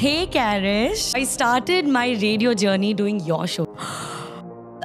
Hey, 0.00 0.28
Karish. 0.28 1.12
I 1.16 1.24
started 1.24 1.88
my 1.88 2.10
radio 2.22 2.54
journey 2.54 2.94
doing 2.94 3.18
your 3.18 3.48
show. 3.48 3.66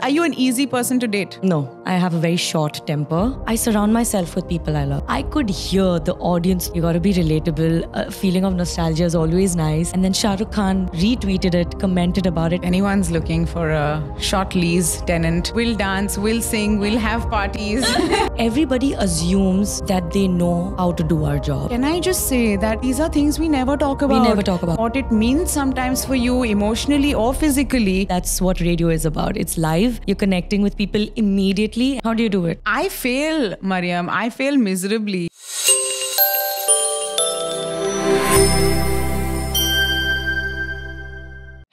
Are 0.03 0.09
you 0.09 0.23
an 0.23 0.33
easy 0.33 0.67
person 0.67 0.99
to 0.99 1.07
date? 1.07 1.39
No, 1.43 1.81
I 1.85 1.93
have 1.93 2.13
a 2.13 2.19
very 2.19 2.35
short 2.35 2.85
temper. 2.85 3.41
I 3.47 3.55
surround 3.55 3.93
myself 3.93 4.35
with 4.35 4.49
people 4.49 4.75
I 4.75 4.83
love. 4.83 5.05
I 5.07 5.23
could 5.23 5.49
hear 5.49 5.97
the 5.97 6.15
audience. 6.15 6.69
You 6.75 6.81
gotta 6.81 6.99
be 6.99 7.13
relatable. 7.13 7.89
A 7.93 8.11
feeling 8.11 8.43
of 8.43 8.53
nostalgia 8.53 9.05
is 9.05 9.15
always 9.15 9.55
nice. 9.55 9.93
And 9.93 10.03
then 10.03 10.11
Shah 10.11 10.35
Rukh 10.37 10.51
Khan 10.51 10.89
retweeted 10.89 11.55
it, 11.55 11.79
commented 11.79 12.25
about 12.25 12.51
it. 12.51 12.65
Anyone's 12.65 13.11
looking 13.11 13.45
for 13.45 13.69
a 13.69 14.03
short 14.19 14.55
lease 14.55 14.99
tenant. 15.03 15.53
We'll 15.55 15.77
dance, 15.77 16.17
we'll 16.17 16.41
sing, 16.41 16.79
we'll 16.79 16.99
have 16.99 17.29
parties. 17.29 17.85
Everybody 18.37 18.91
assumes 18.95 19.81
that 19.83 20.11
they 20.11 20.27
know 20.27 20.75
how 20.77 20.91
to 20.91 21.01
do 21.01 21.23
our 21.23 21.39
job. 21.39 21.69
Can 21.69 21.85
I 21.85 22.01
just 22.01 22.27
say 22.27 22.57
that 22.57 22.81
these 22.81 22.99
are 22.99 23.07
things 23.07 23.39
we 23.39 23.47
never 23.47 23.77
talk 23.77 24.01
about? 24.01 24.21
We 24.21 24.27
never 24.27 24.41
talk 24.41 24.63
about. 24.63 24.79
What 24.79 24.97
it 24.97 25.13
means 25.13 25.49
sometimes 25.49 26.03
for 26.03 26.15
you 26.15 26.43
emotionally 26.43 27.13
or 27.13 27.33
physically. 27.33 28.03
That's 28.03 28.41
what 28.41 28.59
radio 28.59 28.89
is 28.89 29.05
about. 29.05 29.37
It's 29.37 29.57
live. 29.57 29.92
You're 30.07 30.15
connecting 30.15 30.61
with 30.61 30.77
people 30.77 31.07
immediately. 31.15 31.99
How 32.03 32.13
do 32.13 32.23
you 32.23 32.29
do 32.29 32.45
it? 32.45 32.61
I 32.65 32.89
fail, 32.89 33.55
Mariyam. 33.57 34.09
I 34.09 34.29
fail 34.29 34.57
miserably. 34.57 35.29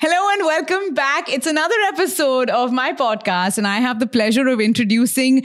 Hello 0.02 0.30
and 0.32 0.46
welcome 0.46 0.94
back. 0.94 1.28
It's 1.28 1.46
another 1.46 1.74
episode 1.88 2.48
of 2.48 2.72
my 2.72 2.92
podcast, 2.92 3.58
and 3.58 3.66
I 3.66 3.78
have 3.80 4.00
the 4.00 4.06
pleasure 4.06 4.48
of 4.48 4.58
introducing 4.58 5.42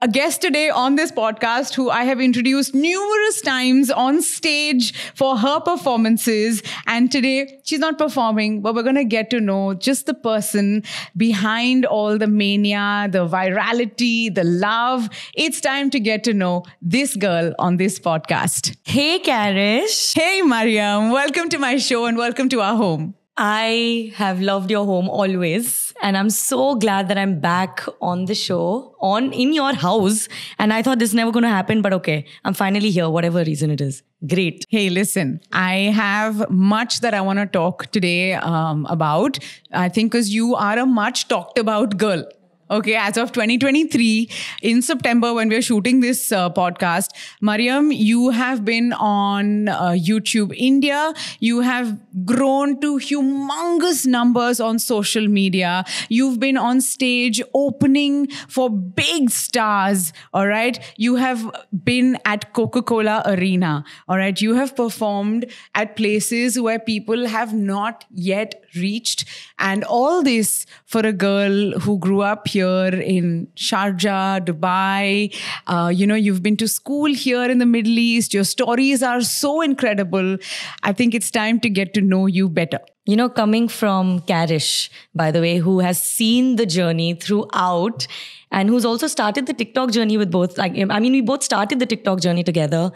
a 0.00 0.06
guest 0.06 0.40
today 0.40 0.70
on 0.70 0.94
this 0.94 1.10
podcast 1.10 1.74
who 1.74 1.90
I 1.90 2.04
have 2.04 2.20
introduced 2.20 2.72
numerous 2.72 3.40
times 3.40 3.90
on 3.90 4.22
stage 4.22 4.94
for 5.16 5.36
her 5.36 5.58
performances. 5.58 6.62
And 6.86 7.10
today 7.10 7.60
she's 7.64 7.80
not 7.80 7.98
performing, 7.98 8.62
but 8.62 8.76
we're 8.76 8.84
going 8.84 8.94
to 8.94 9.04
get 9.04 9.28
to 9.30 9.40
know 9.40 9.74
just 9.74 10.06
the 10.06 10.14
person 10.14 10.84
behind 11.16 11.84
all 11.84 12.16
the 12.16 12.28
mania, 12.28 13.08
the 13.10 13.26
virality, 13.26 14.32
the 14.32 14.44
love. 14.44 15.08
It's 15.34 15.60
time 15.60 15.90
to 15.90 15.98
get 15.98 16.22
to 16.24 16.34
know 16.34 16.62
this 16.80 17.16
girl 17.16 17.52
on 17.58 17.76
this 17.76 17.98
podcast. 17.98 18.76
Hey, 18.84 19.18
Karish. 19.18 20.14
Hey, 20.14 20.42
Mariyam. 20.44 21.12
Welcome 21.12 21.48
to 21.48 21.58
my 21.58 21.76
show 21.76 22.06
and 22.06 22.16
welcome 22.16 22.48
to 22.50 22.60
our 22.60 22.76
home. 22.76 23.17
I 23.40 24.12
have 24.16 24.40
loved 24.40 24.68
your 24.68 24.84
home 24.84 25.08
always, 25.08 25.94
and 26.02 26.16
I'm 26.16 26.28
so 26.28 26.74
glad 26.74 27.06
that 27.06 27.16
I'm 27.16 27.38
back 27.38 27.84
on 28.00 28.24
the 28.24 28.34
show, 28.34 28.96
on 29.00 29.32
in 29.32 29.52
your 29.52 29.74
house. 29.74 30.28
And 30.58 30.72
I 30.72 30.82
thought 30.82 30.98
this 30.98 31.14
never 31.14 31.30
going 31.30 31.44
to 31.44 31.48
happen, 31.48 31.80
but 31.80 31.92
okay, 31.92 32.24
I'm 32.44 32.52
finally 32.52 32.90
here, 32.90 33.08
whatever 33.08 33.44
reason 33.44 33.70
it 33.70 33.80
is. 33.80 34.02
Great. 34.26 34.64
Hey, 34.68 34.90
listen, 34.90 35.40
I 35.52 35.92
have 35.94 36.50
much 36.50 37.00
that 37.02 37.14
I 37.14 37.20
want 37.20 37.38
to 37.38 37.46
talk 37.46 37.86
today 37.92 38.34
um, 38.34 38.86
about. 38.90 39.38
I 39.72 39.88
think 39.88 40.10
because 40.10 40.34
you 40.34 40.56
are 40.56 40.76
a 40.76 40.84
much 40.84 41.28
talked 41.28 41.58
about 41.58 41.96
girl. 41.96 42.24
Okay, 42.70 42.96
as 42.96 43.16
of 43.16 43.32
2023, 43.32 44.28
in 44.60 44.82
September, 44.82 45.32
when 45.32 45.48
we're 45.48 45.62
shooting 45.62 46.00
this 46.00 46.30
uh, 46.30 46.50
podcast, 46.50 47.08
Mariyam, 47.42 47.94
you 47.96 48.28
have 48.28 48.62
been 48.62 48.92
on 48.92 49.68
uh, 49.68 49.92
YouTube 49.92 50.54
India. 50.54 51.14
You 51.40 51.60
have 51.60 51.98
grown 52.26 52.78
to 52.82 52.98
humongous 52.98 54.06
numbers 54.06 54.60
on 54.60 54.78
social 54.78 55.28
media. 55.28 55.82
You've 56.10 56.38
been 56.40 56.58
on 56.58 56.82
stage 56.82 57.40
opening 57.54 58.26
for 58.48 58.68
big 58.68 59.30
stars. 59.30 60.12
All 60.34 60.46
right. 60.46 60.78
You 60.98 61.16
have 61.16 61.50
been 61.84 62.18
at 62.26 62.52
Coca 62.52 62.82
Cola 62.82 63.22
Arena. 63.24 63.82
All 64.08 64.18
right. 64.18 64.38
You 64.38 64.54
have 64.56 64.76
performed 64.76 65.46
at 65.74 65.96
places 65.96 66.60
where 66.60 66.78
people 66.78 67.28
have 67.28 67.54
not 67.54 68.04
yet 68.10 68.62
reached. 68.74 69.24
And 69.58 69.84
all 69.84 70.22
this 70.22 70.66
for 70.86 71.00
a 71.00 71.12
girl 71.12 71.78
who 71.80 71.98
grew 71.98 72.22
up 72.22 72.48
here 72.48 72.86
in 72.86 73.48
Sharjah, 73.56 74.44
Dubai. 74.44 75.34
Uh, 75.66 75.88
you 75.88 76.06
know, 76.06 76.14
you've 76.14 76.42
been 76.42 76.56
to 76.56 76.68
school 76.68 77.12
here 77.12 77.44
in 77.44 77.58
the 77.58 77.66
Middle 77.66 77.98
East. 77.98 78.34
Your 78.34 78.44
stories 78.44 79.02
are 79.02 79.20
so 79.20 79.60
incredible. 79.60 80.38
I 80.82 80.92
think 80.92 81.14
it's 81.14 81.30
time 81.30 81.60
to 81.60 81.70
get 81.70 81.94
to 81.94 82.00
know 82.00 82.26
you 82.26 82.48
better. 82.48 82.80
You 83.06 83.16
know, 83.16 83.28
coming 83.30 83.68
from 83.68 84.20
Karish, 84.20 84.90
by 85.14 85.30
the 85.30 85.40
way, 85.40 85.56
who 85.56 85.78
has 85.80 86.02
seen 86.02 86.56
the 86.56 86.66
journey 86.66 87.14
throughout 87.14 88.06
and 88.50 88.68
who's 88.68 88.84
also 88.84 89.06
started 89.06 89.46
the 89.46 89.54
TikTok 89.54 89.92
journey 89.92 90.18
with 90.18 90.30
both. 90.30 90.58
Like, 90.58 90.72
I 90.78 91.00
mean, 91.00 91.12
we 91.12 91.22
both 91.22 91.42
started 91.42 91.78
the 91.78 91.86
TikTok 91.86 92.20
journey 92.20 92.44
together 92.44 92.92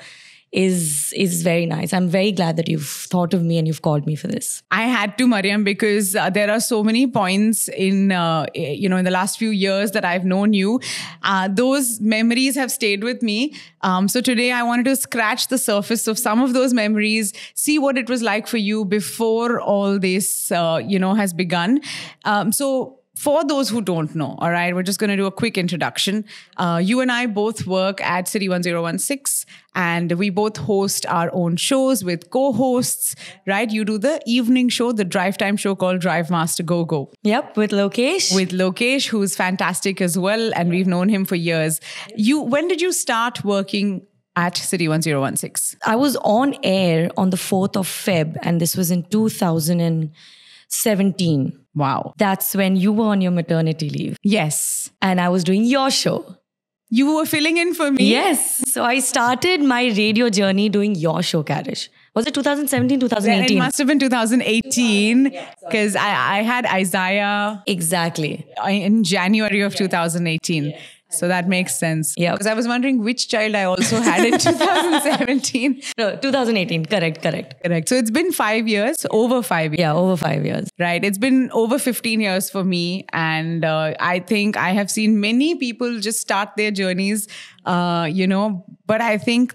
is 0.53 1.15
is 1.17 1.43
very 1.43 1.65
nice. 1.65 1.93
I'm 1.95 2.09
very 2.09 2.31
glad 2.31 2.57
that 2.57 2.69
you've 2.69 2.87
thought 2.87 3.33
of 3.33 3.43
me 3.43 3.57
and 3.59 3.67
you've 3.67 3.81
called 3.81 4.07
me 4.07 4.15
for 4.15 4.29
this. 4.29 4.63
I 4.71 4.83
had 4.83 5.17
to, 5.19 5.27
Mariyam, 5.27 5.65
because 5.65 6.15
uh, 6.15 6.29
there 6.29 6.51
are 6.51 6.61
so 6.61 6.85
many 6.85 7.07
points 7.07 7.69
in 7.69 8.13
uh, 8.13 8.47
you 8.55 8.89
know 8.89 8.99
in 8.99 9.05
the 9.05 9.11
last 9.11 9.39
few 9.39 9.49
years 9.51 9.93
that 9.93 10.05
I've 10.05 10.25
known 10.25 10.53
you. 10.53 10.81
Uh, 11.23 11.49
those 11.49 12.01
memories 12.01 12.55
have 12.57 12.71
stayed 12.71 13.03
with 13.03 13.23
me. 13.23 13.55
Um, 13.81 14.09
so 14.09 14.21
today 14.21 14.53
I 14.53 14.63
wanted 14.63 14.85
to 14.87 14.97
scratch 14.97 15.49
the 15.49 15.59
surface 15.59 16.07
of 16.07 16.19
some 16.19 16.41
of 16.41 16.53
those 16.53 16.75
memories, 16.75 17.33
see 17.55 17.79
what 17.79 17.97
it 17.97 18.09
was 18.11 18.23
like 18.23 18.47
for 18.47 18.59
you 18.59 18.85
before 18.85 19.61
all 19.61 19.99
this 19.99 20.53
uh, 20.53 20.81
you 20.85 20.99
know 20.99 21.15
has 21.15 21.33
begun. 21.33 21.81
Um, 22.25 22.53
so 22.53 22.99
for 23.23 23.45
those 23.45 23.69
who 23.69 23.81
don't 23.81 24.17
know, 24.17 24.35
all 24.39 24.51
right, 24.51 24.75
we're 24.75 24.83
just 24.83 24.99
going 24.99 25.11
to 25.11 25.17
do 25.17 25.27
a 25.27 25.31
quick 25.31 25.57
introduction. 25.57 26.25
Uh, 26.57 26.81
you 26.83 27.01
and 27.01 27.13
I 27.13 27.27
both 27.27 27.69
work 27.69 28.01
at 28.01 28.27
City 28.27 28.49
1016, 28.49 29.47
and 29.77 30.11
we 30.11 30.29
both 30.29 30.57
host 30.57 31.07
our 31.07 31.31
own 31.33 31.55
shows 31.55 32.03
with 32.03 32.31
co 32.31 32.53
hosts, 32.53 33.15
right? 33.47 33.71
You 33.71 33.85
do 33.85 33.97
the 33.97 34.21
evening 34.27 34.69
show, 34.71 34.91
the 34.91 35.05
drive 35.05 35.39
time 35.39 35.57
show 35.57 35.77
called 35.77 36.01
Drive 36.01 36.31
Master 36.31 36.65
Go 36.65 36.85
Go. 36.85 37.13
Yep, 37.23 37.57
with 37.57 37.71
Lokesh. 37.71 38.35
With 38.35 38.51
Lokesh, 38.51 39.07
who's 39.07 39.37
fantastic 39.37 40.01
as 40.01 40.19
well, 40.19 40.51
and 40.57 40.71
we've 40.71 40.89
known 40.89 41.09
him 41.09 41.25
for 41.25 41.37
years. 41.37 41.81
You, 42.17 42.41
when 42.41 42.67
did 42.67 42.81
you 42.81 42.93
start 42.93 43.45
working 43.45 44.05
at 44.35 44.57
City 44.57 44.89
1016? 44.89 45.79
I 45.87 45.95
was 45.95 46.17
on 46.17 46.57
air 46.65 47.09
on 47.17 47.31
the 47.31 47.37
4th 47.37 47.77
of 47.77 47.87
Feb, 47.87 48.37
and 48.43 48.61
this 48.61 48.77
was 48.77 48.91
in 48.91 49.05
2017. 49.05 51.62
Wow. 51.75 52.15
That's 52.19 52.55
when 52.55 52.77
you 52.77 52.93
were 52.93 53.07
on 53.07 53.21
your 53.21 53.33
maternity 53.33 53.89
leave. 53.91 54.17
Yes. 54.23 54.91
And 55.01 55.21
I 55.21 55.29
was 55.29 55.45
doing 55.45 55.65
your 55.65 55.91
show. 55.91 56.37
You 56.91 57.17
were 57.17 57.25
filling 57.25 57.57
in 57.57 57.73
for 57.73 57.91
me? 57.91 58.11
Yes. 58.11 58.63
So 58.71 58.85
I 58.85 58.99
started 58.99 59.63
my 59.63 59.85
radio 59.87 60.29
journey 60.29 60.69
doing 60.69 60.95
your 60.95 61.23
show, 61.23 61.43
Karish. 61.43 61.89
Was 62.15 62.27
it 62.27 62.35
2017, 62.35 63.01
2018? 63.01 63.57
It 63.57 63.59
must 63.59 63.79
have 63.79 63.87
been 63.87 63.99
2018 63.99 65.31
because 65.65 65.97
I, 65.97 66.41
I 66.41 66.43
had 66.43 66.67
Isaiah. 66.67 67.63
Exactly. 67.67 68.47
In 68.69 69.03
January 69.05 69.63
of 69.63 69.75
2018. 69.75 70.75
So 71.13 71.29
that 71.29 71.49
makes 71.49 71.77
sense. 71.79 72.15
Yeah. 72.17 72.33
Because 72.33 72.47
I 72.47 72.55
was 72.55 72.67
wondering 72.67 73.03
which 73.03 73.29
child 73.29 73.55
I 73.55 73.65
also 73.65 74.01
had 74.01 74.25
in 74.25 74.33
2017. 74.39 75.83
No, 75.99 76.17
2018. 76.17 76.87
Correct, 76.87 77.23
correct. 77.23 77.63
Correct. 77.65 77.89
So 77.89 77.97
it's 77.97 78.11
been 78.11 78.33
five 78.33 78.67
years, 78.69 79.07
over 79.11 79.43
five 79.43 79.73
years. 79.73 79.81
Yeah, 79.81 79.95
over 79.95 80.17
five 80.17 80.45
years. 80.45 80.69
Right. 80.79 81.05
It's 81.05 81.19
been 81.19 81.51
over 81.53 81.79
15 81.79 82.21
years 82.21 82.51
for 82.51 82.65
me. 82.65 83.07
And 83.13 83.65
uh, 83.65 83.95
I 84.01 84.21
think 84.21 84.57
I 84.57 84.71
have 84.71 84.91
seen 84.91 85.21
many 85.21 85.55
people 85.57 86.01
just 86.01 86.21
start 86.21 86.51
their 86.57 86.71
journeys, 86.71 87.29
uh, 87.65 88.09
you 88.11 88.27
know, 88.27 88.65
but 88.87 89.01
I 89.01 89.19
think 89.19 89.55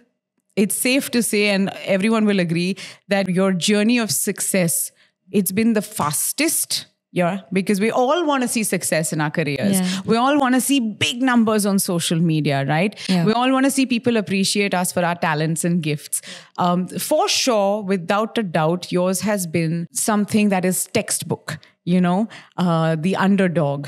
it's 0.56 0.75
safe 0.75 1.12
to 1.12 1.22
say, 1.22 1.50
and 1.50 1.69
everyone 1.85 2.25
will 2.25 2.39
agree, 2.39 2.78
that 3.09 3.29
your 3.29 3.51
journey 3.53 4.00
of 4.00 4.09
success, 4.12 4.91
it's 5.31 5.51
been 5.51 5.74
the 5.74 5.81
fastest 5.84 6.88
yeah, 7.12 7.41
because 7.53 7.79
we 7.79 7.90
all 7.90 8.25
want 8.25 8.44
to 8.44 8.47
see 8.47 8.63
success 8.63 9.13
in 9.13 9.22
our 9.22 9.31
careers. 9.31 9.79
Yeah. 9.79 10.01
We 10.06 10.18
all 10.18 10.38
want 10.38 10.56
to 10.56 10.62
see 10.62 10.79
big 10.79 11.22
numbers 11.22 11.66
on 11.66 11.79
social 11.79 12.19
media, 12.19 12.66
right? 12.66 13.00
Yeah. 13.09 13.25
We 13.25 13.31
all 13.31 13.51
want 13.51 13.66
to 13.66 13.72
see 13.72 13.85
people 13.85 14.18
appreciate 14.18 14.73
us 14.73 14.91
for 14.91 15.03
our 15.03 15.16
talents 15.16 15.63
and 15.63 15.81
gifts. 15.81 16.22
Um, 16.57 16.88
for 16.88 17.28
sure, 17.29 17.81
without 17.81 18.38
a 18.38 18.44
doubt, 18.44 18.91
yours 18.91 19.22
has 19.22 19.47
been 19.47 19.88
something 19.91 20.50
that 20.50 20.66
is 20.66 20.86
textbook, 20.94 21.59
you 21.86 22.01
know, 22.01 22.27
uh, 22.57 22.98
the 23.00 23.15
underdog. 23.15 23.88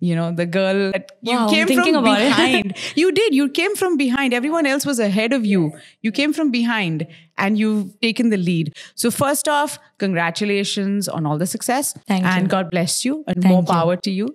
You 0.00 0.14
know, 0.14 0.30
the 0.30 0.46
girl 0.46 0.92
that 0.92 1.10
you 1.22 1.36
Wow, 1.36 1.48
came 1.48 1.66
thinking 1.66 1.94
from 1.94 2.04
about 2.04 2.20
it. 2.20 2.28
behind. 2.28 2.76
you 2.94 3.10
did. 3.10 3.34
You 3.34 3.48
came 3.48 3.74
from 3.74 3.96
behind. 3.96 4.32
Everyone 4.32 4.64
else 4.64 4.86
was 4.86 5.00
ahead 5.00 5.32
of 5.32 5.44
you. 5.44 5.72
You 6.02 6.12
came 6.12 6.32
from 6.32 6.52
behind 6.52 7.06
and 7.36 7.58
you've 7.58 7.98
taken 8.00 8.30
the 8.30 8.36
lead. 8.36 8.76
So, 8.94 9.10
first 9.10 9.48
off, 9.48 9.78
congratulations 9.98 11.08
on 11.08 11.26
all 11.26 11.38
the 11.38 11.46
success. 11.46 11.94
Thank 12.06 12.24
and 12.24 12.42
you. 12.42 12.48
God 12.48 12.70
bless 12.70 13.04
you 13.04 13.24
and 13.26 13.42
Thank 13.42 13.52
more 13.52 13.62
you. 13.62 13.66
power 13.66 13.96
to 13.96 14.10
you. 14.10 14.28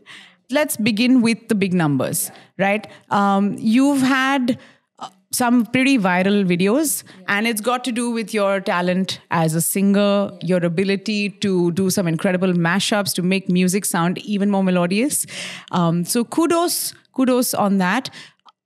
Let's 0.51 0.75
begin 0.75 1.21
with 1.21 1.47
the 1.47 1.55
big 1.55 1.73
numbers, 1.73 2.29
right? 2.57 2.85
Um, 3.09 3.55
you've 3.57 4.01
had 4.01 4.59
some 5.33 5.65
pretty 5.65 5.97
viral 5.97 6.45
videos, 6.45 7.03
and 7.27 7.47
it's 7.47 7.59
got 7.67 7.83
to 7.85 7.91
do 7.91 8.09
with 8.11 8.33
your 8.33 8.59
talent 8.61 9.19
as 9.31 9.55
a 9.55 9.61
singer, 9.61 10.29
your 10.41 10.63
ability 10.63 11.31
to 11.45 11.71
do 11.71 11.89
some 11.89 12.07
incredible 12.07 12.53
mashups 12.53 13.13
to 13.15 13.23
make 13.23 13.49
music 13.49 13.85
sound 13.85 14.19
even 14.19 14.49
more 14.51 14.63
melodious. 14.63 15.25
Um, 15.71 16.03
so, 16.05 16.23
kudos, 16.23 16.93
kudos 17.13 17.53
on 17.53 17.79
that. 17.79 18.09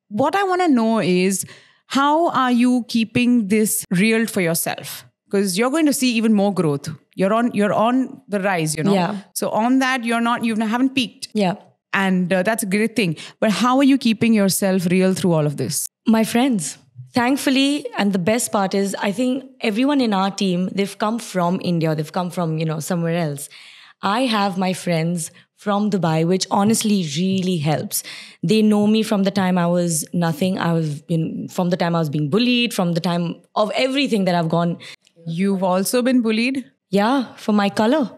What 0.10 0.36
I 0.36 0.44
want 0.44 0.62
to 0.62 0.68
know 0.68 1.00
is 1.00 1.46
how 1.88 2.30
are 2.32 2.52
you 2.52 2.86
keeping 2.90 3.48
this 3.48 3.86
real 3.92 4.26
for 4.28 4.42
yourself? 4.42 5.04
because 5.30 5.58
you're 5.58 5.70
going 5.70 5.86
to 5.86 5.92
see 5.92 6.10
even 6.14 6.32
more 6.34 6.54
growth. 6.54 6.88
You're 7.16 7.34
on 7.34 7.52
you're 7.54 7.74
on 7.74 8.22
the 8.30 8.40
rise, 8.40 8.76
you 8.78 8.84
know. 8.84 8.94
Yeah. 8.94 9.18
So 9.34 9.50
on 9.50 9.80
that, 9.80 10.06
you're 10.06 10.22
not 10.22 10.46
you 10.46 10.56
haven't 10.56 10.96
peaked, 10.96 11.28
Yeah. 11.34 11.56
and 11.94 12.32
uh, 12.32 12.44
that's 12.44 12.64
a 12.64 12.66
great 12.66 12.96
thing. 12.96 13.18
But 13.42 13.52
how 13.52 13.78
are 13.80 13.84
you 13.84 13.98
keeping 13.98 14.34
yourself 14.34 14.86
real 14.86 15.14
through 15.14 15.34
all 15.34 15.46
of 15.46 15.58
this? 15.58 15.86
My 16.08 16.24
friends. 16.24 16.78
Thankfully, 17.14 17.86
and 17.98 18.14
the 18.14 18.20
best 18.20 18.52
part 18.52 18.74
is, 18.74 18.96
I 19.02 19.12
think 19.12 19.44
everyone 19.62 20.02
in 20.02 20.14
our 20.14 20.30
team, 20.30 20.70
they've 20.74 20.98
come 20.98 21.18
from 21.20 21.60
India, 21.64 21.96
they've 21.96 22.12
come 22.12 22.30
from, 22.30 22.58
you 22.60 22.66
know, 22.66 22.80
somewhere 22.80 23.16
else. 23.18 23.50
I 24.04 24.22
have 24.22 24.58
my 24.58 24.74
friends 24.74 25.32
from 25.56 25.90
Dubai, 25.90 26.28
which 26.28 26.46
honestly 26.52 27.08
really 27.18 27.58
helps. 27.58 28.04
They 28.44 28.62
know 28.62 28.86
me 28.86 29.02
from 29.02 29.24
the 29.24 29.32
time 29.32 29.58
I 29.58 29.66
was 29.66 30.06
nothing. 30.14 30.60
I 30.60 30.74
was, 30.74 31.02
you 31.08 31.18
know, 31.18 31.48
from 31.48 31.72
the 31.72 31.78
time 31.78 31.96
I 31.96 32.00
was 32.00 32.10
being 32.10 32.30
bullied, 32.30 32.74
from 32.74 32.94
the 32.94 33.02
time 33.02 33.42
of 33.56 33.72
everything 33.76 34.26
that 34.26 34.36
I've 34.36 34.50
gone. 34.50 34.78
You've 35.26 35.64
also 35.64 36.02
been 36.04 36.22
bullied 36.22 36.64
Yeah, 36.90 37.34
for 37.36 37.52
my 37.54 37.70
color. 37.70 38.12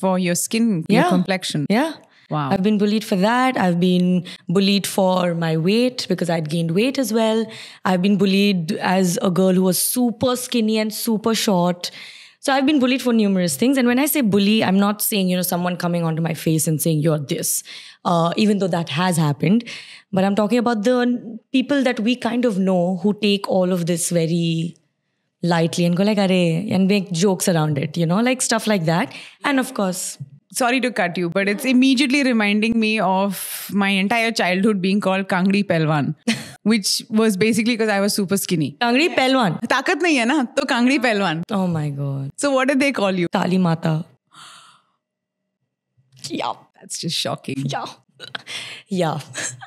for 0.00 0.16
your 0.16 0.36
skin, 0.36 0.84
your 0.88 1.02
Yeah. 1.02 1.08
complexion. 1.08 1.66
Yeah. 1.68 1.94
Wow. 2.30 2.50
I've 2.50 2.62
been 2.62 2.76
bullied 2.76 3.04
for 3.04 3.16
that. 3.16 3.56
I've 3.56 3.80
been 3.80 4.26
bullied 4.48 4.86
for 4.86 5.34
my 5.34 5.56
weight 5.56 6.06
because 6.08 6.28
I'd 6.28 6.50
gained 6.50 6.72
weight 6.72 6.98
as 6.98 7.12
well. 7.12 7.46
I've 7.84 8.02
been 8.02 8.18
bullied 8.18 8.72
as 8.72 9.18
a 9.22 9.30
girl 9.30 9.52
who 9.52 9.62
was 9.62 9.80
super 9.80 10.36
skinny 10.36 10.78
and 10.78 10.92
super 10.92 11.34
short. 11.34 11.90
So 12.40 12.52
I've 12.52 12.66
been 12.66 12.78
bullied 12.78 13.02
for 13.02 13.12
numerous 13.12 13.56
things. 13.56 13.78
And 13.78 13.88
when 13.88 13.98
I 13.98 14.06
say 14.06 14.20
bully, 14.20 14.62
I'm 14.62 14.78
not 14.78 15.02
saying, 15.02 15.28
you 15.28 15.36
know, 15.36 15.42
someone 15.42 15.76
coming 15.76 16.04
onto 16.04 16.22
my 16.22 16.34
face 16.34 16.68
and 16.68 16.80
saying, 16.80 17.00
you're 17.00 17.18
this, 17.18 17.64
uh, 18.04 18.32
even 18.36 18.58
though 18.58 18.68
that 18.68 18.90
has 18.90 19.16
happened. 19.16 19.64
But 20.12 20.24
I'm 20.24 20.34
talking 20.34 20.58
about 20.58 20.84
the 20.84 21.38
people 21.50 21.82
that 21.82 21.98
we 21.98 22.14
kind 22.14 22.44
of 22.44 22.58
know 22.58 22.98
who 22.98 23.14
take 23.14 23.48
all 23.48 23.72
of 23.72 23.86
this 23.86 24.10
very 24.10 24.76
lightly 25.42 25.84
and 25.84 25.96
go 25.96 26.04
like, 26.04 26.18
Are, 26.18 26.30
and 26.30 26.88
make 26.88 27.10
jokes 27.10 27.48
around 27.48 27.78
it, 27.78 27.96
you 27.96 28.06
know, 28.06 28.20
like 28.20 28.42
stuff 28.42 28.66
like 28.66 28.84
that. 28.84 29.12
And 29.44 29.58
of 29.58 29.74
course, 29.74 30.18
sorry 30.52 30.80
to 30.80 30.90
cut 30.90 31.16
you, 31.16 31.30
but 31.30 31.48
it's 31.48 31.64
immediately 31.64 32.22
reminding 32.22 32.78
me 32.78 32.98
of 33.00 33.68
my 33.72 33.88
entire 33.88 34.32
childhood 34.32 34.80
being 34.80 35.00
called 35.00 35.28
Kangri 35.28 35.64
Pelwan, 35.64 36.14
which 36.62 37.02
was 37.10 37.36
basically 37.36 37.74
because 37.74 37.88
I 37.88 38.00
was 38.00 38.14
super 38.14 38.36
skinny. 38.36 38.76
Kangri 38.80 39.08
Pelwan. 39.14 39.60
Takat 39.60 40.00
nahi 40.00 40.18
hai 40.18 40.24
na, 40.24 40.44
to 40.44 40.66
Kangri 40.66 40.98
Pelwan. 40.98 41.42
Oh 41.50 41.66
my 41.66 41.90
god. 41.90 42.30
So 42.36 42.52
what 42.52 42.68
did 42.68 42.80
they 42.80 42.92
call 42.92 43.12
you? 43.12 43.28
Talimata. 43.28 44.04
Yeah. 46.24 46.54
That's 46.80 46.98
just 46.98 47.16
shocking. 47.16 47.64
Yeah. 47.66 47.86
yeah. 48.88 49.20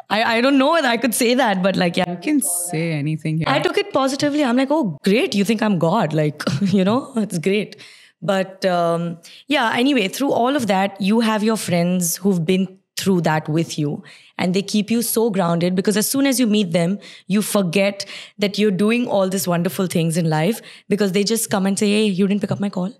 I, 0.09 0.37
I 0.37 0.41
don't 0.41 0.57
know 0.57 0.71
whether 0.71 0.87
I 0.87 0.97
could 0.97 1.13
say 1.13 1.33
that, 1.35 1.61
but 1.61 1.75
like, 1.75 1.97
yeah. 1.97 2.09
You 2.09 2.17
can 2.17 2.41
say 2.41 2.93
anything 2.93 3.37
here. 3.37 3.45
I 3.47 3.59
took 3.59 3.77
it 3.77 3.93
positively. 3.93 4.43
I'm 4.43 4.57
like, 4.57 4.71
oh, 4.71 4.97
great. 5.03 5.35
You 5.35 5.43
think 5.43 5.61
I'm 5.61 5.77
God. 5.79 6.13
Like, 6.13 6.43
you 6.61 6.83
know, 6.83 7.13
it's 7.15 7.37
great. 7.37 7.75
But 8.21 8.65
um, 8.65 9.17
yeah, 9.47 9.73
anyway, 9.75 10.07
through 10.07 10.31
all 10.31 10.55
of 10.55 10.67
that, 10.67 10.99
you 11.01 11.21
have 11.21 11.43
your 11.43 11.57
friends 11.57 12.17
who've 12.17 12.45
been 12.45 12.77
through 12.97 13.21
that 13.21 13.49
with 13.49 13.79
you. 13.79 14.03
And 14.37 14.53
they 14.53 14.61
keep 14.61 14.91
you 14.91 15.01
so 15.01 15.29
grounded 15.29 15.75
because 15.75 15.97
as 15.97 16.09
soon 16.09 16.25
as 16.25 16.39
you 16.39 16.47
meet 16.47 16.71
them, 16.71 16.99
you 17.27 17.41
forget 17.41 18.05
that 18.37 18.59
you're 18.59 18.71
doing 18.71 19.07
all 19.07 19.29
these 19.29 19.47
wonderful 19.47 19.87
things 19.87 20.17
in 20.17 20.29
life 20.29 20.61
because 20.87 21.11
they 21.11 21.23
just 21.23 21.49
come 21.49 21.65
and 21.65 21.77
say, 21.77 21.89
hey, 21.89 22.05
you 22.05 22.27
didn't 22.27 22.41
pick 22.41 22.51
up 22.51 22.59
my 22.59 22.69
call. 22.69 22.93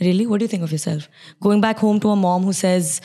Really? 0.00 0.26
What 0.26 0.38
do 0.38 0.44
you 0.44 0.48
think 0.48 0.62
of 0.62 0.72
yourself? 0.72 1.08
Going 1.40 1.60
back 1.60 1.78
home 1.78 1.98
to 2.00 2.10
a 2.10 2.16
mom 2.16 2.44
who 2.44 2.52
says, 2.52 3.00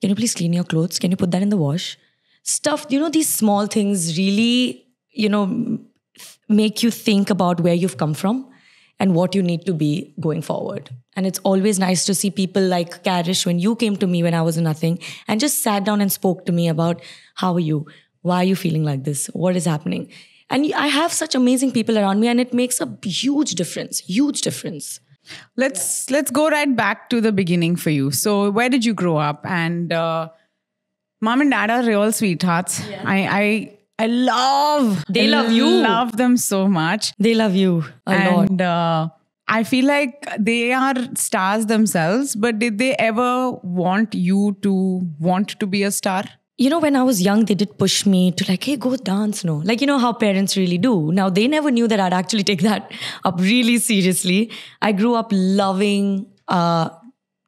can 0.00 0.10
you 0.10 0.16
please 0.16 0.34
clean 0.34 0.52
your 0.52 0.64
clothes? 0.64 0.98
Can 0.98 1.10
you 1.10 1.16
put 1.16 1.30
that 1.30 1.42
in 1.42 1.48
the 1.48 1.56
wash? 1.56 1.98
Stuff, 2.42 2.86
you 2.88 3.00
know, 3.00 3.08
these 3.08 3.28
small 3.28 3.66
things 3.66 4.16
really, 4.16 4.86
you 5.10 5.28
know, 5.28 5.78
make 6.48 6.82
you 6.82 6.90
think 6.90 7.30
about 7.30 7.60
where 7.60 7.74
you've 7.74 7.96
come 7.96 8.14
from 8.14 8.47
and 9.00 9.14
what 9.14 9.34
you 9.34 9.42
need 9.42 9.64
to 9.66 9.72
be 9.72 10.14
going 10.20 10.42
forward. 10.42 10.90
And 11.16 11.26
it's 11.26 11.38
always 11.40 11.78
nice 11.78 12.04
to 12.06 12.14
see 12.14 12.30
people 12.30 12.62
like 12.62 13.02
Karish 13.04 13.46
when 13.46 13.58
you 13.58 13.76
came 13.76 13.96
to 13.96 14.06
me 14.06 14.22
when 14.22 14.34
I 14.34 14.42
was 14.42 14.56
nothing 14.58 14.98
and 15.26 15.40
just 15.40 15.62
sat 15.62 15.84
down 15.84 16.00
and 16.00 16.12
spoke 16.12 16.46
to 16.46 16.52
me 16.52 16.68
about 16.68 17.02
how 17.34 17.54
are 17.54 17.60
you? 17.60 17.86
Why 18.22 18.36
are 18.36 18.44
you 18.44 18.56
feeling 18.56 18.84
like 18.84 19.04
this? 19.04 19.26
What 19.28 19.56
is 19.56 19.64
happening? 19.64 20.10
And 20.50 20.72
I 20.74 20.86
have 20.88 21.12
such 21.12 21.34
amazing 21.34 21.72
people 21.72 21.98
around 21.98 22.20
me 22.20 22.28
and 22.28 22.40
it 22.40 22.54
makes 22.54 22.80
a 22.80 22.98
huge 23.04 23.52
difference, 23.52 24.00
huge 24.00 24.40
difference. 24.40 25.00
let's 25.56 26.10
let's 26.10 26.30
go 26.30 26.48
right 26.48 26.74
back 26.76 27.08
to 27.10 27.20
the 27.20 27.32
beginning 27.32 27.76
for 27.76 27.90
you 27.90 28.10
so 28.10 28.50
where 28.50 28.68
did 28.68 28.84
you 28.84 28.94
grow 28.94 29.16
up 29.16 29.44
and 29.44 29.92
uh, 29.92 30.28
mom 31.20 31.40
and 31.40 31.50
dad 31.50 31.70
are 31.70 31.82
real 31.82 32.10
sweethearts 32.12 32.80
i 33.04 33.18
i 33.40 33.77
i 33.98 34.06
love 34.06 35.04
They 35.08 35.26
I 35.26 35.30
love 35.30 35.50
you. 35.52 35.66
love 35.90 36.16
them 36.16 36.36
so 36.36 36.66
much 36.68 37.12
They 37.18 37.34
love 37.34 37.54
you 37.54 37.84
a 38.06 38.18
lot. 38.30 38.60
uh, 38.60 39.08
I 39.50 39.64
feel 39.64 39.86
like 39.86 40.26
they 40.38 40.72
are 40.72 40.94
stars 41.16 41.64
themselves, 41.66 42.36
but 42.36 42.58
did 42.58 42.76
they 42.78 42.94
ever 43.04 43.52
want 43.80 44.14
you 44.14 44.56
to 44.66 44.72
want 45.18 45.54
to 45.62 45.66
be 45.66 45.82
a 45.84 45.90
star? 45.90 46.24
you 46.60 46.68
know, 46.68 46.80
when 46.80 46.96
I 46.96 47.02
was 47.04 47.22
young, 47.22 47.44
they 47.46 47.54
did 47.54 47.72
push 47.78 48.04
me 48.04 48.32
to 48.32 48.44
like, 48.50 48.64
hey, 48.64 48.76
go 48.76 48.94
dance, 48.96 49.44
no. 49.44 49.58
Like, 49.70 49.80
you 49.80 49.86
know 49.86 49.98
how 50.04 50.12
parents 50.12 50.56
really 50.56 50.76
do. 50.76 51.12
Now, 51.12 51.30
they 51.30 51.46
never 51.46 51.70
knew 51.70 51.86
that 51.86 52.00
I'd 52.00 52.12
actually 52.12 52.42
take 52.42 52.62
that 52.62 52.90
up 53.24 53.38
really 53.40 53.78
seriously. 53.78 54.50
I 54.82 54.90
grew 54.90 55.14
up 55.14 55.28
loving 55.30 56.26
uh, 56.48 56.88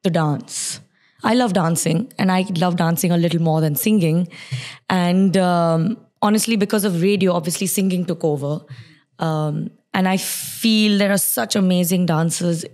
to 0.05 0.09
dance. 0.09 0.79
I 1.23 1.33
love 1.35 1.51
dancing, 1.53 2.11
and 2.17 2.31
I 2.31 2.45
love 2.57 2.77
dancing 2.77 3.11
a 3.11 3.17
little 3.17 3.41
more 3.41 3.59
than 3.59 3.75
singing. 3.75 4.29
And 4.89 5.35
um, 5.35 5.97
honestly, 6.21 6.55
because 6.55 6.85
of 6.85 7.01
radio, 7.01 7.33
obviously, 7.33 7.67
singing 7.67 8.05
took 8.05 8.23
over. 8.23 8.61
Um, 9.19 9.71
and 9.93 10.07
I 10.07 10.17
feel 10.17 10.97
there 10.97 11.11
are 11.11 11.17
such 11.17 11.55
amazing 11.55 12.05
dancers 12.05 12.65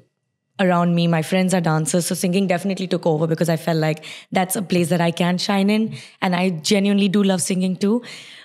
around 0.59 0.95
me. 0.95 1.07
My 1.07 1.21
friends 1.21 1.53
are 1.53 1.61
dancers. 1.61 2.07
So 2.07 2.15
singing 2.15 2.47
definitely 2.47 2.87
took 2.87 3.05
over 3.05 3.27
because 3.27 3.49
I 3.49 3.57
felt 3.57 3.77
like 3.77 4.05
that's 4.31 4.55
a 4.55 4.61
place 4.61 4.89
that 4.89 5.01
I 5.01 5.11
can 5.11 5.37
shine 5.37 5.69
in. 5.69 5.95
And 6.21 6.35
I 6.35 6.49
genuinely 6.49 7.09
do 7.09 7.23
love 7.23 7.41
singing 7.41 7.75
too. 7.75 8.03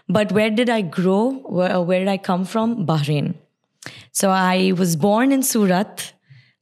But 0.08 0.32
where 0.32 0.50
did 0.50 0.69
I 0.69 0.82
grow? 0.82 1.32
Where, 1.46 1.81
where 1.81 1.98
did 2.00 2.08
I 2.08 2.19
come 2.19 2.44
from? 2.44 2.87
Bahrain. 2.87 3.34
So 4.12 4.31
I 4.31 4.72
was 4.76 4.96
born 4.96 5.32
in 5.32 5.43
Surat 5.43 6.12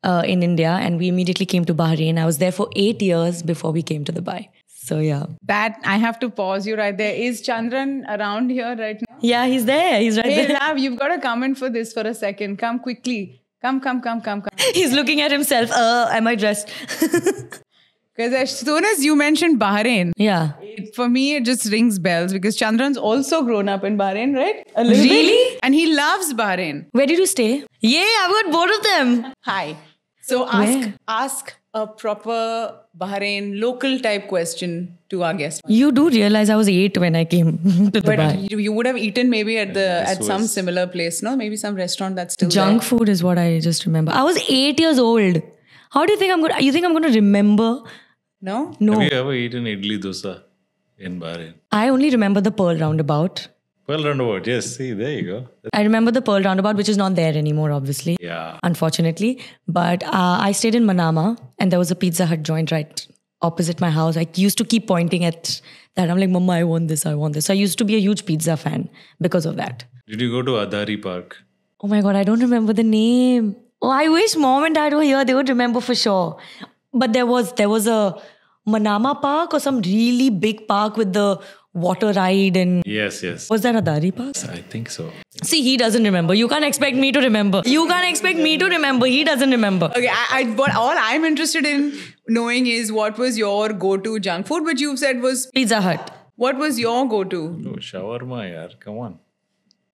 uh, 0.02 0.22
in 0.24 0.42
India 0.42 0.70
and 0.70 0.98
we 0.98 1.08
immediately 1.08 1.46
came 1.46 1.64
to 1.64 1.74
Bahrain. 1.74 2.18
I 2.18 2.26
was 2.26 2.38
there 2.38 2.52
for 2.52 2.68
eight 2.76 3.02
years 3.02 3.42
before 3.42 3.72
we 3.72 3.82
came 3.82 4.04
to 4.04 4.12
Dubai. 4.12 4.48
So 4.82 4.98
yeah. 4.98 5.26
That 5.44 5.78
I 5.84 5.98
have 5.98 6.18
to 6.20 6.30
pause 6.30 6.66
you 6.66 6.76
right 6.76 6.96
there. 6.96 7.14
Is 7.14 7.42
Chandran 7.42 8.04
around 8.08 8.50
here 8.50 8.74
right 8.76 8.98
now? 9.08 9.16
Yeah, 9.20 9.46
he's 9.46 9.66
there. 9.66 10.00
He's 10.00 10.16
right 10.16 10.24
Hey 10.26 10.46
there. 10.46 10.58
Rav, 10.58 10.78
you've 10.78 10.98
got 10.98 11.08
to 11.08 11.20
come 11.20 11.42
in 11.42 11.54
for 11.54 11.68
this 11.68 11.92
for 11.92 12.00
a 12.00 12.14
second. 12.14 12.58
Come 12.58 12.78
quickly. 12.80 13.42
Come, 13.62 13.80
come, 13.80 14.00
come, 14.00 14.22
come, 14.22 14.40
come. 14.40 14.50
He's 14.74 14.94
looking 14.94 15.20
at 15.20 15.30
himself. 15.30 15.70
Uh, 15.70 16.08
am 16.10 16.26
I 16.26 16.34
dressed? 16.34 16.70
Because 18.16 18.34
as 18.34 18.58
soon 18.58 18.84
as 18.84 19.02
you 19.02 19.16
mentioned 19.16 19.58
Bahrain, 19.60 20.12
yeah. 20.16 20.52
it- 20.60 20.94
for 20.94 21.08
me 21.08 21.36
it 21.36 21.44
just 21.44 21.70
rings 21.72 21.98
bells 21.98 22.32
because 22.34 22.58
Chandran's 22.58 22.98
also 22.98 23.42
grown 23.42 23.68
up 23.68 23.82
in 23.82 23.96
Bahrain, 23.96 24.34
right? 24.36 24.66
A 24.76 24.84
little 24.84 25.02
bit. 25.04 25.10
Really? 25.10 25.58
And 25.62 25.74
he 25.74 25.94
loves 25.94 26.34
Bahrain. 26.34 26.86
Where 26.92 27.06
did 27.06 27.18
you 27.18 27.24
stay? 27.26 27.64
Yeah, 27.80 28.04
I've 28.22 28.30
got 28.30 28.52
both 28.52 28.76
of 28.76 28.82
them. 28.82 29.32
Hi. 29.44 29.76
So 30.22 30.46
ask 30.46 30.78
Where? 30.78 30.94
ask 31.08 31.54
a 31.72 31.86
proper 31.86 32.74
Bahrain 32.98 33.60
local 33.60 33.98
type 34.00 34.26
question 34.28 34.98
to 35.08 35.22
our 35.22 35.34
guest. 35.34 35.62
You 35.68 35.92
do 35.92 36.08
realize 36.10 36.50
I 36.50 36.56
was 36.56 36.68
eight 36.68 36.98
when 36.98 37.14
I 37.14 37.24
came 37.24 37.58
to 37.92 38.00
But 38.02 38.18
Dubai. 38.18 38.50
you, 38.50 38.58
you 38.58 38.72
would 38.72 38.86
have 38.86 38.96
eaten 38.98 39.30
maybe 39.30 39.56
at 39.58 39.72
the 39.74 39.86
at 40.12 40.24
some 40.24 40.46
similar 40.46 40.86
place, 40.86 41.22
no? 41.22 41.36
Maybe 41.36 41.56
some 41.56 41.74
restaurant 41.76 42.16
that's 42.16 42.34
still 42.34 42.48
Junk 42.48 42.82
food 42.82 43.08
is 43.08 43.22
what 43.22 43.38
I 43.38 43.60
just 43.60 43.86
remember. 43.86 44.12
I 44.12 44.22
was 44.24 44.38
eight 44.48 44.80
years 44.80 44.98
old. 44.98 45.40
How 45.90 46.04
do 46.06 46.12
you 46.12 46.18
think 46.18 46.32
I'm 46.32 46.40
going? 46.40 46.52
to 46.56 46.64
You 46.64 46.72
think 46.72 46.84
I'm 46.86 46.92
going 46.92 47.04
to 47.12 47.14
remember? 47.20 47.82
No? 48.42 48.74
No, 48.80 48.92
Have 48.98 49.12
you 49.12 49.18
ever 49.18 49.34
eaten 49.34 49.64
idli 49.64 49.98
dosa 50.02 50.42
in 50.98 51.20
Bahrain? 51.20 51.54
I 51.70 51.88
only 51.88 52.10
remember 52.10 52.40
the 52.40 52.50
Pearl 52.50 52.76
Roundabout. 52.76 53.48
Well, 53.90 54.04
roundabout. 54.04 54.46
Yes, 54.46 54.66
see, 54.76 54.92
there 54.92 55.10
you 55.18 55.22
go. 55.28 55.38
I 55.72 55.82
remember 55.82 56.12
the 56.12 56.22
Pearl 56.22 56.42
Roundabout, 56.42 56.76
which 56.76 56.88
is 56.88 56.96
not 56.96 57.16
there 57.16 57.36
anymore, 57.36 57.72
obviously, 57.76 58.16
Yeah. 58.20 58.58
unfortunately. 58.62 59.30
But 59.66 60.04
uh, 60.04 60.36
I 60.48 60.52
stayed 60.52 60.76
in 60.80 60.84
Manama, 60.90 61.24
and 61.58 61.72
there 61.72 61.80
was 61.80 61.90
a 61.90 61.96
Pizza 61.96 62.26
Hut 62.32 62.44
joint 62.50 62.70
right 62.70 63.04
opposite 63.42 63.80
my 63.80 63.90
house. 63.90 64.16
I 64.16 64.26
used 64.36 64.58
to 64.58 64.64
keep 64.64 64.86
pointing 64.86 65.24
at 65.24 65.60
that. 65.96 66.08
I'm 66.08 66.18
like, 66.18 66.30
Mama, 66.30 66.52
I 66.52 66.64
want 66.72 66.86
this. 66.94 67.04
I 67.04 67.14
want 67.24 67.34
this. 67.34 67.46
So 67.46 67.54
I 67.54 67.56
used 67.56 67.78
to 67.78 67.84
be 67.84 67.96
a 67.96 68.00
huge 68.06 68.24
pizza 68.26 68.56
fan 68.56 68.88
because 69.20 69.46
of 69.52 69.56
that. 69.56 69.84
Did 70.06 70.20
you 70.20 70.30
go 70.30 70.42
to 70.42 70.52
Adhari 70.64 71.02
Park? 71.02 71.36
Oh 71.82 71.88
my 71.88 72.00
god, 72.00 72.14
I 72.14 72.22
don't 72.30 72.40
remember 72.48 72.72
the 72.72 72.84
name. 72.84 73.56
Oh, 73.82 73.90
I 73.90 74.08
wish 74.08 74.36
mom 74.36 74.64
and 74.64 74.74
dad 74.74 74.92
were 75.00 75.02
here. 75.02 75.24
They 75.24 75.34
would 75.34 75.48
remember 75.48 75.80
for 75.80 75.94
sure. 75.96 76.36
But 76.92 77.12
there 77.14 77.26
was 77.26 77.54
there 77.54 77.68
was 77.70 77.86
a 77.88 78.00
Manama 78.68 79.20
Park 79.20 79.54
or 79.54 79.60
some 79.60 79.80
really 79.82 80.28
big 80.30 80.68
park 80.68 80.96
with 80.96 81.12
the 81.14 81.28
water 81.72 82.12
ride 82.12 82.56
and 82.56 82.82
Yes, 82.84 83.22
yes. 83.22 83.48
was 83.48 83.62
that 83.62 83.74
Adhari 83.74 84.14
Park? 84.14 84.36
I 84.48 84.58
think 84.74 84.90
so. 84.90 85.10
See, 85.42 85.62
he 85.62 85.76
doesn't 85.76 86.04
remember. 86.04 86.34
You 86.34 86.48
can't 86.48 86.64
expect 86.64 86.96
me 86.96 87.12
to 87.12 87.20
remember. 87.20 87.62
You 87.64 87.86
can't 87.86 88.08
expect 88.10 88.38
me 88.38 88.58
to 88.58 88.66
remember. 88.66 89.06
He 89.06 89.22
doesn't 89.24 89.50
remember. 89.50 89.86
Okay, 89.96 90.08
I, 90.08 90.26
I 90.40 90.44
but 90.62 90.74
all 90.74 90.94
I'm 90.96 91.24
interested 91.24 91.64
in 91.64 91.92
knowing 92.28 92.66
is 92.66 92.90
what 92.92 93.18
was 93.18 93.38
your 93.38 93.72
go-to 93.72 94.18
junk 94.20 94.46
food, 94.46 94.64
which 94.64 94.80
you've 94.80 94.98
said 94.98 95.20
was 95.20 95.46
Pizza 95.54 95.80
Hut. 95.80 96.10
what 96.36 96.56
was 96.56 96.78
your 96.80 97.08
go-to? 97.08 97.38
Oh, 97.70 97.78
shawarma, 97.86 98.38
yaar. 98.50 98.68
Come 98.80 98.98
on. 98.98 99.18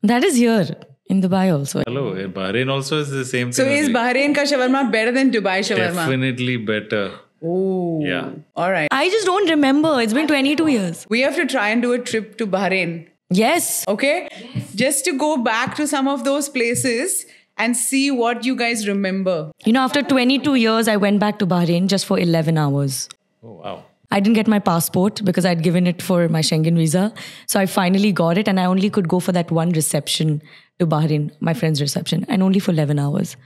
That 0.02 0.24
is 0.24 0.36
here. 0.36 0.66
In 1.08 1.20
Dubai 1.22 1.52
also. 1.56 1.82
Hello, 1.86 2.14
eh, 2.14 2.26
Bahrain 2.26 2.68
also 2.68 2.98
is 3.00 3.10
the 3.10 3.24
same 3.24 3.52
thing. 3.52 3.52
So 3.52 3.64
is. 3.64 3.88
Bahrain 3.96 4.34
ka 4.34 4.42
shawarma 4.52 4.90
better 4.90 5.12
than 5.12 5.30
Dubai 5.30 5.58
shawarma? 5.68 5.94
Definitely 6.04 6.56
better. 6.56 7.02
Oh. 7.42 8.00
Yeah. 8.04 8.30
All 8.54 8.70
right. 8.70 8.88
I 8.90 9.08
just 9.08 9.26
don't 9.26 9.48
remember. 9.48 10.00
It's 10.00 10.12
been 10.12 10.26
22 10.26 10.66
years. 10.68 11.06
We 11.08 11.20
have 11.20 11.36
to 11.36 11.46
try 11.46 11.68
and 11.68 11.82
do 11.82 11.92
a 11.92 11.98
trip 11.98 12.38
to 12.38 12.46
Bahrain. 12.46 13.08
Yes. 13.30 13.84
Okay? 13.88 14.28
Yes. 14.54 14.74
Just 14.74 15.04
to 15.06 15.18
go 15.18 15.36
back 15.36 15.74
to 15.76 15.86
some 15.86 16.08
of 16.08 16.24
those 16.24 16.48
places 16.48 17.26
and 17.58 17.76
see 17.76 18.10
what 18.10 18.44
you 18.44 18.54
guys 18.54 18.86
remember. 18.86 19.50
You 19.64 19.72
know, 19.72 19.80
after 19.80 20.02
22 20.02 20.54
years, 20.54 20.88
I 20.88 20.96
went 20.96 21.20
back 21.20 21.38
to 21.40 21.46
Bahrain 21.46 21.88
just 21.88 22.06
for 22.06 22.18
11 22.18 22.56
hours. 22.58 23.08
Oh 23.42 23.52
wow. 23.52 23.84
I 24.10 24.20
didn't 24.20 24.34
get 24.34 24.46
my 24.46 24.60
passport 24.60 25.24
because 25.24 25.44
I'd 25.44 25.62
given 25.62 25.86
it 25.86 26.00
for 26.00 26.28
my 26.28 26.40
Schengen 26.40 26.76
visa. 26.76 27.12
So 27.46 27.58
I 27.58 27.66
finally 27.66 28.12
got 28.12 28.38
it, 28.38 28.46
and 28.46 28.60
I 28.60 28.64
only 28.64 28.88
could 28.88 29.08
go 29.08 29.18
for 29.18 29.32
that 29.32 29.50
one 29.50 29.70
reception 29.70 30.42
to 30.78 30.86
Bahrain, 30.86 31.32
my 31.40 31.54
friend's 31.54 31.80
reception, 31.80 32.24
and 32.28 32.42
only 32.42 32.60
for 32.60 32.70
11 32.70 32.98
hours. 33.00 33.36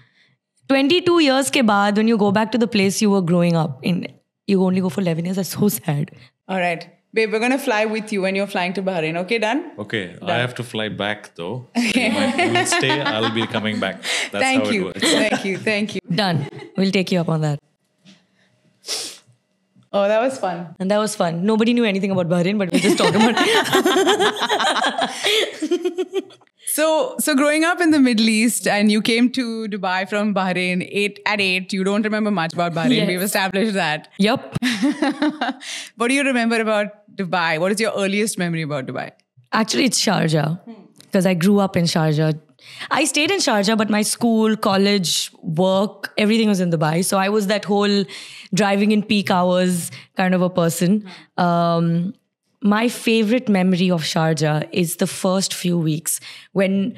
22 0.71 1.19
years 1.27 1.51
ke 1.55 1.63
baad, 1.73 1.97
when 2.01 2.09
you 2.13 2.17
go 2.23 2.31
back 2.39 2.53
to 2.55 2.59
the 2.65 2.69
place 2.79 3.03
you 3.03 3.11
were 3.11 3.23
growing 3.33 3.57
up 3.57 3.79
in, 3.83 4.07
you 4.47 4.63
only 4.65 4.81
go 4.81 4.89
for 4.97 5.01
11 5.01 5.25
years. 5.25 5.37
That's 5.37 5.55
so 5.59 5.69
sad. 5.69 6.13
All 6.49 6.61
right. 6.65 6.89
Babe, 7.13 7.33
we're 7.33 7.41
going 7.41 7.51
to 7.51 7.59
fly 7.59 7.87
with 7.87 8.13
you 8.13 8.23
when 8.23 8.37
you're 8.37 8.47
flying 8.47 8.73
to 8.75 8.83
Bahrain. 8.89 9.17
Okay, 9.23 9.39
done? 9.45 9.63
Okay, 9.85 10.17
I 10.23 10.37
have 10.43 10.55
to 10.61 10.63
fly 10.63 10.89
back 10.89 11.35
though. 11.35 11.67
You 11.77 12.11
might- 12.13 12.39
you 12.43 12.53
will 12.53 12.67
stay. 12.67 13.01
I'll 13.01 13.33
be 13.39 13.47
coming 13.55 13.81
back. 13.81 13.97
That's 14.31 14.45
thank 14.45 14.65
how 14.67 14.71
you. 14.77 14.83
it 14.83 14.85
works. 14.91 15.01
Thank 15.23 15.45
you. 15.45 15.57
Thank 15.71 15.95
you. 15.97 16.01
Done. 16.23 16.47
We'll 16.77 16.93
take 16.99 17.11
you 17.11 17.19
up 17.25 17.29
on 17.29 17.41
that. 17.41 17.59
Oh, 19.93 20.07
that 20.07 20.21
was 20.23 20.39
fun. 20.39 20.77
And 20.79 20.89
that 20.93 20.99
was 20.99 21.17
fun. 21.17 21.45
Nobody 21.45 21.75
knew 21.75 21.83
anything 21.85 22.13
about 22.13 22.29
Bahrain, 22.29 22.59
but 22.63 22.71
we 22.71 22.79
just 22.79 22.97
talked 22.97 23.17
about 23.17 23.35
So, 26.73 27.17
so 27.19 27.35
growing 27.35 27.65
up 27.65 27.81
in 27.81 27.91
the 27.91 27.99
Middle 27.99 28.29
East, 28.29 28.69
and 28.69 28.93
you 28.93 29.03
came 29.03 29.31
to 29.33 29.67
Dubai 29.67 30.09
from 30.09 30.33
Bahrain 30.33 30.87
eight 30.89 31.19
at 31.27 31.41
eight. 31.41 31.73
You 31.73 31.83
don't 31.83 32.03
remember 32.03 32.31
much 32.31 32.53
about 32.53 32.75
Bahrain. 32.75 32.97
Yes. 32.97 33.09
We've 33.09 33.23
established 33.23 33.75
that. 33.75 34.09
Yep. 34.19 34.57
what 35.97 36.09
do 36.09 36.15
you 36.15 36.23
remember 36.23 36.61
about 36.61 37.17
Dubai? 37.17 37.59
What 37.59 37.73
is 37.73 37.81
your 37.81 37.93
earliest 37.97 38.39
memory 38.39 38.63
about 38.63 38.87
Dubai? 38.87 39.11
Actually, 39.53 39.87
it's 39.87 40.01
Sharjah 40.01 40.61
because 41.01 41.27
I 41.27 41.35
grew 41.35 41.59
up 41.59 41.77
in 41.77 41.85
Sharjah. 41.85 42.39
I 42.93 43.05
stayed 43.05 43.33
in 43.33 43.39
Sharjah, 43.39 43.77
but 43.77 43.91
my 43.91 44.03
school, 44.03 44.57
college, 44.57 45.33
work, 45.43 46.13
everything 46.19 46.49
was 46.49 46.61
in 46.61 46.71
Dubai. 46.71 47.05
So 47.05 47.19
I 47.19 47.29
was 47.31 47.49
that 47.49 47.65
whole 47.65 48.05
driving 48.55 48.93
in 48.93 49.03
peak 49.03 49.31
hours 49.31 49.91
kind 50.17 50.35
of 50.35 50.43
a 50.43 50.51
person. 50.51 51.05
Um, 51.37 52.15
my 52.63 52.89
favorite 52.89 53.49
memory 53.49 53.91
of 53.91 54.03
Sharjah 54.03 54.69
is 54.73 54.97
the 54.97 55.07
first 55.07 55.55
few 55.55 55.79
weeks 55.79 56.21
when 56.53 56.95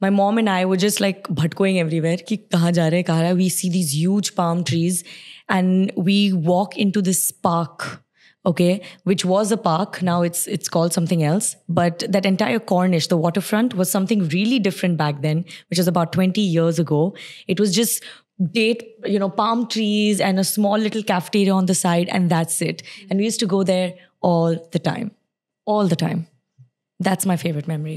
my 0.00 0.10
mom 0.10 0.38
and 0.38 0.50
I 0.50 0.64
were 0.66 0.76
just 0.76 1.00
like 1.00 1.28
bhatkoing 1.28 1.78
everywhere. 1.78 2.16
Ki 2.16 2.38
kahan 2.38 2.76
ja 2.76 2.88
rahe, 2.90 3.04
kahan 3.04 3.22
rahe. 3.26 3.36
We 3.36 3.48
see 3.48 3.70
these 3.70 3.94
huge 3.94 4.34
palm 4.34 4.64
trees 4.64 5.04
and 5.48 5.92
we 5.96 6.32
walk 6.32 6.76
into 6.76 7.00
this 7.00 7.30
park 7.30 8.00
okay 8.46 8.82
which 9.04 9.24
was 9.24 9.50
a 9.50 9.56
park 9.56 10.02
now 10.02 10.20
it's 10.22 10.46
it's 10.46 10.68
called 10.68 10.92
something 10.92 11.22
else 11.22 11.56
but 11.68 12.04
that 12.08 12.26
entire 12.26 12.58
Corniche, 12.58 13.08
the 13.08 13.16
waterfront 13.16 13.74
was 13.74 13.90
something 13.90 14.28
really 14.28 14.58
different 14.58 14.98
back 14.98 15.22
then 15.22 15.44
which 15.70 15.78
was 15.78 15.88
about 15.88 16.12
20 16.12 16.40
years 16.40 16.78
ago 16.78 17.14
it 17.48 17.58
was 17.58 17.74
just 17.74 18.04
date 18.52 18.82
you 19.06 19.18
know 19.18 19.30
palm 19.30 19.66
trees 19.66 20.20
and 20.20 20.38
a 20.38 20.44
small 20.44 20.76
little 20.76 21.02
cafeteria 21.02 21.54
on 21.54 21.66
the 21.66 21.74
side 21.74 22.08
and 22.10 22.30
that's 22.30 22.60
it 22.60 22.82
and 23.08 23.18
we 23.18 23.24
used 23.24 23.40
to 23.40 23.46
go 23.46 23.62
there 23.62 23.94
all 24.30 24.56
the 24.76 24.78
time 24.90 25.10
all 25.66 25.86
the 25.94 26.00
time 26.04 26.26
that's 27.08 27.26
my 27.26 27.36
favorite 27.36 27.68
memory 27.74 27.96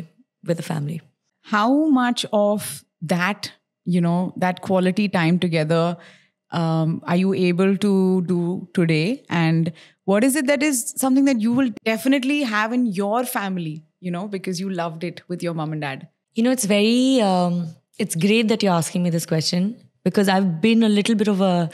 with 0.51 0.57
the 0.57 0.67
family 0.71 1.01
How 1.49 1.67
much 1.95 2.23
of 2.37 2.63
that, 3.09 3.47
you 3.95 3.99
know, 4.05 4.15
that 4.43 4.57
quality 4.63 5.03
time 5.11 5.37
together 5.43 5.83
um, 6.61 6.95
are 7.11 7.15
you 7.21 7.33
able 7.33 7.77
to 7.83 7.91
do 8.31 8.67
today? 8.79 9.23
And 9.29 9.71
what 10.05 10.25
is 10.27 10.35
it 10.41 10.47
that 10.47 10.65
is 10.67 10.93
something 11.03 11.29
that 11.29 11.41
you 11.45 11.53
will 11.59 11.71
definitely 11.85 12.41
have 12.43 12.73
in 12.73 12.85
your 12.99 13.23
family, 13.25 13.85
you 13.99 14.11
know, 14.17 14.27
because 14.27 14.59
you 14.59 14.69
loved 14.69 15.05
it 15.11 15.21
with 15.27 15.47
your 15.47 15.53
mom 15.61 15.71
and 15.77 15.81
dad? 15.87 16.07
You 16.35 16.43
know, 16.43 16.51
it's 16.51 16.65
very, 16.65 17.21
um, 17.21 17.69
it's 17.97 18.15
great 18.15 18.49
that 18.49 18.67
you're 18.67 18.73
asking 18.73 19.03
me 19.03 19.09
this 19.09 19.25
question 19.25 19.75
because 20.03 20.29
I've 20.29 20.61
been 20.61 20.83
a 20.83 20.89
little 20.89 21.15
bit 21.15 21.27
of 21.27 21.41
a 21.41 21.69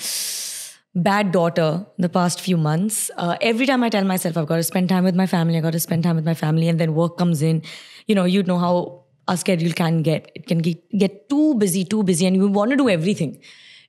bad 0.96 1.32
daughter 1.32 1.86
the 1.98 2.10
past 2.10 2.40
few 2.40 2.58
months. 2.58 3.10
Uh, 3.18 3.38
every 3.42 3.66
time 3.66 3.84
I 3.84 3.90
tell 3.90 4.04
myself 4.04 4.38
I've 4.38 4.48
got 4.48 4.58
to 4.58 4.64
spend 4.64 4.90
time 4.90 5.04
with 5.04 5.16
my 5.16 5.26
family, 5.26 5.58
I've 5.58 5.64
got 5.64 5.74
to 5.74 5.80
spend 5.80 6.04
time 6.04 6.16
with 6.16 6.26
my 6.26 6.34
family, 6.34 6.68
and 6.68 6.80
then 6.80 6.94
work 6.94 7.18
comes 7.18 7.42
in. 7.42 7.64
You 8.08 8.16
know, 8.16 8.26
you 8.26 8.44
know 8.44 8.58
how 8.58 9.04
our 9.28 9.38
schedule 9.38 9.72
can 9.72 10.02
get. 10.04 10.32
It 10.36 10.48
can 10.48 10.60
get, 10.60 10.90
get 10.98 11.30
too 11.30 11.56
busy, 11.56 11.84
too 11.86 12.04
busy, 12.04 12.26
and 12.26 12.36
you 12.36 12.48
want 12.48 12.72
to 12.72 12.78
do 12.78 12.90
everything. 12.90 13.40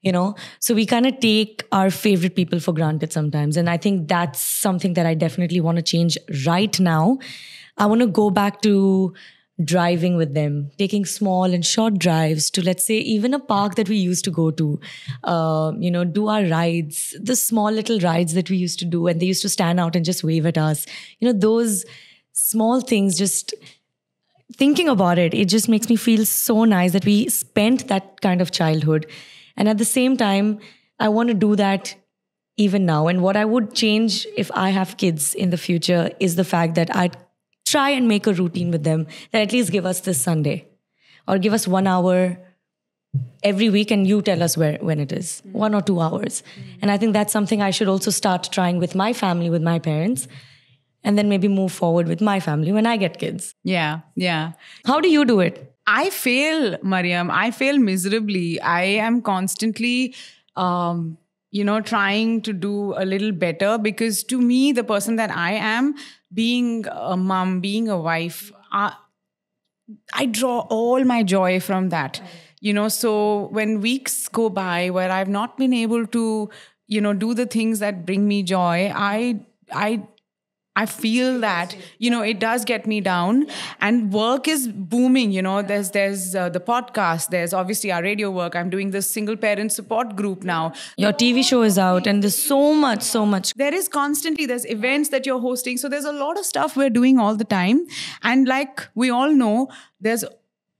You 0.02 0.12
know, 0.12 0.34
so 0.60 0.74
we 0.74 0.84
kind 0.84 1.06
of 1.06 1.18
take 1.18 1.62
our 1.72 1.90
favorite 1.90 2.36
people 2.36 2.60
for 2.60 2.72
granted 2.74 3.10
sometimes. 3.10 3.56
And 3.56 3.70
I 3.70 3.78
think 3.78 4.06
that's 4.06 4.38
something 4.38 4.92
that 4.94 5.06
I 5.06 5.14
definitely 5.14 5.62
want 5.62 5.76
to 5.76 5.82
change 5.82 6.18
right 6.46 6.78
now. 6.78 7.16
I 7.78 7.86
want 7.86 8.02
to 8.02 8.06
go 8.06 8.28
back 8.28 8.60
to 8.62 9.14
driving 9.62 10.16
with 10.16 10.34
them, 10.34 10.70
taking 10.78 11.04
small 11.04 11.44
and 11.44 11.64
short 11.64 11.98
drives 11.98 12.50
to, 12.50 12.62
let's 12.62 12.84
say, 12.84 12.98
even 12.98 13.32
a 13.32 13.38
park 13.38 13.76
that 13.76 13.88
we 13.88 13.96
used 13.96 14.24
to 14.24 14.30
go 14.30 14.50
to, 14.50 14.80
uh, 15.22 15.72
you 15.78 15.90
know, 15.90 16.04
do 16.04 16.26
our 16.26 16.44
rides, 16.46 17.14
the 17.20 17.36
small 17.36 17.70
little 17.70 18.00
rides 18.00 18.34
that 18.34 18.50
we 18.50 18.56
used 18.56 18.80
to 18.80 18.84
do, 18.84 19.06
and 19.06 19.20
they 19.20 19.26
used 19.26 19.42
to 19.42 19.48
stand 19.48 19.78
out 19.78 19.94
and 19.94 20.04
just 20.04 20.24
wave 20.24 20.44
at 20.44 20.58
us. 20.58 20.86
You 21.20 21.32
know, 21.32 21.38
those 21.38 21.84
small 22.32 22.80
things 22.80 23.16
just 23.16 23.54
thinking 24.56 24.88
about 24.88 25.18
it, 25.18 25.34
it 25.34 25.48
just 25.48 25.68
makes 25.68 25.88
me 25.88 25.96
feel 25.96 26.24
so 26.26 26.64
nice 26.64 26.92
that 26.92 27.04
we 27.04 27.28
spent 27.28 27.86
that 27.88 28.20
kind 28.20 28.40
of 28.40 28.50
childhood. 28.50 29.06
And 29.56 29.68
at 29.68 29.78
the 29.78 29.84
same 29.84 30.16
time, 30.16 30.58
I 30.98 31.08
want 31.08 31.28
to 31.28 31.34
do 31.34 31.54
that 31.56 31.94
even 32.56 32.86
now. 32.86 33.06
And 33.08 33.22
what 33.22 33.36
I 33.36 33.44
would 33.44 33.74
change 33.74 34.26
if 34.36 34.50
I 34.54 34.70
have 34.70 34.96
kids 34.96 35.34
in 35.34 35.50
the 35.50 35.56
future 35.56 36.10
is 36.20 36.36
the 36.36 36.44
fact 36.44 36.74
that 36.74 36.94
I'd 36.94 37.16
try 37.74 37.88
and 37.98 38.08
make 38.14 38.26
a 38.26 38.34
routine 38.40 38.70
with 38.76 38.84
them 38.88 39.06
that 39.32 39.42
at 39.48 39.52
least 39.58 39.72
give 39.76 39.86
us 39.92 40.00
this 40.08 40.20
Sunday 40.30 40.56
or 41.28 41.38
give 41.38 41.52
us 41.58 41.66
one 41.76 41.86
hour 41.86 42.16
every 43.42 43.68
week 43.70 43.90
and 43.90 44.06
you 44.06 44.20
tell 44.28 44.42
us 44.42 44.56
where 44.56 44.78
when 44.90 44.98
it 45.06 45.12
is 45.12 45.42
one 45.52 45.74
or 45.78 45.80
two 45.90 46.00
hours 46.06 46.42
and 46.82 46.90
i 46.94 46.96
think 47.02 47.12
that's 47.16 47.32
something 47.36 47.60
i 47.66 47.70
should 47.78 47.90
also 47.92 48.10
start 48.16 48.48
trying 48.56 48.80
with 48.84 48.94
my 49.00 49.12
family 49.12 49.50
with 49.52 49.62
my 49.68 49.74
parents 49.78 50.26
and 51.04 51.16
then 51.20 51.28
maybe 51.28 51.46
move 51.46 51.70
forward 51.70 52.08
with 52.14 52.24
my 52.30 52.40
family 52.48 52.72
when 52.78 52.86
i 52.92 52.96
get 52.96 53.18
kids 53.20 53.54
Yeah, 53.62 54.00
yeah. 54.16 54.52
how 54.92 54.98
do 55.00 55.08
you 55.08 55.24
do 55.24 55.40
it 55.40 55.70
I 55.86 56.08
fail, 56.08 56.78
Mariyam. 56.78 57.30
I 57.30 57.50
fail 57.50 57.76
miserably. 57.78 58.58
I 58.58 58.84
am 59.06 59.20
constantly, 59.20 60.14
um, 60.56 61.18
you 61.50 61.62
know, 61.62 61.82
trying 61.82 62.40
to 62.46 62.54
do 62.54 62.94
a 62.96 63.04
little 63.04 63.32
better 63.32 63.76
because 63.76 64.24
to 64.30 64.40
me, 64.40 64.72
the 64.72 64.82
person 64.82 65.16
that 65.16 65.30
I 65.30 65.52
am, 65.52 65.94
being 66.34 66.84
a 66.90 67.16
mom, 67.16 67.60
being 67.60 67.88
a 67.88 67.98
wife, 67.98 68.52
I, 68.72 68.94
I 70.12 70.26
draw 70.26 70.60
all 70.70 71.04
my 71.04 71.22
joy 71.22 71.60
from 71.60 71.90
that. 71.90 72.20
You 72.60 72.72
know, 72.72 72.88
so 72.88 73.48
when 73.48 73.80
weeks 73.80 74.28
go 74.28 74.48
by 74.48 74.90
where 74.90 75.10
I've 75.10 75.28
not 75.28 75.56
been 75.58 75.72
able 75.74 76.06
to, 76.08 76.50
you 76.86 77.00
know, 77.00 77.12
do 77.12 77.34
the 77.34 77.46
things 77.46 77.78
that 77.80 78.06
bring 78.06 78.26
me 78.26 78.42
joy, 78.42 78.90
I, 78.94 79.40
I 79.72 80.06
I 80.76 80.86
feel 80.86 81.38
that 81.40 81.76
you 81.98 82.10
know 82.10 82.22
it 82.22 82.40
does 82.40 82.64
get 82.64 82.86
me 82.86 83.00
down, 83.00 83.46
and 83.80 84.12
work 84.12 84.48
is 84.48 84.66
booming. 84.68 85.30
You 85.30 85.42
know, 85.42 85.62
there's 85.62 85.90
there's 85.92 86.34
uh, 86.34 86.48
the 86.48 86.60
podcast, 86.60 87.28
there's 87.30 87.52
obviously 87.54 87.92
our 87.92 88.02
radio 88.02 88.30
work. 88.30 88.56
I'm 88.56 88.70
doing 88.70 88.90
this 88.90 89.08
single 89.08 89.36
parent 89.36 89.72
support 89.72 90.16
group 90.16 90.42
now. 90.42 90.72
your 90.96 91.12
tv 91.12 91.44
show 91.44 91.62
is 91.62 91.78
out 91.78 92.06
and 92.06 92.22
there's 92.22 92.36
so 92.36 92.74
much 92.74 93.02
so 93.02 93.24
much 93.24 93.54
There 93.54 93.74
is 93.74 93.88
constantly 93.88 94.46
there's 94.46 94.64
events 94.66 95.10
that 95.10 95.26
you're 95.26 95.40
hosting, 95.40 95.76
so 95.76 95.88
there's 95.88 96.04
a 96.04 96.12
lot 96.12 96.38
of 96.38 96.44
stuff 96.44 96.76
we're 96.76 96.90
doing 96.90 97.18
all 97.18 97.36
the 97.36 97.44
time, 97.44 97.86
and 98.22 98.48
like 98.48 98.88
we 98.94 99.10
all 99.10 99.32
know, 99.32 99.68
there's 100.00 100.24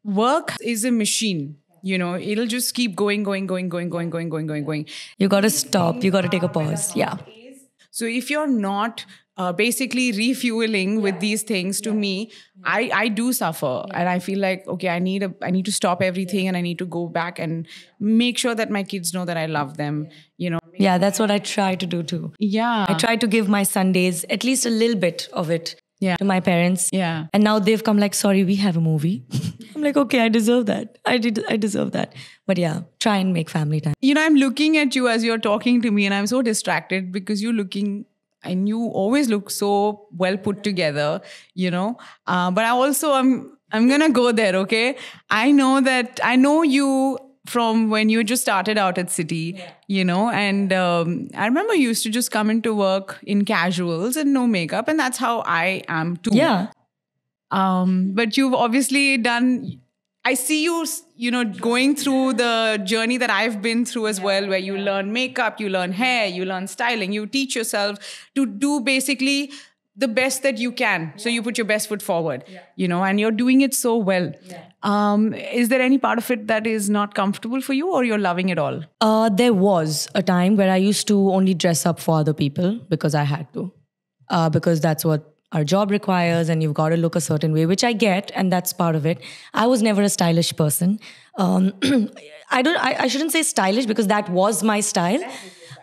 work 0.03 0.55
is 0.61 0.85
a 0.85 0.91
machine. 0.91 1.57
You 1.83 1.99
know, 1.99 2.17
it'll 2.17 2.47
just 2.47 2.75
keep 2.75 2.97
going, 2.97 3.23
going, 3.23 3.47
going, 3.47 3.69
going, 3.69 3.91
going, 3.91 4.11
going, 4.11 4.29
going, 4.31 4.47
going, 4.47 4.65
going. 4.65 4.87
you 5.19 5.29
got 5.29 5.43
to 5.43 5.51
stop 5.51 6.03
you 6.03 6.11
got 6.11 6.23
to 6.23 6.29
take 6.29 6.43
a 6.43 6.49
pause 6.49 6.97
yeah 6.97 7.17
So 7.91 8.07
if 8.07 8.31
you're 8.31 8.49
not 8.49 9.05
uh, 9.37 9.53
basically 9.53 10.12
refueling 10.12 11.00
with 11.03 11.19
these 11.21 11.43
things, 11.43 11.81
to 11.83 11.93
me, 11.93 12.31
I 12.64 12.91
I 12.95 13.09
do 13.09 13.33
suffer, 13.33 13.85
and 13.93 14.09
I 14.09 14.19
feel 14.19 14.38
like 14.38 14.67
okay, 14.69 14.88
I 14.88 14.99
need 14.99 15.23
a 15.23 15.33
I 15.43 15.50
need 15.50 15.64
to 15.67 15.73
stop 15.73 16.03
everything, 16.03 16.49
and 16.49 16.57
I 16.57 16.61
need 16.61 16.79
to 16.79 16.87
go 16.87 17.07
back 17.09 17.38
and 17.38 17.67
make 18.00 18.38
sure 18.38 18.55
that 18.55 18.71
my 18.71 18.83
kids 18.83 19.12
know 19.12 19.25
that 19.25 19.37
I 19.37 19.47
love 19.47 19.76
them. 19.76 20.09
You 20.37 20.50
know, 20.50 20.59
yeah 20.76 20.99
that's 20.99 21.21
what 21.23 21.31
i 21.31 21.38
try 21.38 21.76
to 21.76 21.87
do 21.87 22.03
too 22.03 22.33
yeah, 22.41 22.87
I 22.88 22.95
try 22.95 23.14
to 23.25 23.26
give 23.35 23.49
my 23.49 23.62
Sundays 23.62 24.25
at 24.29 24.43
least 24.43 24.67
a 24.67 24.71
little 24.71 24.97
bit 25.05 25.29
of 25.33 25.50
it 25.57 25.76
Yeah. 26.05 26.17
to 26.23 26.25
my 26.31 26.38
parents. 26.47 26.87
Yeah. 26.93 27.26
And 27.33 27.45
now 27.49 27.53
they've 27.67 27.83
come 27.88 27.99
like, 28.05 28.14
sorry, 28.21 28.41
we 28.49 28.57
have 28.62 28.76
a 28.76 28.81
movie. 28.87 29.12
I'm 29.76 29.83
like, 29.85 29.97
okay, 30.03 30.19
I 30.25 30.29
deserve 30.29 30.67
that. 30.71 30.99
I 31.12 31.14
did 31.26 31.38
I 31.53 31.57
deserve 31.67 31.93
that. 31.93 32.17
But 32.50 32.59
yeah, 32.64 32.81
try 33.07 33.14
and 33.26 33.33
make 33.37 33.53
family 33.55 33.81
time. 33.87 33.95
you 34.09 34.14
know, 34.19 34.25
I'm 34.31 34.35
looking 34.43 34.76
at 34.83 34.99
you 34.99 35.07
as 35.12 35.25
you're 35.29 35.38
talking 35.47 35.81
to 35.87 35.91
me, 36.00 36.05
and 36.11 36.14
I'm 36.19 36.26
so 36.35 36.43
distracted 36.50 37.12
because 37.19 37.43
you're 37.47 37.57
looking. 37.62 37.95
And 38.45 38.69
you 38.69 38.81
always 38.87 39.29
look 39.29 39.51
so 39.51 40.07
well 40.17 40.37
put 40.37 40.63
together, 40.63 41.21
you 41.55 41.71
know. 41.71 41.99
Uh, 42.27 42.51
but 42.51 42.65
I 42.65 42.71
also 42.71 43.13
I'm 43.13 43.57
I'm 43.73 43.89
gonna 43.89 44.11
go 44.11 44.33
there, 44.33 44.55
okay? 44.57 44.97
I 45.31 45.51
know 45.51 45.81
that 45.81 46.21
I 46.23 46.37
know 46.37 46.63
you 46.63 47.19
from 47.47 47.91
when 47.91 48.09
you 48.09 48.25
just 48.25 48.43
started 48.43 48.79
out 48.79 48.97
at 48.97 49.11
City, 49.11 49.63
you 49.87 50.05
know, 50.05 50.31
and 50.31 50.73
um, 50.73 51.29
I 51.37 51.47
remember 51.47 51.75
you 51.75 51.89
used 51.89 52.03
to 52.05 52.11
just 52.11 52.31
come 52.31 52.49
into 52.51 52.75
work 52.75 53.19
in 53.25 53.45
casuals 53.45 54.17
and 54.17 54.33
no 54.33 54.47
makeup, 54.47 54.89
and 54.89 54.99
that's 54.99 55.19
how 55.19 55.43
I 55.47 55.83
am 55.89 56.17
too. 56.17 56.31
Yeah. 56.33 56.69
Um, 57.51 58.13
but 58.15 58.37
you've 58.37 58.55
obviously 58.55 59.19
done. 59.19 59.81
I 60.26 60.35
see 60.35 60.64
you, 60.64 60.87
you 61.16 61.31
know, 61.31 61.45
going 61.45 61.95
through 61.97 62.35
the 62.35 62.81
journey 62.83 63.19
that 63.19 63.28
I've 63.28 63.61
been 63.61 63.85
through 63.85 64.07
as 64.07 64.21
well, 64.21 64.49
where 64.49 64.59
you 64.59 64.78
learn 64.78 65.12
makeup, 65.12 65.61
you 65.61 65.69
learn 65.69 65.93
hair, 65.93 66.26
you 66.26 66.47
learn 66.47 66.66
styling, 66.66 67.12
you 67.12 67.26
teach 67.26 67.54
yourself 67.54 67.99
to 68.35 68.47
do 68.47 68.81
basically 68.81 69.52
the 69.97 70.09
best 70.09 70.43
that 70.43 70.59
you 70.59 70.73
can. 70.73 71.12
So 71.16 71.28
you 71.28 71.43
put 71.43 71.59
your 71.59 71.66
best 71.66 71.88
foot 71.88 72.00
forward, 72.02 72.45
you 72.75 72.88
know, 72.88 73.04
and 73.04 73.21
you're 73.21 73.31
doing 73.31 73.61
it 73.61 73.75
so 73.75 73.97
well. 73.97 74.33
Um, 74.83 75.35
is 75.35 75.69
there 75.69 75.81
any 75.81 75.99
part 75.99 76.19
of 76.19 76.31
it 76.31 76.47
that 76.47 76.66
is 76.66 76.88
not 76.88 77.14
comfortable 77.14 77.61
for 77.61 77.75
you, 77.75 77.93
or 77.93 78.02
you're 78.02 78.19
loving 78.19 78.49
it 78.49 78.59
all? 78.59 78.83
Uh, 79.00 79.28
there 79.28 79.52
was 79.52 80.09
a 80.14 80.23
time 80.23 80.57
where 80.57 80.71
I 80.71 80.76
used 80.76 81.07
to 81.09 81.31
only 81.33 81.54
dress 81.54 81.87
up 81.87 82.00
for 82.00 82.19
other 82.19 82.33
people 82.33 82.81
because 82.88 83.14
I 83.14 83.23
had 83.25 83.52
to, 83.52 83.73
uh, 84.31 84.49
because 84.49 84.81
that's 84.81 85.04
what 85.04 85.34
our 85.55 85.65
job 85.65 85.91
requires, 85.91 86.49
and 86.49 86.63
you've 86.63 86.75
got 86.75 86.89
to 86.91 86.97
look 86.97 87.17
a 87.17 87.21
certain 87.21 87.53
way, 87.53 87.65
which 87.65 87.85
I 87.85 87.93
get, 87.93 88.31
and 88.35 88.53
that's 88.53 88.73
part 88.73 88.97
of 88.97 89.07
it. 89.07 89.21
I 89.55 89.67
was 89.67 89.83
never 89.83 90.03
a 90.03 90.09
stylish 90.09 90.55
person. 90.57 90.99
Um, 91.39 91.73
I 92.51 92.63
don't. 92.63 92.77
I, 92.77 92.97
I 93.05 93.07
shouldn't 93.07 93.33
say 93.33 93.43
stylish 93.43 93.87
because 93.87 94.09
that 94.09 94.29
was 94.29 94.63
my 94.63 94.81
style, 94.81 95.25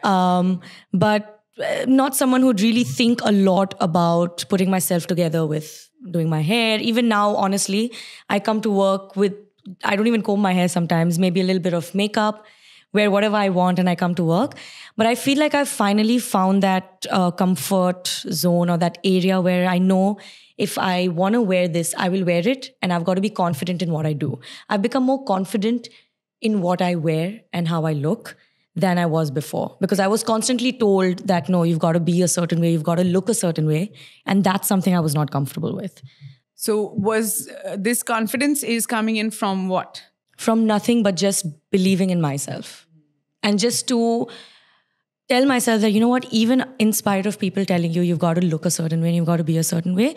um, 0.04 0.60
but 0.94 1.44
uh, 1.58 1.86
not 1.88 2.16
someone 2.16 2.42
who'd 2.42 2.62
really 2.62 2.84
think 2.84 3.22
a 3.24 3.32
lot 3.32 3.74
about 3.80 4.46
putting 4.50 4.70
myself 4.70 5.08
together 5.08 5.46
with 5.46 5.90
doing 6.12 6.30
my 6.30 6.42
hair. 6.42 6.78
Even 6.80 7.08
now, 7.08 7.36
honestly, 7.36 7.94
I 8.30 8.40
come 8.40 8.62
to 8.62 8.72
work 8.72 9.16
with. 9.16 9.34
I 9.84 9.96
don't 9.96 10.08
even 10.08 10.22
comb 10.22 10.42
my 10.42 10.54
hair 10.54 10.68
sometimes. 10.68 11.18
Maybe 11.18 11.40
a 11.40 11.44
little 11.44 11.62
bit 11.62 11.74
of 11.74 11.94
makeup 11.96 12.46
wear 12.94 13.10
whatever 13.10 13.36
I 13.36 13.50
want 13.50 13.80
and 13.80 13.90
I 13.90 13.96
come 13.96 14.16
to 14.16 14.24
work. 14.24 14.56
But 14.98 15.08
I 15.08 15.16
feel 15.16 15.40
like 15.40 15.54
I've 15.54 15.70
finally 15.70 16.20
found 16.20 16.64
that 16.64 17.06
uh, 17.10 17.32
comfort 17.32 18.08
zone 18.32 18.70
or 18.70 18.78
that 18.78 18.98
area 19.04 19.40
where 19.40 19.68
I 19.68 19.78
know 19.78 20.20
if 20.58 20.78
I 20.78 21.08
want 21.08 21.34
to 21.34 21.42
wear 21.42 21.68
this, 21.68 21.96
I 21.98 22.10
will 22.10 22.24
wear 22.24 22.48
it 22.48 22.76
and 22.82 22.94
I've 22.94 23.04
got 23.04 23.16
to 23.16 23.22
be 23.22 23.30
confident 23.30 23.82
in 23.82 23.92
what 23.92 24.06
I 24.06 24.14
do. 24.14 24.40
I've 24.70 24.82
become 24.82 25.04
more 25.04 25.24
confident 25.24 25.88
in 26.42 26.62
what 26.62 26.82
I 26.82 26.96
wear 26.96 27.42
and 27.54 27.68
how 27.68 27.86
I 27.86 27.94
look 27.94 28.36
than 28.76 28.98
I 28.98 29.06
was 29.06 29.32
before 29.32 29.76
because 29.82 30.00
I 30.00 30.08
was 30.08 30.24
constantly 30.24 30.72
told 30.72 31.28
that 31.28 31.50
no, 31.50 31.64
you've 31.64 31.80
got 31.80 31.94
to 31.94 32.00
be 32.00 32.22
a 32.22 32.28
certain 32.28 32.62
way, 32.62 32.72
you've 32.72 32.84
got 32.84 32.96
to 32.96 33.04
look 33.04 33.28
a 33.30 33.34
certain 33.34 33.68
way. 33.68 33.92
And 34.26 34.44
that's 34.44 34.68
something 34.68 34.96
I 34.96 35.00
was 35.00 35.14
not 35.14 35.32
comfortable 35.32 35.76
with. 35.76 36.02
So 36.56 36.94
was 36.96 37.50
uh, 37.66 37.76
this 37.78 38.04
confidence 38.04 38.64
is 38.64 38.86
coming 38.86 39.16
in 39.16 39.32
from 39.32 39.68
what? 39.68 40.04
From 40.46 40.66
nothing 40.68 41.04
but 41.08 41.16
just 41.24 41.46
believing 41.76 42.10
in 42.10 42.22
myself. 42.22 42.88
And 43.44 43.60
just 43.64 43.88
to 43.90 44.00
tell 45.32 45.46
myself 45.50 45.82
that 45.82 45.92
you 45.96 46.00
know 46.04 46.10
what 46.14 46.26
even 46.40 46.64
in 46.86 46.94
spite 47.00 47.28
of 47.32 47.38
people 47.42 47.68
telling 47.72 47.94
you 47.98 48.02
you've 48.08 48.24
got 48.24 48.40
to 48.40 48.46
look 48.46 48.66
a 48.70 48.72
certain 48.78 49.02
way 49.02 49.10
and 49.10 49.16
you've 49.16 49.30
got 49.30 49.38
to 49.42 49.46
be 49.50 49.58
a 49.58 49.64
certain 49.68 49.96
way 50.00 50.08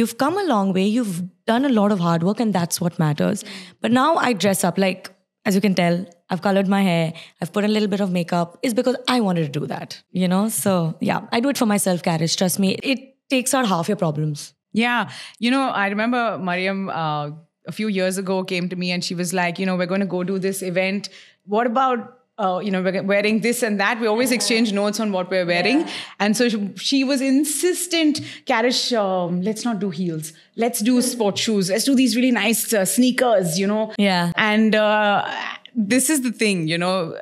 you've 0.00 0.18
come 0.22 0.36
a 0.40 0.44
long 0.48 0.72
way 0.78 0.84
you've 0.96 1.22
done 1.50 1.64
a 1.68 1.70
lot 1.76 1.94
of 1.94 2.02
hard 2.06 2.26
work 2.30 2.42
and 2.46 2.58
that's 2.58 2.80
what 2.86 2.98
matters. 3.04 3.44
But 3.80 3.92
now 3.92 4.08
i 4.16 4.32
dress 4.44 4.64
up 4.70 4.76
like 4.84 5.10
as 5.46 5.54
you 5.58 5.62
can 5.66 5.74
tell 5.74 5.96
i've 6.28 6.42
colored 6.48 6.68
my 6.74 6.82
hair 6.88 7.14
i've 7.40 7.52
put 7.58 7.64
a 7.64 7.72
little 7.76 7.88
bit 7.94 8.00
of 8.06 8.12
makeup 8.18 8.58
is 8.70 8.74
because 8.74 9.00
i 9.16 9.20
wanted 9.28 9.50
to 9.50 9.60
do 9.60 9.66
that 9.74 10.02
you 10.10 10.28
know? 10.28 10.48
So 10.48 10.74
yeah 11.00 11.22
i 11.32 11.40
do 11.40 11.48
it 11.48 11.56
for 11.56 11.70
myself 11.74 12.02
Karish. 12.02 12.36
trust 12.36 12.58
me. 12.66 12.74
It 12.94 13.08
takes 13.30 13.54
out 13.54 13.66
half 13.66 13.88
your 13.88 13.96
problems. 13.96 14.54
Yeah, 14.72 15.10
you 15.38 15.50
know, 15.50 15.68
I 15.70 15.88
remember 15.88 16.38
Mariyam 16.38 16.88
uh, 16.92 17.34
a 17.68 17.72
few 17.72 17.88
years 17.88 18.18
ago 18.18 18.42
came 18.42 18.68
to 18.68 18.76
me 18.76 18.90
and 18.90 19.04
she 19.04 19.14
was 19.14 19.32
like, 19.32 19.58
you 19.58 19.66
know, 19.66 19.76
we're 19.76 19.86
going 19.86 20.00
to 20.00 20.06
go 20.06 20.24
do 20.24 20.38
this 20.38 20.62
event. 20.62 21.08
What 21.44 21.66
about 21.66 22.14
uh, 22.38 22.60
you 22.62 22.70
know, 22.70 22.80
we're 22.80 23.02
wearing 23.02 23.40
this 23.40 23.64
and 23.64 23.80
that. 23.80 23.98
We 24.00 24.06
always 24.06 24.30
exchange 24.30 24.72
notes 24.72 25.00
on 25.00 25.10
what 25.10 25.28
we're 25.28 25.44
wearing. 25.44 25.88
And 26.20 26.36
so 26.36 26.48
she, 26.48 26.72
she 26.76 27.02
was 27.02 27.20
insistent, 27.20 28.20
Karish, 28.46 28.96
um, 28.96 29.42
let's 29.42 29.64
not 29.64 29.80
do 29.80 29.90
heels. 29.90 30.32
Let's 30.54 30.78
do 30.78 31.02
sport 31.02 31.36
shoes. 31.36 31.68
Let's 31.68 31.82
do 31.82 31.96
these 31.96 32.14
really 32.14 32.30
nice 32.30 32.72
uh, 32.72 32.84
sneakers, 32.84 33.58
you 33.58 33.66
know. 33.66 33.92
Yeah. 33.98 34.30
And 34.36 34.76
uh, 34.76 35.28
this 35.74 36.10
is 36.10 36.22
the 36.22 36.30
thing, 36.30 36.68
you 36.68 36.78
know, 36.78 37.18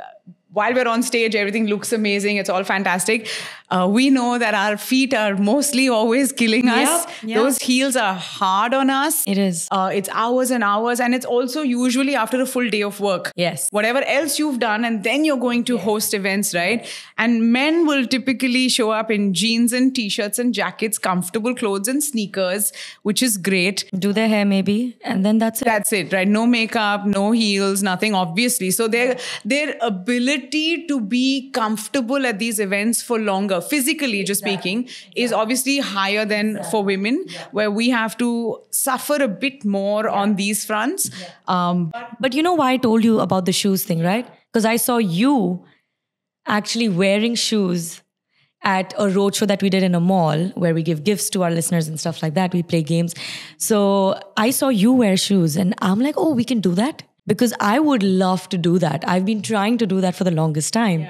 while 0.52 0.72
we're 0.72 0.88
on 0.88 1.02
stage, 1.02 1.34
everything 1.34 1.66
looks 1.66 1.92
amazing. 1.92 2.38
It's 2.38 2.48
all 2.48 2.64
fantastic. 2.64 3.28
Uh, 3.70 3.88
we 3.90 4.10
know 4.10 4.38
that 4.38 4.54
our 4.54 4.76
feet 4.76 5.14
are 5.14 5.36
mostly 5.36 5.88
always 5.88 6.32
killing 6.32 6.68
us. 6.68 7.06
Yep, 7.06 7.14
yep. 7.22 7.36
Those 7.38 7.58
heels 7.58 7.96
are 7.96 8.14
hard 8.14 8.74
on 8.74 8.90
us. 8.90 9.24
It 9.26 9.38
is. 9.38 9.68
Uh, 9.70 9.90
it's 9.92 10.08
hours 10.12 10.50
and 10.50 10.62
hours, 10.62 11.00
and 11.00 11.14
it's 11.14 11.26
also 11.26 11.62
usually 11.62 12.14
after 12.14 12.40
a 12.40 12.46
full 12.46 12.68
day 12.68 12.82
of 12.82 13.00
work. 13.00 13.32
Yes. 13.36 13.68
Whatever 13.70 14.02
else 14.02 14.38
you've 14.38 14.58
done, 14.58 14.84
and 14.84 15.02
then 15.02 15.24
you're 15.24 15.36
going 15.38 15.64
to 15.64 15.78
host 15.78 16.14
events, 16.14 16.54
right? 16.54 16.86
And 17.18 17.52
men 17.52 17.86
will 17.86 18.06
typically 18.06 18.68
show 18.68 18.90
up 18.90 19.10
in 19.10 19.34
jeans 19.34 19.72
and 19.72 19.94
t-shirts 19.94 20.38
and 20.38 20.54
jackets, 20.54 20.98
comfortable 20.98 21.54
clothes 21.54 21.88
and 21.88 22.02
sneakers, 22.02 22.72
which 23.02 23.22
is 23.22 23.36
great. 23.36 23.84
do 23.98 24.12
their 24.12 24.28
hair 24.28 24.44
maybe 24.44 24.96
and 25.02 25.24
then 25.24 25.38
that's 25.38 25.62
it 25.62 25.64
That's 25.64 25.92
it, 25.92 26.12
right? 26.12 26.28
No 26.28 26.46
makeup, 26.46 27.06
no 27.06 27.32
heels, 27.32 27.82
nothing, 27.82 28.14
obviously. 28.14 28.70
So 28.70 28.88
their 28.88 29.18
their 29.44 29.76
ability 29.80 30.86
to 30.86 31.00
be 31.00 31.50
comfortable 31.50 32.26
at 32.26 32.38
these 32.38 32.58
events 32.60 33.02
for 33.02 33.18
longer, 33.18 33.55
physically 33.60 34.24
just 34.24 34.40
speaking, 34.40 34.88
is 35.14 35.32
obviously 35.32 35.78
higher 35.78 36.24
than 36.24 36.62
for 36.70 36.82
women, 36.84 37.24
where 37.52 37.70
we 37.70 37.90
have 37.90 38.16
to 38.18 38.58
suffer 38.70 39.16
a 39.22 39.28
bit 39.28 39.64
more 39.64 40.08
on 40.08 40.36
these 40.36 40.64
fronts. 40.64 41.10
Um, 41.48 41.92
But 42.20 42.34
you 42.34 42.42
know 42.42 42.54
why 42.54 42.72
I 42.72 42.76
told 42.76 43.04
you 43.04 43.20
about 43.20 43.44
the 43.44 43.52
shoes 43.52 43.84
thing, 43.84 44.02
right? 44.02 44.26
Because 44.52 44.64
I 44.64 44.76
saw 44.76 44.98
you 44.98 45.64
actually 46.46 46.88
wearing 46.88 47.34
shoes 47.34 48.02
at 48.62 48.92
a 48.94 49.06
roadshow 49.06 49.46
that 49.46 49.62
we 49.62 49.70
did 49.70 49.82
in 49.82 49.94
a 49.94 50.00
mall 50.00 50.48
where 50.54 50.74
we 50.74 50.82
give 50.82 51.04
gifts 51.04 51.30
to 51.30 51.42
our 51.44 51.50
listeners 51.50 51.88
and 51.88 52.00
stuff 52.00 52.22
like 52.22 52.34
that. 52.34 52.52
We 52.52 52.62
play 52.62 52.82
games. 52.82 53.14
So 53.58 54.20
I 54.36 54.50
saw 54.50 54.68
you 54.68 54.92
wear 54.92 55.16
shoes 55.16 55.56
and 55.56 55.74
I'm 55.80 56.00
like, 56.00 56.14
oh, 56.16 56.32
we 56.34 56.44
can 56.44 56.60
do 56.60 56.74
that? 56.74 57.02
Because 57.26 57.52
I 57.60 57.78
would 57.78 58.02
love 58.02 58.48
to 58.50 58.58
do 58.58 58.78
that. 58.78 59.04
I've 59.06 59.24
been 59.24 59.42
trying 59.42 59.78
to 59.78 59.86
do 59.86 60.00
that 60.00 60.14
for 60.14 60.24
the 60.24 60.30
longest 60.30 60.72
time. 60.72 61.06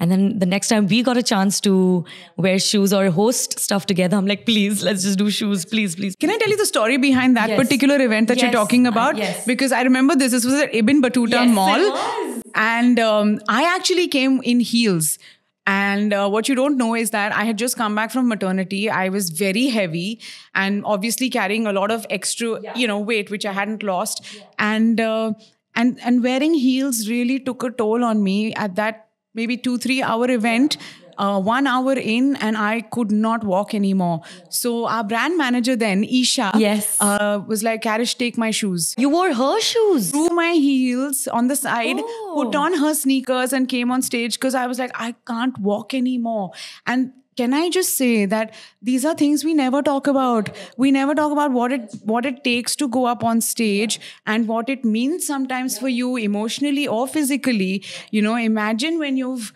And 0.00 0.10
then 0.10 0.38
the 0.38 0.46
next 0.46 0.68
time 0.68 0.86
we 0.86 1.02
got 1.02 1.16
a 1.18 1.22
chance 1.22 1.60
to 1.60 2.04
wear 2.36 2.58
shoes 2.58 2.92
or 2.92 3.10
host 3.10 3.58
stuff 3.60 3.86
together, 3.86 4.16
I'm 4.16 4.26
like, 4.26 4.46
please, 4.46 4.82
let's 4.82 5.02
just 5.02 5.18
do 5.18 5.30
shoes, 5.30 5.64
please, 5.66 5.94
please. 5.94 6.16
Can 6.16 6.30
I 6.30 6.38
tell 6.38 6.48
you 6.48 6.56
the 6.56 6.66
story 6.66 6.96
behind 6.96 7.36
that 7.36 7.50
Yes. 7.50 7.58
particular 7.60 8.00
event 8.00 8.28
that 8.28 8.40
you're 8.40 8.50
talking 8.50 8.86
about? 8.86 9.16
Yes. 9.18 9.44
Because 9.46 9.72
I 9.72 9.82
remember 9.82 10.16
this. 10.16 10.32
This 10.32 10.44
was 10.46 10.54
at 10.54 10.74
Ibn 10.74 11.02
Battuta 11.02 11.30
Yes, 11.32 11.50
it 11.50 11.52
Mall. 11.52 11.78
was. 11.90 12.42
And 12.54 12.98
um, 12.98 13.40
I 13.48 13.62
actually 13.74 14.08
came 14.08 14.40
in 14.42 14.60
heels. 14.60 15.18
And 15.66 16.12
uh, 16.14 16.28
what 16.28 16.48
you 16.48 16.54
don't 16.54 16.78
know 16.78 16.94
is 16.94 17.10
that 17.10 17.32
I 17.32 17.44
had 17.44 17.58
just 17.58 17.76
come 17.76 17.94
back 17.94 18.10
from 18.10 18.26
maternity. 18.26 18.88
I 18.90 19.08
was 19.10 19.28
very 19.30 19.66
heavy 19.68 20.20
and 20.54 20.82
obviously 20.84 21.28
carrying 21.30 21.66
a 21.66 21.72
lot 21.72 21.90
of 21.90 22.06
extra, 22.10 22.58
you 22.74 22.88
know, 22.88 22.98
weight, 22.98 23.30
which 23.30 23.44
I 23.46 23.52
hadn't 23.52 23.82
lost. 23.82 24.24
And 24.58 24.98
uh, 25.00 25.34
and 25.76 26.00
and 26.02 26.24
wearing 26.24 26.54
heels 26.54 27.08
really 27.10 27.38
took 27.38 27.62
a 27.62 27.70
toll 27.70 28.02
on 28.02 28.24
me 28.24 28.52
at 28.54 28.74
that 28.76 29.09
maybe 29.34 29.56
two 29.56 29.78
three 29.78 30.02
hour 30.02 30.30
event. 30.30 30.76
Uh, 31.18 31.38
one 31.38 31.66
hour 31.66 31.92
in, 31.92 32.34
and 32.36 32.56
I 32.56 32.80
could 32.80 33.10
not 33.12 33.44
walk 33.44 33.74
anymore. 33.74 34.22
So 34.48 34.86
our 34.86 35.04
brand 35.04 35.36
manager 35.36 35.76
then, 35.76 36.02
Isha, 36.02 36.52
Yes. 36.56 36.96
uh, 36.98 37.42
was 37.46 37.62
like, 37.62 37.82
"Karish, 37.82 38.16
take 38.16 38.38
my 38.38 38.50
shoes." 38.50 38.94
You 38.96 39.10
wore 39.10 39.34
her 39.34 39.60
shoes. 39.60 40.10
threw 40.12 40.30
my 40.30 40.52
heels 40.54 41.28
on 41.28 41.48
the 41.48 41.56
side, 41.56 41.96
Oh. 42.00 42.32
put 42.42 42.54
on 42.54 42.72
her 42.84 42.94
sneakers, 42.94 43.52
and 43.52 43.68
came 43.68 43.90
on 43.90 44.00
stage 44.00 44.38
because 44.40 44.54
I 44.54 44.66
was 44.66 44.78
like, 44.78 44.92
I 44.94 45.14
can't 45.26 45.58
walk 45.58 45.92
anymore. 45.92 46.52
And 46.86 47.12
can 47.36 47.54
I 47.54 47.70
just 47.70 47.96
say 47.96 48.26
that 48.26 48.54
these 48.82 49.04
are 49.04 49.14
things 49.14 49.44
we 49.44 49.54
never 49.54 49.82
talk 49.82 50.06
about. 50.06 50.50
We 50.76 50.90
never 50.90 51.14
talk 51.14 51.32
about 51.32 51.52
what 51.52 51.72
it 51.72 51.94
what 52.02 52.26
it 52.26 52.42
takes 52.44 52.74
to 52.76 52.88
go 52.88 53.06
up 53.06 53.22
on 53.24 53.40
stage 53.40 54.00
and 54.26 54.48
what 54.48 54.68
it 54.68 54.84
means 54.84 55.26
sometimes 55.26 55.78
for 55.78 55.88
you 55.88 56.16
emotionally 56.16 56.86
or 56.88 57.06
physically. 57.06 57.84
You 58.10 58.22
know, 58.22 58.34
imagine 58.34 58.98
when 58.98 59.16
you've, 59.16 59.52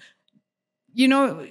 you 0.92 1.08
know, 1.08 1.46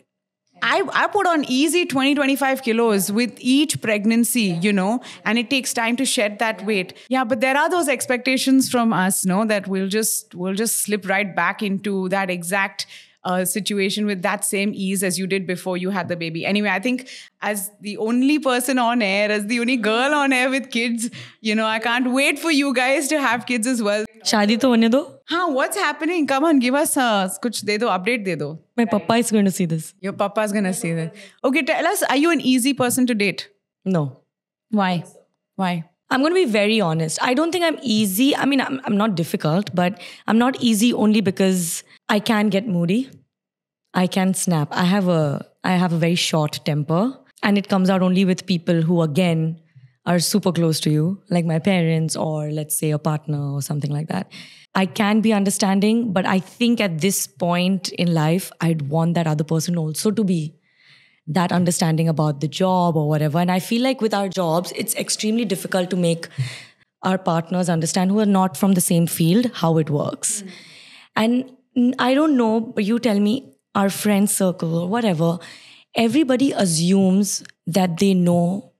I, 0.61 0.81
I 0.93 1.07
put 1.07 1.27
on 1.27 1.43
easy 1.49 1.85
20, 1.85 2.15
25 2.15 2.63
kilos 2.63 3.11
with 3.11 3.33
each 3.39 3.81
pregnancy, 3.81 4.57
you 4.61 4.71
know, 4.71 5.01
and 5.25 5.37
it 5.37 5.49
takes 5.49 5.73
time 5.73 5.97
to 5.97 6.05
shed 6.05 6.39
that 6.39 6.65
weight. 6.65 6.93
Yeah, 7.09 7.25
but 7.25 7.41
there 7.41 7.57
are 7.57 7.69
those 7.69 7.89
expectations 7.89 8.71
from 8.71 8.93
us, 8.93 9.25
no, 9.25 9.43
that 9.45 9.67
we'll 9.67 9.89
just 9.89 10.33
we'll 10.33 10.53
just 10.53 10.79
slip 10.79 11.07
right 11.07 11.35
back 11.35 11.61
into 11.61 12.07
that 12.09 12.29
exact 12.29 12.87
uh, 13.24 13.44
situation 13.44 14.06
with 14.06 14.22
that 14.22 14.44
same 14.44 14.72
ease 14.74 15.02
as 15.02 15.18
you 15.18 15.26
did 15.26 15.46
before 15.46 15.76
you 15.76 15.90
had 15.90 16.08
the 16.08 16.16
baby. 16.16 16.44
Anyway, 16.46 16.68
I 16.68 16.78
think 16.78 17.08
as 17.42 17.70
the 17.80 17.96
only 17.98 18.38
person 18.38 18.78
on 18.78 19.02
air, 19.02 19.30
as 19.30 19.46
the 19.46 19.60
only 19.60 19.76
girl 19.76 20.14
on 20.14 20.32
air 20.32 20.48
with 20.50 20.70
kids, 20.70 21.10
you 21.40 21.54
know, 21.54 21.66
I 21.66 21.78
can't 21.78 22.12
wait 22.12 22.38
for 22.38 22.50
you 22.50 22.72
guys 22.72 23.08
to 23.08 23.20
have 23.20 23.46
kids 23.46 23.66
as 23.66 23.82
well. 23.82 24.04
शादी 24.24 24.56
तो 24.56 24.68
होने 24.68 24.88
दो. 24.90 25.02
Huh, 25.30 25.48
what's 25.48 25.76
happening? 25.76 26.26
Come 26.26 26.44
on, 26.44 26.58
give 26.58 26.74
us 26.74 26.96
uh, 26.96 27.28
kuch 27.42 27.60
de 27.64 27.78
do, 27.78 27.86
update 27.86 28.24
de 28.24 28.36
do. 28.36 28.58
My 28.76 28.84
papa 28.84 29.16
is 29.16 29.30
going 29.30 29.44
to 29.44 29.50
see 29.50 29.66
this. 29.66 29.94
Your 30.00 30.12
papa's 30.12 30.52
gonna 30.52 30.72
say 30.72 30.94
that. 30.94 31.14
Okay, 31.44 31.62
tell 31.62 31.86
us, 31.86 32.02
are 32.02 32.16
you 32.16 32.30
an 32.30 32.40
easy 32.40 32.72
person 32.72 33.06
to 33.06 33.14
date? 33.14 33.48
No. 33.84 34.04
Why? 34.70 35.04
Why? 35.56 35.84
I'm 36.09 36.21
going 36.21 36.31
to 36.31 36.45
be 36.45 36.51
very 36.51 36.79
honest. 36.79 37.17
I 37.21 37.33
don't 37.33 37.51
think 37.51 37.63
I'm 37.63 37.79
easy. 37.81 38.35
I 38.35 38.45
mean, 38.45 38.61
I'm, 38.61 38.79
I'm 38.85 38.97
not 38.97 39.15
difficult, 39.15 39.73
but 39.73 39.99
I'm 40.27 40.37
not 40.37 40.61
easy 40.61 40.93
only 40.93 41.21
because 41.21 41.83
I 42.09 42.19
can 42.19 42.49
get 42.49 42.67
moody. 42.67 43.09
I 43.93 44.07
can 44.07 44.33
snap. 44.33 44.69
I 44.71 44.85
have 44.85 45.07
a 45.07 45.45
I 45.63 45.73
have 45.73 45.93
a 45.93 45.97
very 45.97 46.15
short 46.15 46.59
temper, 46.65 47.17
and 47.41 47.57
it 47.57 47.69
comes 47.69 47.89
out 47.89 48.01
only 48.01 48.25
with 48.25 48.45
people 48.45 48.81
who 48.81 49.01
again 49.01 49.59
are 50.05 50.19
super 50.19 50.51
close 50.51 50.79
to 50.81 50.89
you, 50.89 51.21
like 51.29 51.45
my 51.45 51.59
parents 51.59 52.15
or 52.15 52.51
let's 52.51 52.77
say 52.77 52.91
a 52.91 52.99
partner 52.99 53.53
or 53.53 53.61
something 53.61 53.91
like 53.91 54.07
that. 54.09 54.31
I 54.75 54.85
can 54.85 55.21
be 55.21 55.31
understanding, 55.31 56.11
but 56.11 56.25
I 56.25 56.39
think 56.39 56.81
at 56.81 56.99
this 56.99 57.27
point 57.27 57.89
in 57.93 58.13
life, 58.13 58.51
I'd 58.59 58.89
want 58.89 59.13
that 59.13 59.27
other 59.27 59.43
person 59.43 59.77
also 59.77 60.11
to 60.11 60.23
be 60.23 60.55
that 61.27 61.51
understanding 61.51 62.07
about 62.07 62.41
the 62.41 62.47
job 62.47 62.95
or 62.95 63.07
whatever. 63.07 63.39
And 63.39 63.51
I 63.51 63.59
feel 63.59 63.81
like 63.81 64.01
with 64.01 64.13
our 64.13 64.27
jobs, 64.27 64.73
it's 64.75 64.95
extremely 64.95 65.45
difficult 65.45 65.89
to 65.91 65.95
make 65.95 66.27
our 67.01 67.17
partners 67.17 67.69
understand 67.69 68.11
who 68.11 68.19
are 68.19 68.25
not 68.25 68.57
from 68.57 68.73
the 68.73 68.81
same 68.81 69.07
field 69.07 69.51
how 69.53 69.77
it 69.77 69.89
works. 69.89 70.41
Hmm. 70.41 70.47
And 71.15 71.51
I 71.99 72.13
don't 72.13 72.37
know, 72.37 72.59
but 72.59 72.83
you 72.83 72.99
tell 72.99 73.19
me, 73.19 73.49
our 73.75 73.89
friend 73.89 74.29
circle 74.29 74.77
or 74.77 74.87
whatever, 74.87 75.39
everybody 75.95 76.51
assumes 76.51 77.43
that 77.65 77.97
they 77.97 78.13
know 78.13 78.71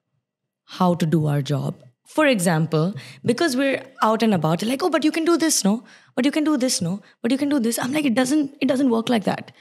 how 0.65 0.93
to 0.95 1.05
do 1.05 1.25
our 1.25 1.41
job. 1.41 1.75
For 2.05 2.27
example, 2.27 2.93
because 3.25 3.55
we're 3.57 3.83
out 4.03 4.21
and 4.21 4.35
about, 4.35 4.61
like, 4.61 4.83
oh, 4.83 4.89
but 4.89 5.03
you 5.03 5.11
can 5.11 5.25
do 5.25 5.35
this, 5.35 5.63
no? 5.63 5.83
But 6.15 6.25
you 6.25 6.31
can 6.31 6.43
do 6.43 6.57
this, 6.57 6.79
no? 6.79 7.01
But 7.23 7.31
you 7.31 7.37
can 7.39 7.49
do 7.49 7.59
this. 7.59 7.79
I'm 7.79 7.91
like, 7.91 8.05
it 8.05 8.13
doesn't, 8.13 8.55
it 8.61 8.67
doesn't 8.67 8.91
work 8.91 9.09
like 9.09 9.23
that. 9.23 9.51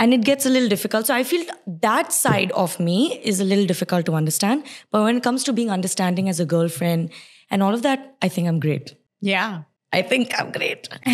And 0.00 0.14
it 0.14 0.22
gets 0.22 0.46
a 0.46 0.50
little 0.50 0.68
difficult. 0.68 1.06
So 1.06 1.14
I 1.14 1.22
feel 1.22 1.44
that 1.66 2.12
side 2.12 2.52
of 2.52 2.80
me 2.80 3.20
is 3.22 3.38
a 3.38 3.44
little 3.44 3.66
difficult 3.66 4.06
to 4.06 4.14
understand. 4.14 4.64
But 4.90 5.02
when 5.02 5.18
it 5.18 5.22
comes 5.22 5.44
to 5.44 5.52
being 5.52 5.70
understanding 5.70 6.28
as 6.30 6.40
a 6.40 6.46
girlfriend 6.46 7.10
and 7.50 7.62
all 7.62 7.74
of 7.74 7.82
that, 7.82 8.16
I 8.22 8.28
think 8.28 8.48
I'm 8.48 8.60
great. 8.60 8.94
Yeah. 9.20 9.64
I 9.92 10.02
think 10.02 10.32
I'm 10.40 10.52
great. 10.52 10.88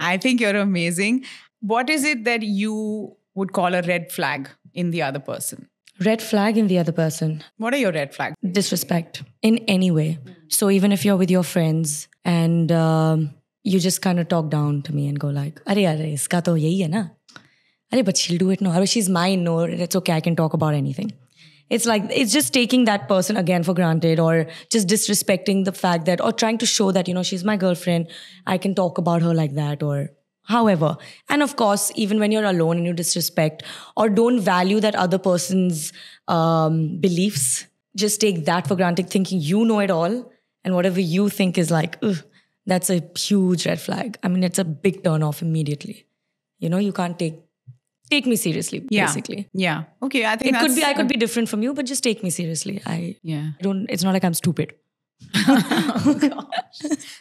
I 0.00 0.18
think 0.20 0.40
you're 0.40 0.56
amazing. 0.56 1.24
What 1.60 1.90
is 1.90 2.04
it 2.04 2.24
that 2.24 2.42
you 2.42 3.16
would 3.34 3.52
call 3.52 3.74
a 3.74 3.82
red 3.82 4.10
flag 4.10 4.48
in 4.72 4.90
the 4.90 5.02
other 5.02 5.18
person? 5.18 5.68
Red 6.02 6.22
flag 6.22 6.56
in 6.56 6.68
the 6.68 6.78
other 6.78 6.92
person. 6.92 7.44
What 7.58 7.74
are 7.74 7.76
your 7.76 7.92
red 7.92 8.14
flags? 8.14 8.36
Disrespect 8.58 9.22
in 9.42 9.58
any 9.68 9.90
way. 9.90 10.18
So 10.48 10.70
even 10.70 10.92
if 10.92 11.04
you're 11.04 11.18
with 11.18 11.30
your 11.30 11.42
friends 11.42 12.08
and 12.24 12.72
um, 12.72 13.34
you 13.64 13.78
just 13.80 14.00
kind 14.00 14.18
of 14.18 14.28
talk 14.28 14.48
down 14.48 14.80
to 14.82 14.94
me 14.94 15.08
and 15.08 15.20
go 15.20 15.28
like, 15.28 15.62
"Arey, 15.64 15.84
arey, 15.84 16.14
iska 16.14 16.42
to 16.44 16.56
yahi 16.56 16.82
hai 16.82 16.88
na." 16.88 17.02
But 17.90 18.16
she'll 18.16 18.38
do 18.38 18.50
it 18.50 18.60
no. 18.60 18.84
She's 18.84 19.08
mine. 19.08 19.44
No, 19.44 19.60
it's 19.60 19.96
okay. 19.96 20.12
I 20.12 20.20
can 20.20 20.36
talk 20.36 20.52
about 20.52 20.74
anything. 20.74 21.12
It's 21.68 21.86
like 21.86 22.04
it's 22.10 22.32
just 22.32 22.52
taking 22.52 22.84
that 22.84 23.08
person 23.08 23.36
again 23.36 23.62
for 23.62 23.74
granted, 23.74 24.18
or 24.18 24.46
just 24.70 24.88
disrespecting 24.88 25.64
the 25.64 25.72
fact 25.72 26.06
that, 26.06 26.20
or 26.20 26.32
trying 26.32 26.58
to 26.58 26.66
show 26.66 26.90
that 26.92 27.08
you 27.08 27.14
know 27.14 27.22
she's 27.22 27.44
my 27.44 27.56
girlfriend. 27.56 28.08
I 28.46 28.58
can 28.58 28.74
talk 28.74 28.98
about 28.98 29.22
her 29.22 29.34
like 29.34 29.54
that, 29.54 29.82
or 29.82 30.10
however. 30.44 30.96
And 31.28 31.42
of 31.42 31.56
course, 31.56 31.92
even 31.94 32.18
when 32.18 32.32
you're 32.32 32.44
alone 32.44 32.78
and 32.78 32.86
you 32.86 32.92
disrespect 32.92 33.62
or 33.96 34.08
don't 34.08 34.40
value 34.40 34.80
that 34.80 34.94
other 34.94 35.18
person's 35.18 35.92
um, 36.28 36.98
beliefs, 37.00 37.66
just 37.96 38.20
take 38.20 38.44
that 38.46 38.66
for 38.66 38.76
granted, 38.76 39.10
thinking 39.10 39.40
you 39.40 39.64
know 39.64 39.78
it 39.80 39.90
all. 39.90 40.32
And 40.64 40.74
whatever 40.74 41.00
you 41.00 41.28
think 41.28 41.56
is 41.56 41.70
like, 41.70 42.02
that's 42.66 42.90
a 42.90 43.02
huge 43.16 43.66
red 43.66 43.80
flag. 43.80 44.18
I 44.22 44.28
mean, 44.28 44.42
it's 44.44 44.58
a 44.58 44.64
big 44.64 45.02
turn 45.04 45.22
off 45.22 45.40
immediately. 45.40 46.04
You 46.58 46.68
know, 46.68 46.78
you 46.78 46.92
can't 46.92 47.18
take 47.18 47.38
take 48.10 48.26
me 48.26 48.36
seriously, 48.36 48.84
Yeah. 48.90 49.06
basically. 49.06 49.48
Yeah. 49.52 49.84
Okay. 50.02 50.24
I 50.26 50.36
think 50.36 50.54
It 50.56 50.60
could 50.60 50.74
be 50.74 50.84
I 50.84 50.92
could 50.94 51.08
be 51.08 51.16
different 51.16 51.48
from 51.48 51.62
you, 51.62 51.72
but 51.74 51.86
just 51.86 52.02
take 52.02 52.22
me 52.22 52.30
seriously. 52.30 52.80
I, 52.86 53.16
Yeah. 53.22 53.50
I 53.58 53.62
don't 53.62 53.86
it's 53.88 54.02
not 54.04 54.12
like 54.12 54.24
I'm 54.24 54.34
stupid. 54.34 54.74
oh, 55.34 56.48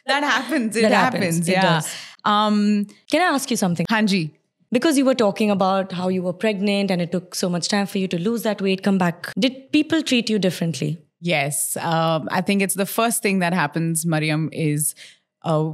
That 0.06 0.24
happens. 0.24 0.76
It 0.76 0.82
That 0.84 0.92
happens. 0.92 1.24
happens. 1.24 1.48
It 1.48 1.52
Yeah. 1.54 1.62
does. 1.62 1.88
Um, 2.26 2.88
Can 3.12 3.22
I 3.22 3.34
ask 3.36 3.50
you 3.52 3.58
something? 3.58 3.86
Hanji. 3.90 4.32
Because 4.72 4.98
you 5.00 5.06
were 5.06 5.16
talking 5.16 5.50
about 5.50 5.92
how 5.92 6.10
you 6.10 6.22
were 6.22 6.34
pregnant 6.34 6.92
and 6.92 7.02
it 7.02 7.12
took 7.12 7.34
so 7.34 7.50
much 7.50 7.68
time 7.70 7.88
for 7.88 7.98
you 7.98 8.08
to 8.08 8.20
lose 8.20 8.44
that 8.44 8.62
weight, 8.62 8.84
come 8.84 8.98
back. 9.00 9.32
Did 9.38 9.72
people 9.72 10.04
treat 10.04 10.30
you 10.30 10.38
differently? 10.38 11.00
Yes. 11.22 11.76
Um, 11.78 12.28
I 12.32 12.42
think 12.42 12.62
it's 12.62 12.76
the 12.76 12.86
first 12.86 13.24
thing 13.24 13.40
that 13.40 13.52
happens, 13.54 14.06
Mariyam, 14.06 14.48
is 14.52 14.94
uh, 15.44 15.72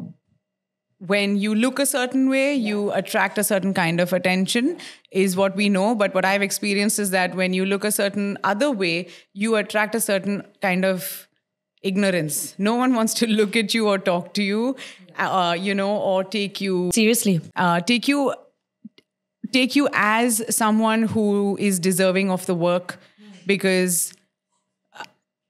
when 0.99 1.35
you 1.37 1.53
look 1.53 1.79
a 1.79 1.85
certain 1.85 2.29
way, 2.29 2.53
you 2.55 2.91
attract 2.91 3.37
a 3.37 3.43
certain 3.43 3.73
kind 3.73 3.99
of 3.99 4.13
attention, 4.13 4.77
is 5.11 5.35
what 5.35 5.55
we 5.55 5.69
know. 5.69 5.93
But 5.95 6.13
what 6.15 6.25
I've 6.25 6.41
experienced 6.41 6.99
is 6.99 7.11
that 7.11 7.35
when 7.35 7.53
you 7.53 7.65
look 7.65 7.83
a 7.83 7.91
certain 7.91 8.37
other 8.43 8.71
way, 8.71 9.07
you 9.33 9.55
attract 9.55 9.93
a 9.95 9.99
certain 9.99 10.43
kind 10.61 10.85
of 10.85 11.27
ignorance. 11.81 12.55
No 12.57 12.75
one 12.75 12.95
wants 12.95 13.13
to 13.15 13.27
look 13.27 13.55
at 13.55 13.73
you 13.73 13.87
or 13.87 13.97
talk 13.99 14.33
to 14.35 14.43
you, 14.43 14.75
uh, 15.17 15.55
you 15.59 15.75
know, 15.75 15.97
or 15.97 16.23
take 16.23 16.61
you 16.61 16.91
Seriously. 16.93 17.41
uh, 17.55 17.81
take 17.81 18.07
you 18.07 18.33
take 19.51 19.75
you 19.75 19.87
as 19.93 20.43
someone 20.55 21.03
who 21.03 21.55
is 21.59 21.79
deserving 21.79 22.31
of 22.31 22.45
the 22.45 22.55
work 22.55 22.97
because 23.45 24.13
uh, 24.99 25.03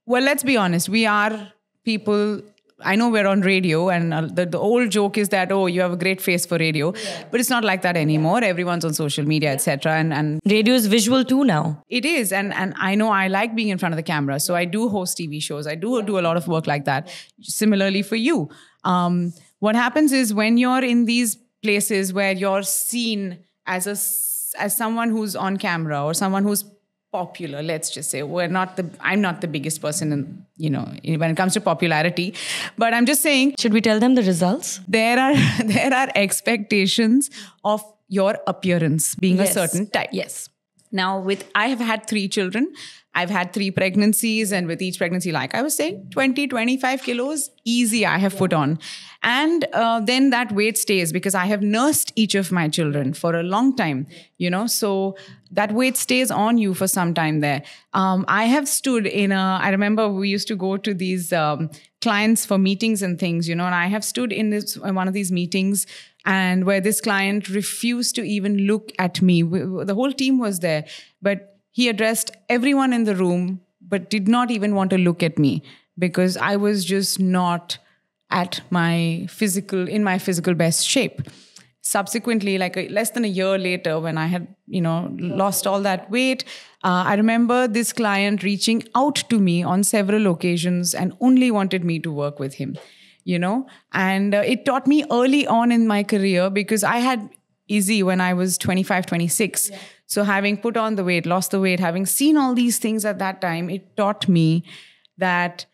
well 0.05 0.21
let's 0.21 0.43
be 0.43 0.57
honest 0.57 0.89
we 0.89 1.05
are 1.05 1.51
people 1.83 2.41
i 2.83 2.95
know 2.95 3.09
we're 3.09 3.27
on 3.27 3.41
radio 3.41 3.89
and 3.89 4.13
uh, 4.13 4.21
the, 4.21 4.45
the 4.45 4.57
old 4.57 4.89
joke 4.89 5.17
is 5.17 5.29
that 5.29 5.51
oh 5.51 5.65
you 5.65 5.81
have 5.81 5.93
a 5.93 5.97
great 5.97 6.21
face 6.21 6.45
for 6.45 6.57
radio 6.57 6.91
but 7.31 7.39
it's 7.39 7.49
not 7.49 7.63
like 7.63 7.81
that 7.81 7.95
anymore 7.95 8.43
everyone's 8.43 8.83
on 8.83 8.93
social 8.93 9.25
media 9.25 9.51
etc 9.51 9.93
and 9.93 10.13
and 10.13 10.39
Radio 10.45 10.73
is 10.73 10.85
visual 10.87 11.25
too 11.25 11.43
now. 11.43 11.83
it 11.89 12.05
is, 12.05 12.31
and 12.31 12.53
and 12.53 12.73
I 12.77 12.95
know 12.95 13.09
I 13.09 13.27
like 13.27 13.55
being 13.55 13.69
in 13.69 13.77
front 13.77 13.93
of 13.93 13.97
the 13.97 14.03
camera, 14.03 14.39
so 14.39 14.55
I 14.55 14.65
do 14.65 14.87
host 14.89 15.17
TV 15.17 15.41
shows. 15.41 15.67
I 15.67 15.75
do 15.75 16.01
do 16.03 16.19
a 16.19 16.23
lot 16.27 16.37
of 16.37 16.47
work 16.47 16.67
like 16.67 16.85
that. 16.85 17.09
Similarly 17.41 18.03
for 18.03 18.15
you, 18.15 18.49
um, 18.83 19.33
what 19.59 19.75
happens 19.75 20.11
is 20.11 20.33
when 20.33 20.57
you're 20.57 20.83
in 20.83 21.05
these 21.05 21.35
places 21.63 22.13
where 22.13 22.31
you're 22.31 22.63
seen 22.63 23.39
as 23.65 23.87
a 23.87 23.97
as 24.61 24.77
someone 24.77 25.09
who's 25.09 25.35
on 25.35 25.57
camera 25.57 26.03
or 26.03 26.13
someone 26.13 26.43
who's 26.43 26.63
popular 27.15 27.61
let's 27.71 27.89
just 27.97 28.09
say 28.15 28.21
we're 28.35 28.51
not 28.59 28.69
the 28.79 28.85
i'm 29.09 29.21
not 29.27 29.41
the 29.45 29.49
biggest 29.55 29.81
person 29.85 30.11
in 30.15 30.21
you 30.65 30.69
know 30.75 30.85
when 31.23 31.29
it 31.33 31.37
comes 31.41 31.53
to 31.57 31.61
popularity 31.71 32.27
but 32.83 32.93
i'm 32.97 33.07
just 33.11 33.21
saying 33.29 33.53
Should 33.63 33.75
we 33.79 33.81
tell 33.89 33.99
them 34.05 34.15
the 34.19 34.25
results? 34.31 34.79
there 34.97 35.17
are 35.25 35.35
there 35.77 35.93
are 36.01 36.07
expectations 36.25 37.29
of 37.75 37.81
your 38.19 38.33
appearance 38.53 39.15
being 39.25 39.39
a 39.39 39.47
certain 39.59 39.87
type 39.97 40.09
Yes. 40.23 40.35
now, 40.99 41.11
with 41.29 41.41
I 41.61 41.65
have 41.71 41.79
had 41.91 42.03
three 42.09 42.27
children. 42.35 42.67
I've 43.15 43.29
had 43.29 43.53
three 43.53 43.71
pregnancies, 43.71 44.51
and 44.51 44.67
with 44.67 44.81
each 44.81 44.97
pregnancy, 44.97 45.31
like 45.31 45.55
I 45.55 45.61
was 45.61 45.75
saying, 45.75 46.09
20, 46.11 46.47
25 46.47 47.01
kilos 47.01 47.49
easy 47.63 48.05
I 48.05 48.17
have 48.17 48.37
put 48.37 48.51
on. 48.51 48.77
And 49.23 49.65
uh, 49.73 50.01
then 50.01 50.29
that 50.31 50.51
weight 50.51 50.77
stays 50.77 51.11
because 51.11 51.33
I 51.33 51.45
have 51.45 51.61
nursed 51.61 52.11
each 52.15 52.35
of 52.35 52.51
my 52.51 52.67
children 52.67 53.13
for 53.13 53.33
a 53.35 53.41
long 53.41 53.75
time, 53.75 54.05
you 54.37 54.49
know, 54.49 54.67
so 54.67 55.15
that 55.51 55.71
weight 55.71 55.95
stays 55.97 56.29
on 56.29 56.57
you 56.57 56.73
for 56.73 56.87
some 56.87 57.13
time 57.13 57.39
there. 57.39 57.63
Um, 57.93 58.25
I 58.27 58.45
have 58.45 58.67
stood 58.67 59.07
in 59.07 59.31
a, 59.31 59.59
I 59.61 59.69
remember 59.69 60.09
we 60.09 60.29
used 60.29 60.47
to 60.49 60.55
go 60.55 60.75
to 60.77 60.93
these 60.93 61.31
um, 61.33 61.71
clients 62.01 62.45
for 62.45 62.57
meetings 62.57 63.01
and 63.01 63.17
things, 63.17 63.47
you 63.49 63.55
know, 63.55 63.65
and 63.65 63.73
I 63.73 63.87
have 63.87 64.03
stood 64.03 64.31
in 64.31 64.49
this 64.49 64.75
in 64.75 64.93
one 64.93 65.07
of 65.07 65.13
these 65.13 65.31
meetings 65.31 65.87
and 66.25 66.65
where 66.65 66.81
this 66.81 67.01
client 67.01 67.49
refused 67.49 68.15
to 68.15 68.23
even 68.23 68.57
look 68.67 68.91
at 68.99 69.21
me. 69.21 69.41
The 69.41 69.95
whole 69.95 70.11
team 70.11 70.37
was 70.37 70.59
there, 70.59 70.85
but 71.21 71.54
he 71.75 71.89
addressed 71.89 72.31
everyone 72.47 72.93
in 72.93 73.03
the 73.03 73.17
room, 73.17 73.59
but 73.81 74.09
did 74.09 74.29
not 74.29 74.49
even 74.49 74.75
want 74.75 74.91
to 74.91 74.97
look 74.97 75.21
at 75.21 75.37
me 75.37 75.61
because 75.99 76.37
I 76.37 76.55
was 76.55 76.85
just 76.85 77.19
not 77.19 77.77
at 78.31 78.61
my 78.69 79.27
physical, 79.29 79.85
in 79.89 80.01
my 80.01 80.17
physical 80.17 80.53
best 80.53 80.87
shape. 80.87 81.21
Subsequently, 81.81 82.57
like 82.57 82.77
a, 82.77 82.87
less 82.87 83.09
than 83.09 83.25
a 83.25 83.27
year 83.27 83.57
later, 83.57 83.99
when 83.99 84.17
I 84.17 84.27
had, 84.27 84.47
you 84.67 84.79
know, 84.79 85.13
lost 85.19 85.67
all 85.67 85.81
that 85.81 86.09
weight, 86.09 86.45
uh, 86.85 87.03
I 87.07 87.15
remember 87.15 87.67
this 87.67 87.91
client 87.91 88.41
reaching 88.41 88.85
out 88.95 89.17
to 89.29 89.37
me 89.37 89.61
on 89.61 89.83
several 89.83 90.27
occasions 90.27 90.95
and 90.95 91.11
only 91.19 91.51
wanted 91.51 91.83
me 91.83 91.99
to 91.99 92.11
work 92.11 92.39
with 92.39 92.53
him 92.53 92.77
you 93.27 93.39
know 93.39 93.65
and 93.91 94.35
uh, 94.35 94.43
it 94.45 94.65
taught 94.65 94.85
me 94.85 95.03
early 95.09 95.47
on 95.47 95.71
in 95.71 95.87
my 95.87 96.03
career 96.03 96.47
because 96.51 96.83
i 96.83 96.97
had 96.97 97.27
easy 97.67 98.01
when 98.03 98.21
i 98.21 98.33
was 98.33 98.57
25 98.57 99.05
26 99.05 99.71
so 100.05 100.23
having 100.23 100.57
put 100.57 100.77
on 100.77 100.95
the 100.95 101.03
weight 101.03 101.25
lost 101.25 101.51
the 101.51 101.59
weight 101.59 101.79
having 101.79 102.05
seen 102.05 102.37
all 102.37 102.53
these 102.53 102.77
things 102.79 103.05
at 103.05 103.19
that 103.19 103.41
time 103.41 103.69
it 103.69 103.95
taught 103.97 104.27
me 104.27 104.63
that 105.17 105.65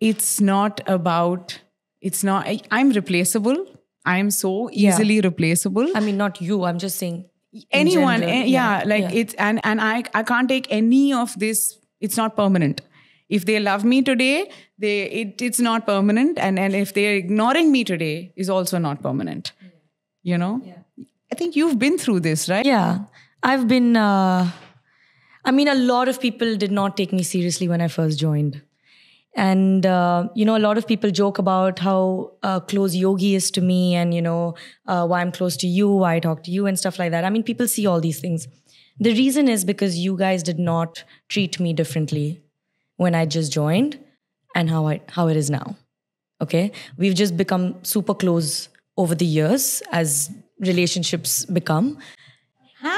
it's 0.00 0.40
not 0.40 0.80
about 0.86 1.60
it's 2.00 2.22
not 2.22 2.46
I, 2.46 2.60
i'm 2.70 2.90
replaceable 2.90 3.66
i'm 4.04 4.30
so 4.30 4.70
Yeah. 4.70 4.90
easily 4.90 5.20
replaceable 5.20 5.88
I 5.96 6.00
mean, 6.00 6.16
not 6.16 6.40
you. 6.40 6.64
I'm 6.64 6.78
just 6.78 6.96
saying. 6.98 7.24
anyone 7.72 8.20
general. 8.20 8.38
eh, 8.38 8.44
yeah, 8.44 8.82
like 8.86 9.02
yeah. 9.04 9.20
it's 9.20 9.34
and 9.34 9.60
and 9.68 9.80
i 9.80 10.02
i 10.20 10.22
can't 10.30 10.48
take 10.54 10.66
any 10.78 11.12
of 11.12 11.34
this 11.44 11.62
it's 12.08 12.16
not 12.20 12.36
permanent 12.40 12.82
if 13.36 13.46
they 13.50 13.58
love 13.58 13.84
me 13.92 14.00
today 14.08 14.50
they 14.84 14.96
it, 15.20 15.40
it's 15.46 15.62
not 15.68 15.86
permanent 15.86 16.38
and 16.48 16.58
and 16.64 16.76
if 16.80 16.92
they're 16.98 17.16
ignoring 17.20 17.72
me 17.76 17.82
today 17.92 18.32
is 18.44 18.50
also 18.56 18.78
not 18.88 19.02
permanent 19.06 19.52
you 20.32 20.38
know 20.44 20.52
i 20.66 20.74
think 21.38 21.56
you've 21.56 21.78
been 21.78 21.98
through 21.98 22.20
this 22.20 22.48
right 22.48 22.66
Yeah. 22.66 22.98
I've 23.42 23.68
been, 23.68 23.96
uh, 23.96 24.50
I 25.44 25.50
mean, 25.52 25.68
a 25.68 25.74
lot 25.74 26.08
of 26.08 26.20
people 26.20 26.56
did 26.56 26.72
not 26.72 26.96
take 26.96 27.12
me 27.12 27.22
seriously 27.22 27.68
when 27.68 27.80
I 27.80 27.88
first 27.88 28.18
joined. 28.18 28.62
And, 29.36 29.84
uh, 29.84 30.28
you 30.34 30.46
know, 30.46 30.56
a 30.56 30.64
lot 30.64 30.78
of 30.78 30.86
people 30.86 31.10
joke 31.10 31.38
about 31.38 31.78
how 31.78 32.32
uh, 32.42 32.58
close 32.60 32.96
Yogi 32.96 33.34
is 33.34 33.50
to 33.52 33.60
me 33.60 33.94
and, 33.94 34.14
you 34.14 34.22
know, 34.22 34.54
uh, 34.86 35.06
why 35.06 35.20
I'm 35.20 35.30
close 35.30 35.58
to 35.58 35.66
you, 35.66 35.90
why 35.90 36.14
I 36.14 36.20
talk 36.20 36.42
to 36.44 36.50
you, 36.50 36.66
and 36.66 36.78
stuff 36.78 36.98
like 36.98 37.10
that. 37.10 37.24
I 37.24 37.30
mean, 37.30 37.42
people 37.42 37.68
see 37.68 37.86
all 37.86 38.00
these 38.00 38.18
things. 38.18 38.48
The 38.98 39.12
reason 39.12 39.46
is 39.46 39.64
because 39.64 39.98
you 39.98 40.16
guys 40.16 40.42
did 40.42 40.58
not 40.58 41.04
treat 41.28 41.60
me 41.60 41.74
differently 41.74 42.40
when 42.96 43.14
I 43.14 43.26
just 43.26 43.52
joined 43.52 43.98
and 44.54 44.70
how, 44.70 44.86
I, 44.88 45.02
how 45.10 45.28
it 45.28 45.36
is 45.36 45.50
now. 45.50 45.76
Okay. 46.40 46.72
We've 46.96 47.14
just 47.14 47.36
become 47.36 47.76
super 47.84 48.14
close 48.14 48.70
over 48.96 49.14
the 49.14 49.26
years 49.26 49.82
as 49.92 50.30
relationships 50.60 51.44
become. 51.44 51.98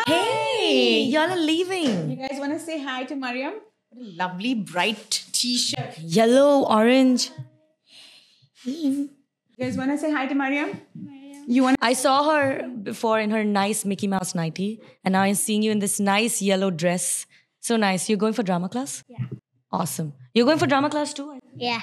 Hey, 0.06 1.04
y'all 1.04 1.30
are 1.30 1.36
leaving. 1.36 2.10
You 2.10 2.16
guys 2.16 2.38
want 2.38 2.52
to 2.52 2.58
say 2.58 2.82
hi 2.82 3.04
to 3.04 3.14
Mariyam? 3.14 3.54
What 3.90 4.04
a 4.04 4.10
lovely, 4.16 4.54
bright 4.54 5.24
t-shirt. 5.32 5.98
Yellow, 5.98 6.64
orange. 6.66 7.30
You 8.64 9.10
guys 9.58 9.76
want 9.76 9.90
to 9.90 9.98
say 9.98 10.10
hi 10.10 10.26
to 10.26 10.34
Mariyam? 10.34 10.80
You 11.50 11.62
want 11.62 11.78
I 11.80 11.94
saw 11.94 12.30
her 12.30 12.68
before 12.68 13.18
in 13.18 13.30
her 13.30 13.42
nice 13.42 13.86
Mickey 13.86 14.06
Mouse 14.06 14.34
nighty, 14.34 14.82
and 15.02 15.12
now 15.12 15.22
I'm 15.22 15.34
seeing 15.34 15.62
you 15.62 15.70
in 15.70 15.78
this 15.78 15.98
nice 15.98 16.42
yellow 16.42 16.70
dress. 16.70 17.24
So 17.60 17.76
nice. 17.78 18.08
You're 18.10 18.18
going 18.18 18.34
for 18.34 18.42
drama 18.42 18.68
class? 18.68 19.02
Yeah. 19.08 19.24
Awesome. 19.72 20.12
You're 20.34 20.44
going 20.44 20.58
for 20.58 20.66
drama 20.66 20.90
class 20.90 21.14
too? 21.14 21.38
Yeah. 21.56 21.80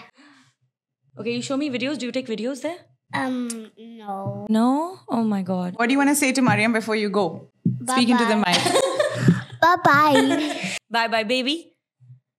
Okay, 1.18 1.34
you 1.36 1.42
show 1.42 1.58
me 1.58 1.72
videos. 1.72 1.98
Do 1.98 2.06
you 2.06 2.12
take 2.12 2.28
videos 2.28 2.62
there? 2.62 2.78
Um, 3.14 3.72
no. 3.78 4.46
No? 4.50 5.00
Oh 5.08 5.24
my 5.24 5.42
god. 5.42 5.76
What 5.78 5.88
do 5.88 5.92
you 5.94 5.98
want 5.98 6.10
to 6.10 6.16
say 6.16 6.32
to 6.32 6.42
Mariyam 6.42 6.74
before 6.74 6.96
you 6.96 7.10
go? 7.10 7.50
speaking 7.88 8.18
to 8.18 8.26
the 8.26 8.38
mic. 8.38 8.60
Bye 9.62 9.76
bye. 9.84 10.78
Bye 10.90 11.08
bye, 11.08 11.24
baby. 11.24 11.72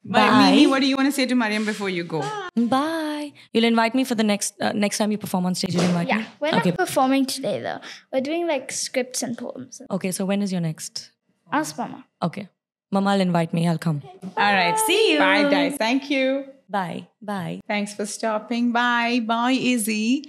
Bye. 0.05 0.29
Bye. 0.29 0.51
Mimi, 0.51 0.67
what 0.69 0.81
do 0.81 0.87
you 0.87 0.97
want 0.97 1.09
to 1.09 1.13
say 1.13 1.27
to 1.27 1.35
Mariyam 1.35 1.67
before 1.67 1.89
you 1.89 2.05
go? 2.05 2.23
Bye. 2.55 3.33
You'll 3.53 3.65
invite 3.65 3.95
me 3.95 4.05
for 4.05 4.15
the 4.15 4.23
next 4.23 4.55
uh, 4.61 4.73
next 4.73 4.99
time 4.99 5.11
you 5.11 5.19
perform 5.19 5.47
on 5.47 5.55
stage. 5.55 5.75
You'll 5.75 5.85
invite 5.85 6.09
yeah, 6.09 6.19
me. 6.19 6.27
we're 6.41 6.55
okay. 6.55 6.71
not 6.71 6.79
performing 6.79 7.27
today 7.27 7.61
though. 7.61 7.81
We're 8.13 8.21
doing 8.21 8.47
like 8.47 8.71
scripts 8.71 9.23
and 9.23 9.37
poems. 9.37 9.83
Okay. 9.91 10.13
So 10.13 10.25
when 10.25 10.43
is 10.43 10.53
your 10.53 10.61
next? 10.61 11.11
Ask 11.53 11.77
Mama. 11.79 12.05
Okay. 12.23 12.49
Mama, 12.93 13.15
will 13.15 13.21
invite 13.21 13.53
me. 13.53 13.67
I'll 13.67 13.79
come. 13.79 14.03
All 14.37 14.53
right. 14.53 14.79
See 14.79 15.13
you. 15.13 15.19
Bye, 15.19 15.51
guys. 15.51 15.77
Thank 15.77 16.09
you. 16.09 16.45
Bye. 16.69 17.09
Bye. 17.21 17.61
Thanks 17.67 17.95
for 17.95 18.07
stopping 18.07 18.73
Bye. 18.73 19.21
Bye, 19.21 19.53
Izzy. 19.53 20.25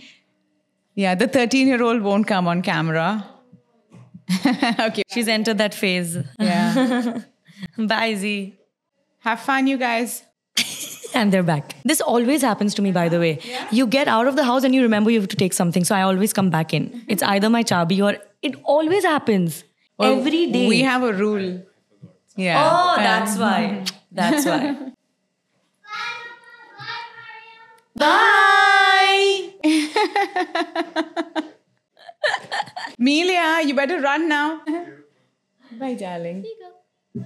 Yeah, 0.97 1.13
the 1.13 1.27
13 1.27 1.67
year 1.67 1.83
old 1.83 2.01
won't 2.01 2.25
come 2.25 2.47
on 2.47 2.63
camera. 2.63 3.23
okay. 4.79 5.03
She's 5.09 5.27
entered 5.27 5.59
that 5.59 5.75
phase. 5.75 6.17
Yeah. 6.39 7.19
Bye, 7.77 8.15
Z. 8.15 8.55
Have 9.19 9.39
fun, 9.39 9.67
you 9.67 9.77
guys. 9.77 10.23
And 11.13 11.31
they're 11.31 11.43
back. 11.43 11.75
This 11.85 12.01
always 12.01 12.41
happens 12.41 12.73
to 12.75 12.81
me, 12.81 12.91
by 12.91 13.09
the 13.09 13.19
way. 13.19 13.39
Yeah. 13.43 13.67
You 13.71 13.87
get 13.87 14.07
out 14.07 14.27
of 14.27 14.35
the 14.35 14.43
house 14.43 14.63
and 14.65 14.75
you 14.75 14.81
remember 14.81 15.09
you 15.09 15.19
have 15.19 15.29
to 15.29 15.37
take 15.37 15.53
something. 15.53 15.85
So 15.85 15.95
I 15.95 16.01
always 16.01 16.33
come 16.33 16.49
back 16.49 16.73
in. 16.73 17.05
It's 17.07 17.23
either 17.23 17.49
my 17.49 17.63
chabi 17.63 18.03
or 18.03 18.17
it 18.41 18.55
always 18.65 19.03
happens. 19.05 19.63
Every 19.99 20.51
day. 20.51 20.67
We 20.67 20.81
have 20.81 21.03
a 21.03 21.13
rule. 21.13 21.61
Yeah. 22.35 22.61
Oh, 22.61 22.95
um, 22.97 23.03
that's 23.03 23.37
why. 23.37 23.85
That's 24.11 24.45
why. 24.45 24.75
Bye. 27.95 29.51
Bye. 29.63 30.73
Melia, 33.07 33.61
you 33.65 33.73
better 33.73 33.99
run 34.01 34.27
now. 34.27 34.61
Bye, 35.79 35.93
darling. 35.93 36.45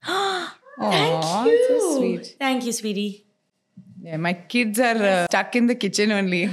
Thank 0.06 1.24
So 1.24 1.98
sweet. 1.98 2.36
Thank 2.40 2.66
you, 2.66 2.72
sweetie. 2.72 3.26
Yeah, 4.04 4.18
my 4.18 4.34
kids 4.34 4.80
are 4.80 5.02
uh, 5.14 5.26
stuck 5.26 5.56
in 5.56 5.66
the 5.72 5.76
kitchen 5.76 6.12
only. 6.12 6.44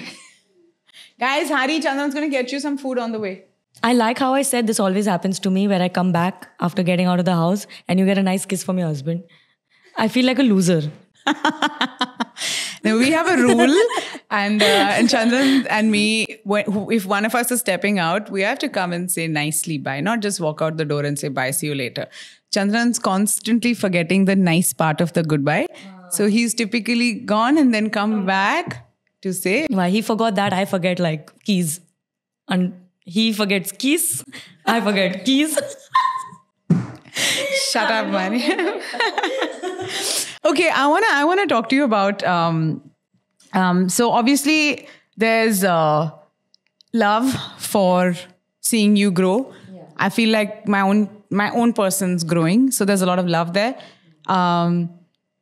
Guys, 1.20 1.50
Hari 1.50 1.78
Chandran's 1.80 2.14
going 2.14 2.30
to 2.30 2.34
get 2.36 2.52
you 2.52 2.60
some 2.60 2.78
food 2.78 2.98
on 2.98 3.12
the 3.12 3.18
way. 3.18 3.34
I 3.82 3.92
like 3.92 4.18
how 4.18 4.32
I 4.32 4.42
said 4.42 4.66
this 4.66 4.80
always 4.80 5.06
happens 5.06 5.38
to 5.40 5.50
me 5.50 5.68
where 5.68 5.82
I 5.82 5.88
come 5.90 6.10
back 6.10 6.48
after 6.60 6.82
getting 6.82 7.06
out 7.06 7.18
of 7.18 7.26
the 7.26 7.34
house 7.34 7.66
and 7.86 7.98
you 8.00 8.06
get 8.06 8.18
a 8.18 8.22
nice 8.22 8.46
kiss 8.46 8.64
from 8.64 8.78
your 8.78 8.88
husband. 8.88 9.24
I 9.96 10.08
feel 10.08 10.24
like 10.24 10.38
a 10.38 10.42
loser. 10.42 10.90
Now 12.84 12.96
we 12.96 13.10
have 13.10 13.28
a 13.28 13.36
rule, 13.42 13.76
and 14.30 14.62
uh, 14.62 14.66
and 14.66 15.08
Chandran 15.08 15.66
and 15.68 15.90
me, 15.90 16.26
when, 16.44 16.64
if 16.92 17.06
one 17.06 17.24
of 17.24 17.34
us 17.34 17.50
is 17.50 17.60
stepping 17.60 17.98
out, 17.98 18.30
we 18.30 18.42
have 18.42 18.58
to 18.60 18.68
come 18.68 18.92
and 18.92 19.10
say 19.10 19.26
nicely 19.26 19.78
bye, 19.78 20.00
not 20.00 20.20
just 20.20 20.40
walk 20.40 20.62
out 20.62 20.76
the 20.76 20.84
door 20.84 21.04
and 21.04 21.18
say 21.18 21.28
bye, 21.28 21.50
see 21.50 21.66
you 21.66 21.74
later. 21.74 22.06
Chandran's 22.54 22.98
constantly 22.98 23.74
forgetting 23.74 24.24
the 24.26 24.36
nice 24.36 24.72
part 24.72 25.00
of 25.00 25.12
the 25.12 25.22
goodbye, 25.22 25.66
so 26.10 26.28
he's 26.28 26.54
typically 26.54 27.14
gone 27.14 27.58
and 27.58 27.74
then 27.74 27.90
come 27.90 28.24
back 28.26 28.86
to 29.22 29.32
say 29.32 29.66
Why 29.68 29.90
he 29.90 30.02
forgot 30.02 30.36
that, 30.36 30.52
I 30.52 30.64
forget 30.64 30.98
like 30.98 31.42
keys. 31.44 31.80
And 32.48 32.74
he 33.00 33.32
forgets 33.32 33.72
keys, 33.72 34.24
I 34.64 34.80
forget 34.80 35.24
keys. 35.24 35.58
Shut 37.70 37.90
up, 37.90 38.06
man. 38.08 38.80
okay, 40.44 40.70
I 40.70 40.86
wanna 40.86 41.06
I 41.10 41.24
wanna 41.24 41.46
talk 41.46 41.68
to 41.70 41.76
you 41.76 41.84
about. 41.84 42.24
Um, 42.24 42.90
um, 43.52 43.88
so 43.88 44.10
obviously, 44.10 44.88
there's 45.16 45.64
uh, 45.64 46.10
love 46.92 47.34
for 47.58 48.14
seeing 48.60 48.96
you 48.96 49.10
grow. 49.10 49.52
I 49.96 50.10
feel 50.10 50.30
like 50.30 50.68
my 50.68 50.80
own 50.80 51.08
my 51.30 51.50
own 51.50 51.72
person's 51.72 52.24
growing, 52.24 52.70
so 52.70 52.84
there's 52.84 53.02
a 53.02 53.06
lot 53.06 53.18
of 53.18 53.26
love 53.26 53.52
there. 53.52 53.76
Um, 54.26 54.90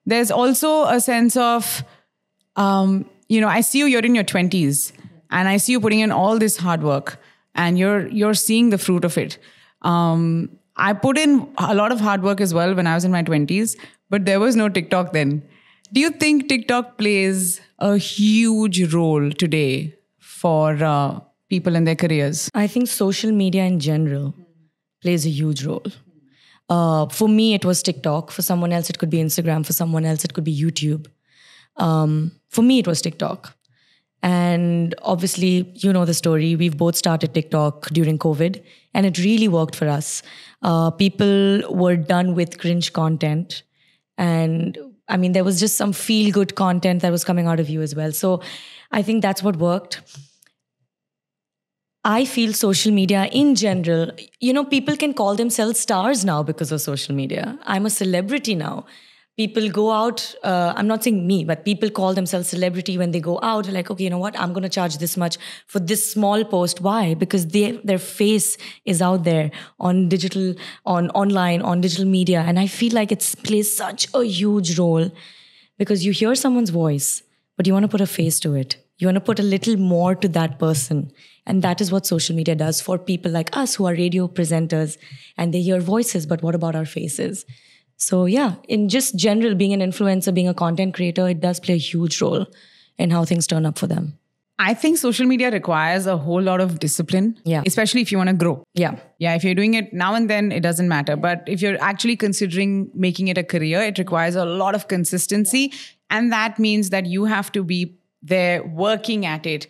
there's 0.06 0.30
also 0.30 0.84
a 0.84 1.00
sense 1.00 1.36
of, 1.36 1.84
um, 2.54 3.04
you 3.28 3.40
know, 3.40 3.48
I 3.48 3.60
see 3.60 3.78
you. 3.80 3.86
You're 3.86 4.04
in 4.04 4.14
your 4.14 4.24
twenties, 4.24 4.92
and 5.30 5.48
I 5.48 5.56
see 5.58 5.72
you 5.72 5.80
putting 5.80 6.00
in 6.00 6.12
all 6.12 6.38
this 6.38 6.56
hard 6.56 6.82
work, 6.82 7.18
and 7.54 7.78
you're 7.78 8.06
you're 8.08 8.34
seeing 8.34 8.70
the 8.70 8.78
fruit 8.78 9.04
of 9.04 9.18
it. 9.18 9.38
Um, 9.82 10.58
I 10.76 10.92
put 10.92 11.18
in 11.18 11.48
a 11.58 11.74
lot 11.74 11.92
of 11.92 12.00
hard 12.00 12.22
work 12.22 12.40
as 12.40 12.52
well 12.52 12.74
when 12.74 12.86
I 12.86 12.94
was 12.94 13.04
in 13.04 13.10
my 13.10 13.22
20s, 13.22 13.76
but 14.10 14.24
there 14.26 14.40
was 14.40 14.56
no 14.56 14.68
TikTok 14.68 15.12
then. 15.12 15.42
Do 15.92 16.00
you 16.00 16.10
think 16.10 16.48
TikTok 16.48 16.98
plays 16.98 17.60
a 17.78 17.96
huge 17.96 18.92
role 18.92 19.30
today 19.30 19.94
for 20.18 20.82
uh, 20.82 21.20
people 21.48 21.76
in 21.76 21.84
their 21.84 21.94
careers? 21.94 22.50
I 22.54 22.66
think 22.66 22.88
social 22.88 23.32
media 23.32 23.64
in 23.64 23.80
general 23.80 24.34
plays 25.00 25.24
a 25.24 25.30
huge 25.30 25.64
role. 25.64 25.86
Uh, 26.68 27.06
for 27.06 27.28
me, 27.28 27.54
it 27.54 27.64
was 27.64 27.82
TikTok. 27.82 28.30
For 28.30 28.42
someone 28.42 28.72
else, 28.72 28.90
it 28.90 28.98
could 28.98 29.10
be 29.10 29.18
Instagram. 29.18 29.64
For 29.64 29.72
someone 29.72 30.04
else, 30.04 30.24
it 30.24 30.34
could 30.34 30.44
be 30.44 30.56
YouTube. 30.56 31.06
Um, 31.76 32.32
for 32.48 32.62
me, 32.62 32.80
it 32.80 32.86
was 32.86 33.00
TikTok. 33.00 33.54
And 34.22 34.94
obviously, 35.02 35.72
you 35.76 35.92
know 35.92 36.04
the 36.04 36.14
story. 36.14 36.56
We've 36.56 36.76
both 36.76 36.96
started 36.96 37.32
TikTok 37.34 37.88
during 37.90 38.18
COVID, 38.18 38.62
and 38.94 39.06
it 39.06 39.18
really 39.18 39.46
worked 39.46 39.76
for 39.76 39.88
us. 39.88 40.22
Uh, 40.62 40.90
people 40.90 41.62
were 41.70 41.96
done 41.96 42.34
with 42.34 42.58
cringe 42.58 42.92
content. 42.92 43.62
And 44.18 44.78
I 45.08 45.16
mean, 45.16 45.32
there 45.32 45.44
was 45.44 45.60
just 45.60 45.76
some 45.76 45.92
feel 45.92 46.32
good 46.32 46.54
content 46.54 47.02
that 47.02 47.12
was 47.12 47.24
coming 47.24 47.46
out 47.46 47.60
of 47.60 47.68
you 47.68 47.82
as 47.82 47.94
well. 47.94 48.12
So 48.12 48.42
I 48.90 49.02
think 49.02 49.22
that's 49.22 49.42
what 49.42 49.56
worked. 49.56 50.00
I 52.04 52.24
feel 52.24 52.52
social 52.52 52.92
media 52.92 53.24
in 53.32 53.56
general, 53.56 54.12
you 54.38 54.52
know, 54.52 54.64
people 54.64 54.96
can 54.96 55.12
call 55.12 55.34
themselves 55.34 55.80
stars 55.80 56.24
now 56.24 56.42
because 56.42 56.70
of 56.70 56.80
social 56.80 57.14
media. 57.16 57.58
I'm 57.64 57.84
a 57.84 57.90
celebrity 57.90 58.54
now. 58.54 58.86
People 59.36 59.68
go 59.68 59.90
out, 59.92 60.34
uh, 60.42 60.72
I'm 60.76 60.86
not 60.86 61.04
saying 61.04 61.26
me, 61.26 61.44
but 61.44 61.64
people 61.66 61.90
call 61.90 62.14
themselves 62.14 62.48
celebrity 62.48 62.96
when 62.96 63.10
they 63.10 63.20
go 63.20 63.38
out. 63.42 63.68
Like, 63.68 63.90
okay, 63.90 64.04
you 64.04 64.08
know 64.08 64.18
what? 64.18 64.38
I'm 64.40 64.54
going 64.54 64.62
to 64.62 64.68
charge 64.70 64.96
this 64.96 65.14
much 65.14 65.36
for 65.66 65.78
this 65.78 66.10
small 66.10 66.42
post. 66.42 66.80
Why? 66.80 67.12
Because 67.12 67.48
they, 67.48 67.72
their 67.84 67.98
face 67.98 68.56
is 68.86 69.02
out 69.02 69.24
there 69.24 69.50
on 69.78 70.08
digital, 70.08 70.54
on 70.86 71.10
online, 71.10 71.60
on 71.60 71.82
digital 71.82 72.06
media. 72.06 72.44
And 72.46 72.58
I 72.58 72.66
feel 72.66 72.94
like 72.94 73.12
it 73.12 73.34
plays 73.42 73.76
such 73.76 74.08
a 74.14 74.24
huge 74.24 74.78
role 74.78 75.10
because 75.76 76.06
you 76.06 76.12
hear 76.12 76.34
someone's 76.34 76.70
voice, 76.70 77.22
but 77.58 77.66
you 77.66 77.74
want 77.74 77.84
to 77.84 77.88
put 77.88 78.00
a 78.00 78.06
face 78.06 78.40
to 78.40 78.54
it. 78.54 78.78
You 78.98 79.06
want 79.06 79.16
to 79.16 79.20
put 79.20 79.38
a 79.38 79.42
little 79.42 79.76
more 79.76 80.14
to 80.14 80.28
that 80.28 80.58
person. 80.58 81.12
And 81.44 81.60
that 81.60 81.82
is 81.82 81.92
what 81.92 82.06
social 82.06 82.34
media 82.34 82.54
does 82.54 82.80
for 82.80 82.98
people 82.98 83.30
like 83.30 83.54
us 83.54 83.74
who 83.74 83.84
are 83.84 83.92
radio 83.92 84.28
presenters 84.28 84.96
and 85.36 85.52
they 85.52 85.60
hear 85.60 85.80
voices, 85.80 86.24
but 86.24 86.42
what 86.42 86.54
about 86.54 86.74
our 86.74 86.86
faces? 86.86 87.44
So, 87.96 88.26
yeah, 88.26 88.56
in 88.68 88.88
just 88.88 89.16
general, 89.16 89.54
being 89.54 89.72
an 89.72 89.80
influencer, 89.80 90.32
being 90.34 90.48
a 90.48 90.54
content 90.54 90.94
creator, 90.94 91.28
it 91.28 91.40
does 91.40 91.60
play 91.60 91.74
a 91.74 91.78
huge 91.78 92.20
role 92.20 92.46
in 92.98 93.10
how 93.10 93.24
things 93.24 93.46
turn 93.46 93.64
up 93.66 93.78
for 93.78 93.86
them. 93.86 94.18
I 94.58 94.72
think 94.72 94.96
social 94.96 95.26
media 95.26 95.50
requires 95.50 96.06
a 96.06 96.16
whole 96.16 96.40
lot 96.40 96.60
of 96.62 96.78
discipline, 96.78 97.38
Yeah. 97.44 97.62
especially 97.66 98.00
if 98.00 98.10
you 98.10 98.16
want 98.16 98.28
to 98.30 98.34
grow. 98.34 98.62
Yeah. 98.74 98.96
Yeah, 99.18 99.34
if 99.34 99.44
you're 99.44 99.54
doing 99.54 99.74
it 99.74 99.92
now 99.92 100.14
and 100.14 100.30
then, 100.30 100.50
it 100.50 100.60
doesn't 100.60 100.88
matter. 100.88 101.14
But 101.14 101.44
if 101.46 101.60
you're 101.60 101.80
actually 101.82 102.16
considering 102.16 102.90
making 102.94 103.28
it 103.28 103.36
a 103.36 103.44
career, 103.44 103.82
it 103.82 103.98
requires 103.98 104.34
a 104.34 104.46
lot 104.46 104.74
of 104.74 104.88
consistency. 104.88 105.72
And 106.08 106.32
that 106.32 106.58
means 106.58 106.88
that 106.90 107.04
you 107.04 107.24
have 107.26 107.52
to 107.52 107.62
be 107.62 107.96
there 108.22 108.62
working 108.64 109.26
at 109.26 109.44
it. 109.44 109.66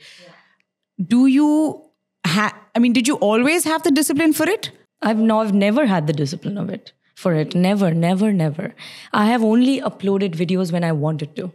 Do 1.05 1.27
you 1.27 1.83
have, 2.25 2.55
I 2.75 2.79
mean, 2.79 2.93
did 2.93 3.09
you 3.09 3.17
always 3.17 3.65
have 3.65 3.83
the 3.83 3.91
discipline 3.91 4.33
for 4.33 4.49
it? 4.49 4.71
I've, 5.03 5.19
no, 5.19 5.41
I've 5.41 5.53
never 5.55 5.85
had 5.87 6.07
the 6.07 6.13
discipline 6.13 6.59
of 6.59 6.71
it 6.71 6.93
for 7.17 7.35
it. 7.35 7.55
Never, 7.55 7.93
never, 7.93 8.33
never. 8.33 8.75
I 9.13 9.27
have 9.27 9.43
only 9.43 9.81
uploaded 9.81 10.37
videos 10.37 10.71
when 10.71 10.85
I 10.85 10.93
wanted 10.93 11.35
to. 11.37 11.51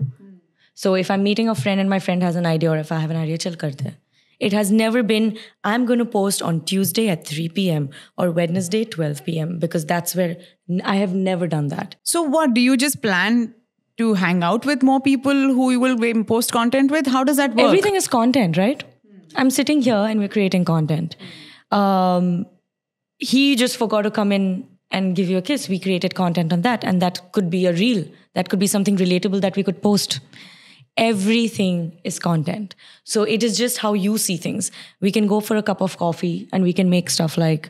So 0.73 0.95
if 0.95 1.11
I'm 1.11 1.23
meeting 1.23 1.47
a 1.47 1.55
friend 1.55 1.79
and 1.79 1.89
my 1.89 1.99
friend 1.99 2.23
has 2.23 2.35
an 2.35 2.47
idea, 2.47 2.71
or 2.71 2.77
if 2.77 2.91
I 2.91 2.99
have 2.99 3.11
an 3.11 3.17
idea, 3.17 3.37
chal 3.37 3.53
karte. 3.53 3.93
It 4.39 4.53
has 4.53 4.71
never 4.71 5.03
been, 5.03 5.37
I'm 5.63 5.85
going 5.85 5.99
to 5.99 6.05
post 6.05 6.41
on 6.41 6.61
Tuesday 6.61 7.09
at 7.09 7.27
3 7.27 7.49
p.m. 7.49 7.89
or 8.17 8.31
Wednesday 8.31 8.83
12 8.83 9.23
p.m. 9.23 9.59
because 9.59 9.85
that's 9.85 10.15
where 10.15 10.37
I 10.83 10.95
have 10.95 11.13
never 11.13 11.45
done 11.45 11.67
that. 11.67 11.95
So, 12.01 12.23
what 12.23 12.55
do 12.55 12.61
you 12.61 12.75
just 12.75 13.03
plan 13.03 13.53
to 13.97 14.15
hang 14.15 14.41
out 14.41 14.65
with 14.65 14.81
more 14.81 14.99
people 14.99 15.31
who 15.31 15.69
you 15.69 15.79
will 15.79 16.23
post 16.23 16.51
content 16.51 16.89
with? 16.89 17.05
How 17.05 17.23
does 17.23 17.37
that 17.37 17.51
work? 17.51 17.67
Everything 17.67 17.95
is 17.95 18.07
content, 18.07 18.57
right? 18.57 18.83
I'm 19.35 19.51
sitting 19.51 19.83
here 19.83 19.93
and 19.93 20.19
we're 20.19 20.35
creating 20.39 20.65
content. 20.65 21.15
Um, 21.69 22.47
he 23.19 23.55
just 23.55 23.77
forgot 23.77 24.01
to 24.01 24.11
come 24.11 24.31
in 24.31 24.67
and 24.91 25.15
give 25.15 25.29
you 25.29 25.37
a 25.37 25.41
kiss. 25.41 25.69
We 25.69 25.79
created 25.79 26.15
content 26.15 26.53
on 26.53 26.61
that, 26.61 26.83
and 26.83 27.01
that 27.01 27.31
could 27.31 27.49
be 27.49 27.65
a 27.65 27.73
reel. 27.73 28.05
That 28.33 28.49
could 28.49 28.59
be 28.59 28.67
something 28.67 28.97
relatable 28.97 29.41
that 29.41 29.55
we 29.55 29.63
could 29.63 29.81
post. 29.81 30.19
Everything 30.97 31.99
is 32.03 32.19
content. 32.19 32.75
So 33.03 33.23
it 33.23 33.43
is 33.43 33.57
just 33.57 33.77
how 33.77 33.93
you 33.93 34.17
see 34.17 34.37
things. 34.37 34.71
We 34.99 35.11
can 35.11 35.27
go 35.27 35.39
for 35.39 35.55
a 35.55 35.63
cup 35.63 35.81
of 35.81 35.97
coffee 35.97 36.49
and 36.51 36.63
we 36.63 36.73
can 36.73 36.89
make 36.89 37.09
stuff 37.09 37.37
like 37.37 37.69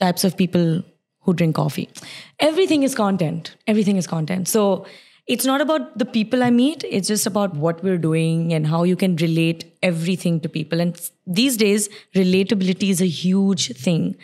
types 0.00 0.24
of 0.24 0.36
people 0.36 0.82
who 1.20 1.34
drink 1.34 1.56
coffee. 1.56 1.90
Everything 2.38 2.82
is 2.82 2.94
content. 2.94 3.56
Everything 3.66 3.96
is 3.96 4.06
content. 4.06 4.48
So 4.48 4.86
it's 5.26 5.44
not 5.44 5.60
about 5.60 5.98
the 5.98 6.04
people 6.04 6.42
I 6.42 6.50
meet, 6.50 6.84
it's 6.88 7.08
just 7.08 7.26
about 7.26 7.54
what 7.56 7.82
we're 7.82 7.98
doing 7.98 8.52
and 8.52 8.66
how 8.66 8.84
you 8.84 8.94
can 8.94 9.16
relate 9.16 9.76
everything 9.82 10.38
to 10.40 10.48
people. 10.48 10.80
And 10.80 10.98
these 11.26 11.56
days, 11.56 11.88
relatability 12.14 12.90
is 12.90 13.00
a 13.00 13.08
huge 13.08 13.76
thing. 13.76 14.16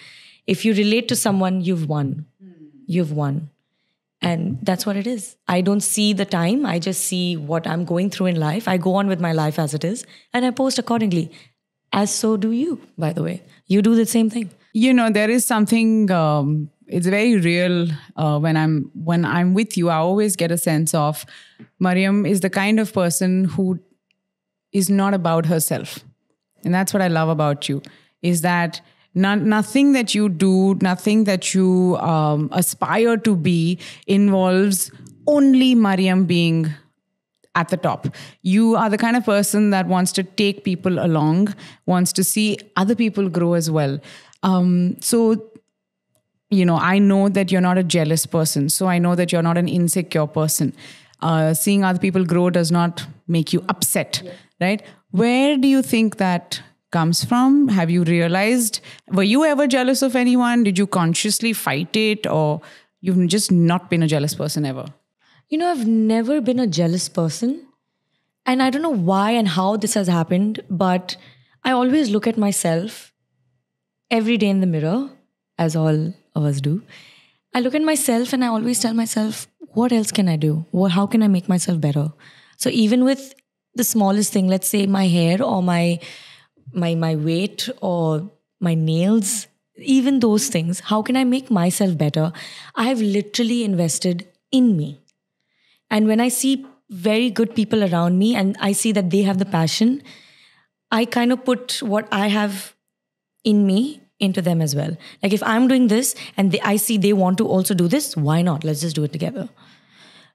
If 0.46 0.64
you 0.64 0.74
relate 0.74 1.08
to 1.08 1.16
someone, 1.16 1.60
you've 1.60 1.88
won. 1.88 2.26
You've 2.86 3.12
won. 3.12 3.50
And 4.20 4.58
that's 4.62 4.86
what 4.86 4.96
it 4.96 5.06
is. 5.06 5.36
I 5.48 5.60
don't 5.62 5.80
see 5.80 6.12
the 6.12 6.24
time. 6.24 6.64
I 6.64 6.78
just 6.78 7.04
see 7.04 7.36
what 7.36 7.66
I'm 7.66 7.84
going 7.84 8.10
through 8.10 8.26
in 8.26 8.36
life. 8.38 8.68
I 8.68 8.76
go 8.76 8.94
on 8.94 9.08
with 9.08 9.20
my 9.20 9.32
life 9.32 9.58
as 9.58 9.74
it 9.74 9.84
is 9.84 10.04
and 10.32 10.44
I 10.44 10.50
post 10.50 10.78
accordingly. 10.78 11.32
As 11.92 12.14
so 12.14 12.36
do 12.36 12.52
you, 12.52 12.80
by 12.96 13.12
the 13.12 13.22
way. 13.22 13.42
You 13.66 13.82
do 13.82 13.94
the 13.96 14.06
same 14.06 14.30
thing. 14.30 14.50
you 14.74 14.92
know 14.98 15.06
there 15.14 15.30
is 15.32 15.44
something 15.44 16.10
um, 16.10 16.70
it's 16.86 17.06
very 17.14 17.36
real 17.46 17.88
uh, 18.16 18.38
when 18.44 18.56
i'm 18.60 18.76
when 19.08 19.26
i'm 19.32 19.50
with 19.58 19.76
you 19.80 19.90
i 19.94 19.96
always 19.96 20.36
get 20.42 20.54
a 20.54 20.56
sense 20.62 20.94
of 21.00 21.26
mariyam 21.86 22.22
is 22.30 22.40
the 22.44 22.50
kind 22.54 22.80
of 22.84 22.92
person 22.94 23.34
who 23.56 23.66
is 24.80 24.88
not 25.00 25.18
about 25.18 25.50
herself 25.52 25.92
and 26.64 26.78
that's 26.78 26.94
what 26.96 27.04
i 27.08 27.10
love 27.18 27.34
about 27.34 27.68
you 27.72 27.82
is 28.32 28.40
that 28.48 28.80
no- 29.14 29.34
nothing 29.34 29.92
that 29.92 30.14
you 30.14 30.28
do 30.28 30.74
nothing 30.80 31.24
that 31.24 31.54
you 31.54 31.96
um, 31.96 32.48
aspire 32.52 33.16
to 33.16 33.36
be 33.36 33.78
involves 34.06 34.90
only 35.26 35.74
mariyam 35.74 36.26
being 36.26 36.72
at 37.54 37.68
the 37.68 37.76
top. 37.76 38.06
You 38.42 38.76
are 38.76 38.88
the 38.88 38.98
kind 38.98 39.16
of 39.16 39.24
person 39.24 39.70
that 39.70 39.86
wants 39.86 40.12
to 40.12 40.22
take 40.22 40.64
people 40.64 41.04
along, 41.04 41.54
wants 41.86 42.12
to 42.14 42.24
see 42.24 42.58
other 42.76 42.94
people 42.94 43.28
grow 43.28 43.54
as 43.54 43.70
well. 43.70 44.00
Um, 44.42 44.96
so, 45.00 45.50
you 46.50 46.64
know, 46.64 46.76
I 46.76 46.98
know 46.98 47.28
that 47.28 47.52
you're 47.52 47.60
not 47.60 47.78
a 47.78 47.82
jealous 47.82 48.26
person. 48.26 48.68
So 48.68 48.86
I 48.86 48.98
know 48.98 49.14
that 49.14 49.32
you're 49.32 49.42
not 49.42 49.58
an 49.58 49.68
insecure 49.68 50.26
person. 50.26 50.72
Uh, 51.20 51.54
seeing 51.54 51.84
other 51.84 51.98
people 51.98 52.24
grow 52.24 52.50
does 52.50 52.72
not 52.72 53.06
make 53.28 53.52
you 53.52 53.64
upset, 53.68 54.22
right? 54.60 54.82
Where 55.10 55.56
do 55.56 55.68
you 55.68 55.82
think 55.82 56.16
that 56.16 56.60
comes 56.92 57.24
from? 57.24 57.68
Have 57.68 57.90
you 57.90 58.04
realized? 58.04 58.80
Were 59.10 59.22
you 59.24 59.44
ever 59.44 59.66
jealous 59.66 60.02
of 60.02 60.14
anyone? 60.14 60.62
Did 60.62 60.78
you 60.78 60.86
consciously 60.86 61.52
fight 61.52 61.96
it, 61.96 62.26
or 62.26 62.60
you've 63.00 63.26
just 63.26 63.50
not 63.50 63.90
been 63.90 64.02
a 64.02 64.06
jealous 64.06 64.34
person 64.34 64.64
ever? 64.64 64.86
You 65.48 65.58
know, 65.58 65.70
I've 65.70 65.86
never 65.86 66.40
been 66.40 66.60
a 66.60 66.66
jealous 66.66 67.08
person. 67.08 67.66
And 68.46 68.62
I 68.62 68.70
don't 68.70 68.82
know 68.82 68.90
why 68.90 69.30
and 69.32 69.48
how 69.48 69.76
this 69.76 69.94
has 69.94 70.08
happened, 70.08 70.60
but 70.68 71.16
I 71.64 71.72
always 71.72 72.10
look 72.10 72.26
at 72.26 72.36
myself 72.36 73.12
every 74.10 74.36
day 74.36 74.48
in 74.48 74.60
the 74.60 74.66
mirror, 74.66 75.10
as 75.58 75.76
all 75.76 76.12
of 76.34 76.44
us 76.44 76.60
do. 76.60 76.82
I 77.54 77.60
look 77.60 77.74
at 77.74 77.82
myself 77.82 78.32
and 78.32 78.44
I 78.44 78.48
always 78.48 78.80
tell 78.80 78.94
myself, 78.94 79.46
what 79.74 79.92
else 79.92 80.10
can 80.10 80.28
I 80.28 80.36
do? 80.36 80.64
What, 80.70 80.92
how 80.92 81.06
can 81.06 81.22
I 81.22 81.28
make 81.28 81.48
myself 81.48 81.80
better? 81.80 82.12
So 82.56 82.70
even 82.70 83.04
with 83.04 83.34
the 83.74 83.84
smallest 83.84 84.32
thing, 84.32 84.48
let's 84.48 84.68
say 84.68 84.86
my 84.86 85.06
hair 85.06 85.42
or 85.42 85.62
my 85.62 86.00
my 86.72 86.94
my 86.94 87.16
weight 87.16 87.68
or 87.80 88.30
my 88.60 88.74
nails, 88.74 89.46
even 89.76 90.20
those 90.20 90.48
things, 90.48 90.80
how 90.80 91.02
can 91.02 91.16
I 91.16 91.24
make 91.24 91.50
myself 91.50 91.96
better? 91.98 92.32
I 92.74 92.84
have 92.84 93.00
literally 93.00 93.64
invested 93.64 94.28
in 94.50 94.76
me. 94.76 95.00
And 95.90 96.06
when 96.06 96.20
I 96.20 96.28
see 96.28 96.66
very 96.90 97.30
good 97.30 97.54
people 97.54 97.82
around 97.82 98.18
me 98.18 98.34
and 98.34 98.56
I 98.60 98.72
see 98.72 98.92
that 98.92 99.10
they 99.10 99.22
have 99.22 99.38
the 99.38 99.44
passion, 99.44 100.02
I 100.90 101.04
kind 101.04 101.32
of 101.32 101.44
put 101.44 101.82
what 101.82 102.06
I 102.12 102.28
have 102.28 102.74
in 103.44 103.66
me 103.66 104.00
into 104.20 104.40
them 104.40 104.62
as 104.62 104.76
well. 104.76 104.96
Like 105.22 105.32
if 105.32 105.42
I'm 105.42 105.66
doing 105.68 105.88
this 105.88 106.14
and 106.36 106.52
they, 106.52 106.60
I 106.60 106.76
see 106.76 106.96
they 106.96 107.12
want 107.12 107.38
to 107.38 107.48
also 107.48 107.74
do 107.74 107.88
this, 107.88 108.16
why 108.16 108.42
not? 108.42 108.62
Let's 108.62 108.80
just 108.80 108.94
do 108.94 109.04
it 109.04 109.12
together. 109.12 109.48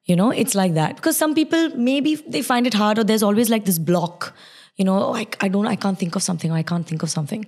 You 0.06 0.16
know, 0.16 0.32
it's 0.32 0.56
like 0.56 0.74
that. 0.74 0.96
Because 0.96 1.18
some 1.18 1.36
people 1.36 1.70
maybe 1.76 2.16
they 2.16 2.42
find 2.42 2.68
it 2.68 2.74
hard 2.74 2.98
or 3.00 3.04
there's 3.04 3.24
always 3.24 3.50
like 3.50 3.66
this 3.66 3.78
block. 3.78 4.34
You 4.78 4.86
know, 4.86 5.10
oh, 5.10 5.14
I, 5.42 5.48
don't, 5.48 5.68
I 5.68 5.76
can't 5.76 6.00
think 6.00 6.16
of 6.16 6.24
something 6.24 6.52
I 6.52 6.64
can't 6.64 6.88
think 6.88 7.04
of 7.04 7.10
something. 7.10 7.46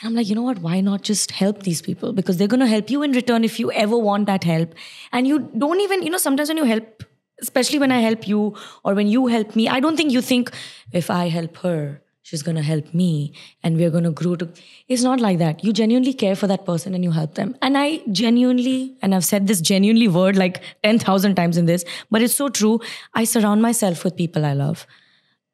And 0.00 0.08
I'm 0.08 0.14
like, 0.14 0.28
you 0.28 0.34
know 0.34 0.42
what? 0.42 0.58
Why 0.58 0.80
not 0.80 1.02
just 1.02 1.32
help 1.32 1.64
these 1.64 1.82
people? 1.82 2.12
Because 2.12 2.36
they're 2.36 2.48
going 2.48 2.60
to 2.60 2.66
help 2.66 2.90
you 2.90 3.02
in 3.02 3.12
return 3.12 3.44
if 3.44 3.60
you 3.60 3.70
ever 3.72 3.96
want 3.98 4.26
that 4.26 4.44
help. 4.44 4.74
And 5.12 5.26
you 5.26 5.40
don't 5.58 5.80
even, 5.80 6.02
you 6.02 6.10
know, 6.10 6.18
sometimes 6.18 6.48
when 6.48 6.56
you 6.56 6.64
help, 6.64 7.04
especially 7.40 7.78
when 7.78 7.92
I 7.92 8.00
help 8.00 8.26
you 8.26 8.56
or 8.84 8.94
when 8.94 9.08
you 9.08 9.26
help 9.26 9.54
me, 9.54 9.68
I 9.68 9.80
don't 9.80 9.96
think 9.96 10.12
you 10.12 10.22
think 10.22 10.50
if 10.92 11.10
I 11.10 11.28
help 11.28 11.56
her, 11.58 12.00
she's 12.22 12.42
going 12.42 12.56
to 12.56 12.62
help 12.62 12.94
me 12.94 13.34
and 13.62 13.76
we're 13.76 13.90
going 13.90 14.04
to 14.04 14.10
grow 14.10 14.36
to. 14.36 14.48
It's 14.88 15.02
not 15.02 15.20
like 15.20 15.38
that. 15.38 15.62
You 15.64 15.72
genuinely 15.72 16.14
care 16.14 16.36
for 16.36 16.46
that 16.46 16.64
person 16.64 16.94
and 16.94 17.04
you 17.04 17.10
help 17.10 17.34
them. 17.34 17.56
And 17.60 17.76
I 17.76 18.00
genuinely, 18.10 18.96
and 19.02 19.14
I've 19.14 19.24
said 19.24 19.46
this 19.46 19.60
genuinely 19.60 20.08
word 20.08 20.36
like 20.36 20.62
10,000 20.84 21.34
times 21.34 21.56
in 21.56 21.66
this, 21.66 21.84
but 22.10 22.22
it's 22.22 22.34
so 22.34 22.48
true. 22.48 22.80
I 23.14 23.24
surround 23.24 23.62
myself 23.62 24.04
with 24.04 24.16
people 24.16 24.44
I 24.44 24.52
love. 24.52 24.86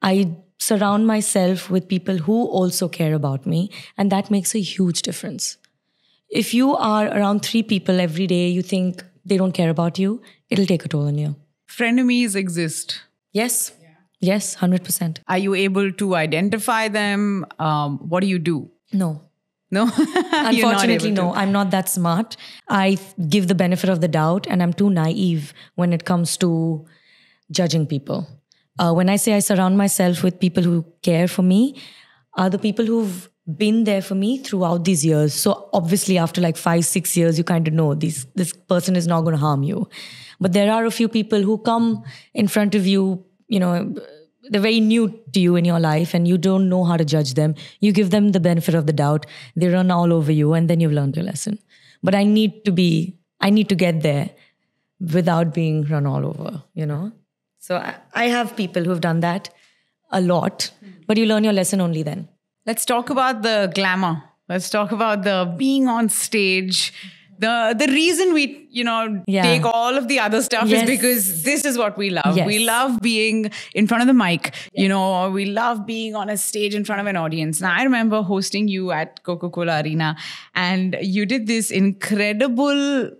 I 0.02 0.36
surround 0.58 1.06
myself 1.06 1.70
with 1.70 1.88
people 1.88 2.18
who 2.18 2.46
also 2.46 2.88
care 2.88 3.14
about 3.14 3.46
me, 3.46 3.70
and 3.96 4.12
that 4.12 4.30
makes 4.30 4.54
a 4.54 4.60
huge 4.60 5.02
difference. 5.02 5.56
If 6.28 6.52
you 6.52 6.76
are 6.76 7.06
around 7.06 7.40
three 7.40 7.62
people 7.62 8.00
every 8.00 8.26
day, 8.26 8.48
you 8.48 8.62
think 8.62 9.04
they 9.24 9.36
don't 9.36 9.52
care 9.52 9.70
about 9.70 9.98
you, 9.98 10.20
it'll 10.50 10.66
take 10.66 10.84
a 10.84 10.88
toll 10.88 11.06
on 11.06 11.16
you. 11.16 11.36
Frenemies 11.68 12.34
exist. 12.34 13.00
Yes. 13.32 13.72
Yes, 14.20 14.56
100%. 14.56 15.18
Are 15.28 15.38
you 15.38 15.54
able 15.54 15.92
to 15.92 16.16
identify 16.16 16.88
them? 16.88 17.46
Um, 17.58 17.98
what 18.08 18.20
do 18.20 18.26
you 18.26 18.38
do? 18.38 18.70
No. 18.92 19.22
No, 19.70 19.82
Unfortunately, 20.32 21.10
no. 21.10 21.34
I'm 21.34 21.52
not 21.52 21.70
that 21.72 21.90
smart. 21.90 22.38
I 22.70 22.96
give 23.28 23.48
the 23.48 23.54
benefit 23.54 23.90
of 23.90 24.00
the 24.00 24.08
doubt, 24.08 24.46
and 24.48 24.62
I'm 24.62 24.72
too 24.72 24.88
naive 24.88 25.52
when 25.74 25.92
it 25.92 26.06
comes 26.06 26.38
to 26.38 26.86
judging 27.50 27.86
people. 27.86 28.26
Uh, 28.78 28.92
when 28.92 29.08
I 29.08 29.16
say 29.16 29.34
I 29.34 29.40
surround 29.40 29.76
myself 29.76 30.22
with 30.22 30.38
people 30.38 30.62
who 30.62 30.84
care 31.02 31.28
for 31.28 31.42
me, 31.42 31.80
are 32.36 32.48
the 32.48 32.58
people 32.58 32.86
who've 32.86 33.28
been 33.56 33.84
there 33.84 34.02
for 34.02 34.14
me 34.14 34.38
throughout 34.38 34.84
these 34.84 35.04
years. 35.04 35.32
So 35.32 35.68
obviously, 35.72 36.18
after 36.18 36.40
like 36.40 36.56
five, 36.56 36.84
six 36.84 37.16
years, 37.16 37.38
you 37.38 37.44
kind 37.44 37.66
of 37.66 37.74
know 37.74 37.94
these 37.94 38.26
this 38.34 38.52
person 38.52 38.94
is 38.94 39.06
not 39.06 39.22
going 39.22 39.32
to 39.32 39.40
harm 39.40 39.62
you. 39.62 39.88
But 40.40 40.52
there 40.52 40.70
are 40.72 40.84
a 40.84 40.90
few 40.90 41.08
people 41.08 41.42
who 41.42 41.58
come 41.58 42.04
in 42.34 42.46
front 42.46 42.74
of 42.74 42.86
you, 42.86 43.24
you 43.48 43.58
know, 43.58 43.94
they're 44.50 44.60
very 44.60 44.80
new 44.80 45.08
to 45.32 45.40
you 45.40 45.56
in 45.56 45.64
your 45.64 45.80
life 45.80 46.14
and 46.14 46.28
you 46.28 46.38
don't 46.38 46.68
know 46.68 46.84
how 46.84 46.96
to 46.96 47.04
judge 47.04 47.34
them. 47.34 47.54
You 47.80 47.92
give 47.92 48.10
them 48.10 48.32
the 48.32 48.40
benefit 48.40 48.74
of 48.74 48.86
the 48.86 48.92
doubt. 48.92 49.26
They 49.56 49.68
run 49.68 49.90
all 49.90 50.12
over 50.12 50.32
you 50.32 50.52
and 50.52 50.70
then 50.70 50.80
you've 50.80 50.92
learned 50.92 51.16
your 51.16 51.24
lesson. 51.24 51.58
But 52.02 52.14
I 52.14 52.24
need 52.24 52.64
to 52.64 52.72
be, 52.72 53.18
I 53.40 53.50
need 53.50 53.68
to 53.70 53.74
get 53.74 54.02
there 54.02 54.30
without 55.00 55.52
being 55.52 55.84
run 55.84 56.06
all 56.06 56.24
over, 56.24 56.62
you 56.74 56.86
know? 56.86 57.12
So 57.68 57.76
I, 57.76 57.96
I 58.14 58.24
have 58.28 58.56
people 58.56 58.82
who've 58.82 59.02
done 59.02 59.20
that 59.20 59.50
a 60.10 60.22
lot, 60.22 60.70
but 61.06 61.18
you 61.18 61.26
learn 61.26 61.44
your 61.44 61.52
lesson 61.52 61.82
only 61.82 62.02
then. 62.02 62.26
Let's 62.64 62.86
talk 62.86 63.10
about 63.10 63.42
the 63.42 63.70
glamour. 63.74 64.22
Let's 64.48 64.70
talk 64.70 64.90
about 64.90 65.22
the 65.24 65.54
being 65.58 65.86
on 65.86 66.08
stage. 66.08 66.94
The 67.38 67.74
the 67.78 67.88
reason 67.92 68.32
we, 68.32 68.66
you 68.70 68.84
know, 68.84 69.22
Yeah. 69.26 69.42
take 69.42 69.66
all 69.66 69.98
of 69.98 70.08
the 70.08 70.18
other 70.28 70.40
stuff 70.46 70.66
Yes. 70.66 70.82
is 70.84 70.88
because 70.94 71.42
this 71.50 71.66
is 71.72 71.76
what 71.82 71.98
we 71.98 72.08
love. 72.08 72.38
Yes. 72.38 72.46
We 72.46 72.58
love 72.70 72.98
being 73.02 73.50
in 73.74 73.86
front 73.86 74.00
of 74.00 74.08
the 74.14 74.18
mic, 74.24 74.50
you 74.72 74.88
know, 74.88 75.04
or 75.18 75.30
we 75.30 75.44
love 75.60 75.84
being 75.94 76.16
on 76.16 76.30
a 76.30 76.38
stage 76.48 76.74
in 76.74 76.86
front 76.86 77.02
of 77.02 77.06
an 77.06 77.16
audience. 77.26 77.60
Now 77.68 77.74
I 77.78 77.82
remember 77.82 78.22
hosting 78.22 78.66
you 78.78 78.90
at 79.02 79.22
Coca-Cola 79.24 79.82
Arena 79.82 80.16
and 80.54 80.96
you 81.02 81.26
did 81.26 81.46
this 81.46 81.70
incredible 81.70 83.10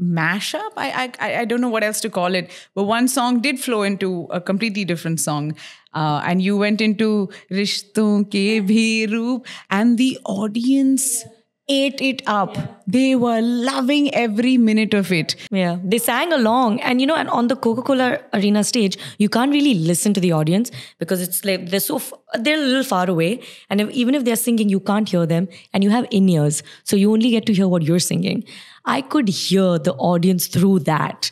mashup. 0.00 0.72
I, 0.76 1.12
I 1.18 1.36
I 1.40 1.44
don't 1.44 1.60
know 1.60 1.68
what 1.68 1.84
else 1.84 2.00
to 2.00 2.10
call 2.10 2.34
it, 2.34 2.50
but 2.74 2.84
one 2.84 3.08
song 3.08 3.40
did 3.40 3.60
flow 3.60 3.82
into 3.82 4.26
a 4.30 4.40
completely 4.40 4.84
different 4.84 5.20
song, 5.20 5.54
uh, 5.94 6.20
and 6.24 6.42
you 6.42 6.56
went 6.56 6.80
into 6.80 7.28
"Rishton 7.50 8.26
Ke 8.26 8.66
Bhi 8.72 9.10
Roop," 9.10 9.46
and 9.70 9.98
the 9.98 10.18
audience 10.24 11.24
ate 11.66 12.00
it 12.02 12.20
up. 12.26 12.56
They 12.86 13.14
were 13.16 13.40
loving 13.40 14.12
every 14.14 14.58
minute 14.58 14.92
of 14.92 15.10
it. 15.10 15.34
Yeah, 15.50 15.78
they 15.82 15.98
sang 15.98 16.32
along, 16.32 16.80
and 16.80 17.00
you 17.00 17.06
know, 17.06 17.14
and 17.14 17.30
on 17.30 17.48
the 17.48 17.56
Coca 17.56 17.80
Cola 17.82 18.20
Arena 18.34 18.64
stage, 18.64 18.98
you 19.18 19.28
can't 19.30 19.50
really 19.50 19.74
listen 19.74 20.12
to 20.14 20.20
the 20.20 20.32
audience 20.32 20.70
because 20.98 21.22
it's 21.22 21.44
like 21.44 21.70
they're 21.70 21.80
so 21.80 21.96
f- 21.96 22.12
they're 22.40 22.58
a 22.58 22.66
little 22.66 22.84
far 22.84 23.08
away, 23.08 23.40
and 23.70 23.80
if, 23.80 23.90
even 23.90 24.14
if 24.14 24.24
they're 24.24 24.36
singing, 24.36 24.68
you 24.68 24.80
can't 24.80 25.08
hear 25.08 25.24
them, 25.24 25.48
and 25.72 25.82
you 25.82 25.90
have 25.90 26.06
in 26.10 26.28
ears, 26.28 26.62
so 26.82 26.96
you 26.96 27.10
only 27.12 27.30
get 27.30 27.46
to 27.46 27.54
hear 27.54 27.68
what 27.68 27.82
you're 27.82 27.98
singing. 28.10 28.44
I 28.84 29.00
could 29.00 29.28
hear 29.28 29.78
the 29.78 29.94
audience 29.94 30.46
through 30.46 30.80
that. 30.80 31.30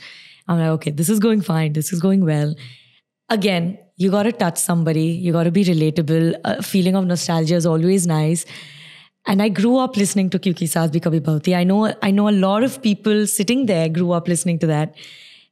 I'm 0.48 0.58
like, 0.58 0.68
okay, 0.68 0.90
this 0.90 1.08
is 1.08 1.18
going 1.18 1.40
fine, 1.42 1.72
this 1.72 1.92
is 1.92 2.00
going 2.00 2.24
well. 2.24 2.54
Again, 3.28 3.78
you 3.96 4.10
got 4.10 4.24
to 4.24 4.32
touch 4.32 4.58
somebody, 4.58 5.04
you 5.04 5.32
got 5.32 5.44
to 5.44 5.50
be 5.50 5.64
relatable. 5.64 6.34
A 6.44 6.62
feeling 6.62 6.96
of 6.96 7.06
nostalgia 7.06 7.54
is 7.54 7.66
always 7.66 8.06
nice. 8.06 8.44
And 9.26 9.40
I 9.40 9.48
grew 9.48 9.78
up 9.78 9.96
listening 9.96 10.30
to 10.30 10.38
Kyunki 10.38 10.68
Saas 10.68 10.90
Bhi 10.90 11.00
Kabhi. 11.00 11.54
I 11.54 11.62
know, 11.62 11.94
I 12.02 12.10
know 12.10 12.28
a 12.28 12.30
lot 12.32 12.64
of 12.64 12.82
people 12.82 13.26
sitting 13.26 13.66
there 13.66 13.88
grew 13.88 14.10
up 14.12 14.26
listening 14.26 14.58
to 14.60 14.66
that. 14.66 14.96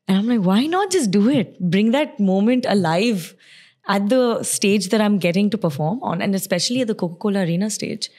And 0.09 0.19
I'm 0.19 0.27
like, 0.27 0.41
why 0.41 0.67
not 0.67 0.91
just 0.91 1.13
do 1.13 1.29
it? 1.29 1.61
Bring 1.61 1.93
that 1.93 2.19
moment 2.19 2.67
alive 2.69 3.35
at 3.87 4.09
the 4.09 4.43
stage 4.43 4.89
that 4.89 5.01
I'm 5.01 5.19
getting 5.19 5.51
to 5.51 5.59
perform 5.59 6.03
on, 6.03 6.21
and 6.21 6.35
especially 6.35 6.81
at 6.81 6.89
the 6.89 6.95
Coca-Cola 6.95 7.41
Arena 7.41 7.71
stage. 7.71 8.11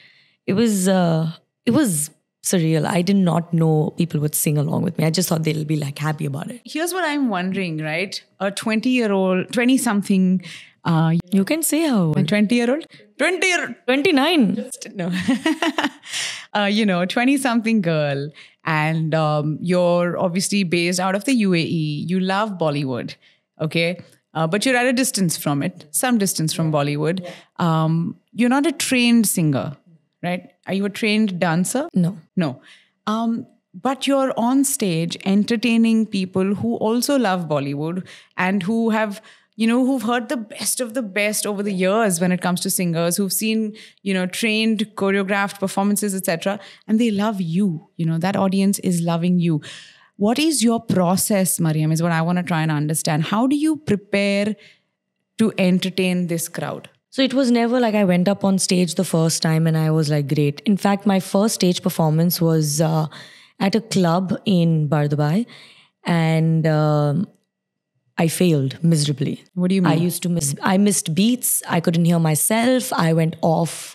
It 0.46 0.54
was, 0.54 0.88
uh, 0.88 1.32
it 1.66 1.72
was 1.72 2.10
surreal. 2.44 2.84
I 2.86 3.02
did 3.02 3.16
not 3.16 3.52
know 3.52 3.94
people 3.96 4.20
would 4.20 4.34
sing 4.34 4.58
along 4.58 4.82
with 4.82 4.98
me. 4.98 5.04
I 5.04 5.10
just 5.10 5.28
thought 5.28 5.44
they'll 5.44 5.64
be 5.64 5.76
like 5.76 5.98
happy 5.98 6.26
about 6.26 6.50
it. 6.50 6.60
Here's 6.64 6.92
what 6.92 7.04
I'm 7.04 7.28
wondering, 7.28 7.78
right? 7.78 8.22
A 8.40 8.50
20 8.50 8.88
year 8.90 9.12
old, 9.12 9.52
20 9.52 9.78
something, 9.78 10.42
uh, 10.84 11.14
You 11.30 11.44
can 11.44 11.62
say 11.62 11.82
how 11.88 12.02
old? 12.04 12.28
20 12.28 12.54
year 12.54 12.70
old, 12.70 12.86
20 13.18 13.46
year 13.46 13.76
29. 13.86 14.70
no, 14.94 15.12
uh, 16.54 16.64
you 16.64 16.84
know, 16.84 17.04
20 17.04 17.36
something 17.36 17.80
girl, 17.80 18.30
and 18.64 19.14
um, 19.14 19.58
you're 19.60 20.18
obviously 20.18 20.64
based 20.64 20.98
out 20.98 21.14
of 21.14 21.24
the 21.24 21.42
UAE. 21.42 22.08
You 22.08 22.18
love 22.18 22.58
Bollywood, 22.58 23.14
okay? 23.60 24.00
Uh, 24.34 24.46
but 24.46 24.64
you're 24.66 24.76
at 24.76 24.86
a 24.86 24.92
distance 24.92 25.36
from 25.36 25.62
it, 25.62 25.86
some 25.90 26.18
distance 26.18 26.52
from 26.52 26.72
Bollywood. 26.72 27.30
Um, 27.58 28.16
you're 28.32 28.48
not 28.48 28.66
a 28.66 28.72
trained 28.72 29.28
singer, 29.28 29.76
right? 30.22 30.51
Are 30.66 30.74
you 30.74 30.84
a 30.84 30.90
trained 30.90 31.38
dancer? 31.38 31.88
No. 31.94 32.18
No. 32.36 32.60
Um, 33.06 33.46
but 33.74 34.06
you're 34.06 34.32
on 34.36 34.64
stage 34.64 35.16
entertaining 35.24 36.06
people 36.06 36.54
who 36.54 36.76
also 36.76 37.18
love 37.18 37.48
Bollywood 37.48 38.06
and 38.36 38.62
who 38.62 38.90
have, 38.90 39.22
you 39.56 39.66
know, 39.66 39.84
who've 39.86 40.02
heard 40.02 40.28
the 40.28 40.36
best 40.36 40.80
of 40.80 40.92
the 40.94 41.02
best 41.02 41.46
over 41.46 41.62
the 41.62 41.72
years 41.72 42.20
when 42.20 42.32
it 42.32 42.42
comes 42.42 42.60
to 42.60 42.70
singers, 42.70 43.16
who've 43.16 43.32
seen, 43.32 43.74
you 44.02 44.12
know, 44.12 44.26
trained, 44.26 44.80
choreographed 44.96 45.58
performances, 45.58 46.14
etc. 46.14 46.60
And 46.86 47.00
they 47.00 47.10
love 47.10 47.40
you. 47.40 47.88
You 47.96 48.06
know, 48.06 48.18
that 48.18 48.36
audience 48.36 48.78
is 48.80 49.00
loving 49.00 49.38
you. 49.38 49.62
What 50.16 50.38
is 50.38 50.62
your 50.62 50.80
process, 50.80 51.58
Mariyam, 51.58 51.92
is 51.92 52.02
what 52.02 52.12
I 52.12 52.22
want 52.22 52.36
to 52.38 52.42
try 52.44 52.62
and 52.62 52.70
understand. 52.70 53.24
How 53.24 53.46
do 53.46 53.56
you 53.56 53.76
prepare 53.76 54.54
to 55.38 55.52
entertain 55.56 56.26
this 56.26 56.48
crowd? 56.48 56.90
So 57.12 57.20
it 57.20 57.34
was 57.34 57.50
never 57.50 57.78
like 57.78 57.94
I 57.94 58.04
went 58.04 58.26
up 58.26 58.42
on 58.42 58.58
stage 58.58 58.94
the 58.94 59.04
first 59.04 59.42
time 59.42 59.66
and 59.66 59.76
I 59.76 59.90
was 59.90 60.08
like, 60.08 60.34
great. 60.34 60.60
In 60.60 60.78
fact, 60.78 61.04
my 61.04 61.20
first 61.20 61.56
stage 61.56 61.82
performance 61.82 62.40
was 62.40 62.80
uh, 62.80 63.06
at 63.60 63.74
a 63.74 63.82
club 63.82 64.34
in 64.46 64.88
Bur 64.88 65.08
Dubai 65.08 65.44
and 66.04 66.66
um, 66.66 67.28
I 68.16 68.28
failed 68.28 68.82
miserably. 68.82 69.44
What 69.52 69.68
do 69.68 69.74
you 69.74 69.82
mean? 69.82 69.92
I 69.92 69.96
used 69.96 70.22
to 70.22 70.30
miss, 70.30 70.54
I 70.62 70.78
missed 70.78 71.14
beats. 71.14 71.62
I 71.68 71.80
couldn't 71.80 72.06
hear 72.06 72.18
myself. 72.18 72.90
I 72.94 73.12
went 73.12 73.36
off 73.42 73.94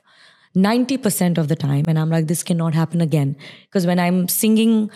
90% 0.55 1.39
of 1.39 1.47
the 1.47 1.55
time. 1.55 1.85
And 1.87 1.97
I'm 1.97 2.11
like, 2.11 2.27
this 2.27 2.43
cannot 2.43 2.75
happen 2.75 3.01
again. 3.01 3.35
Because 3.65 3.87
when 3.87 3.97
I'm 3.97 4.27
singing 4.27 4.91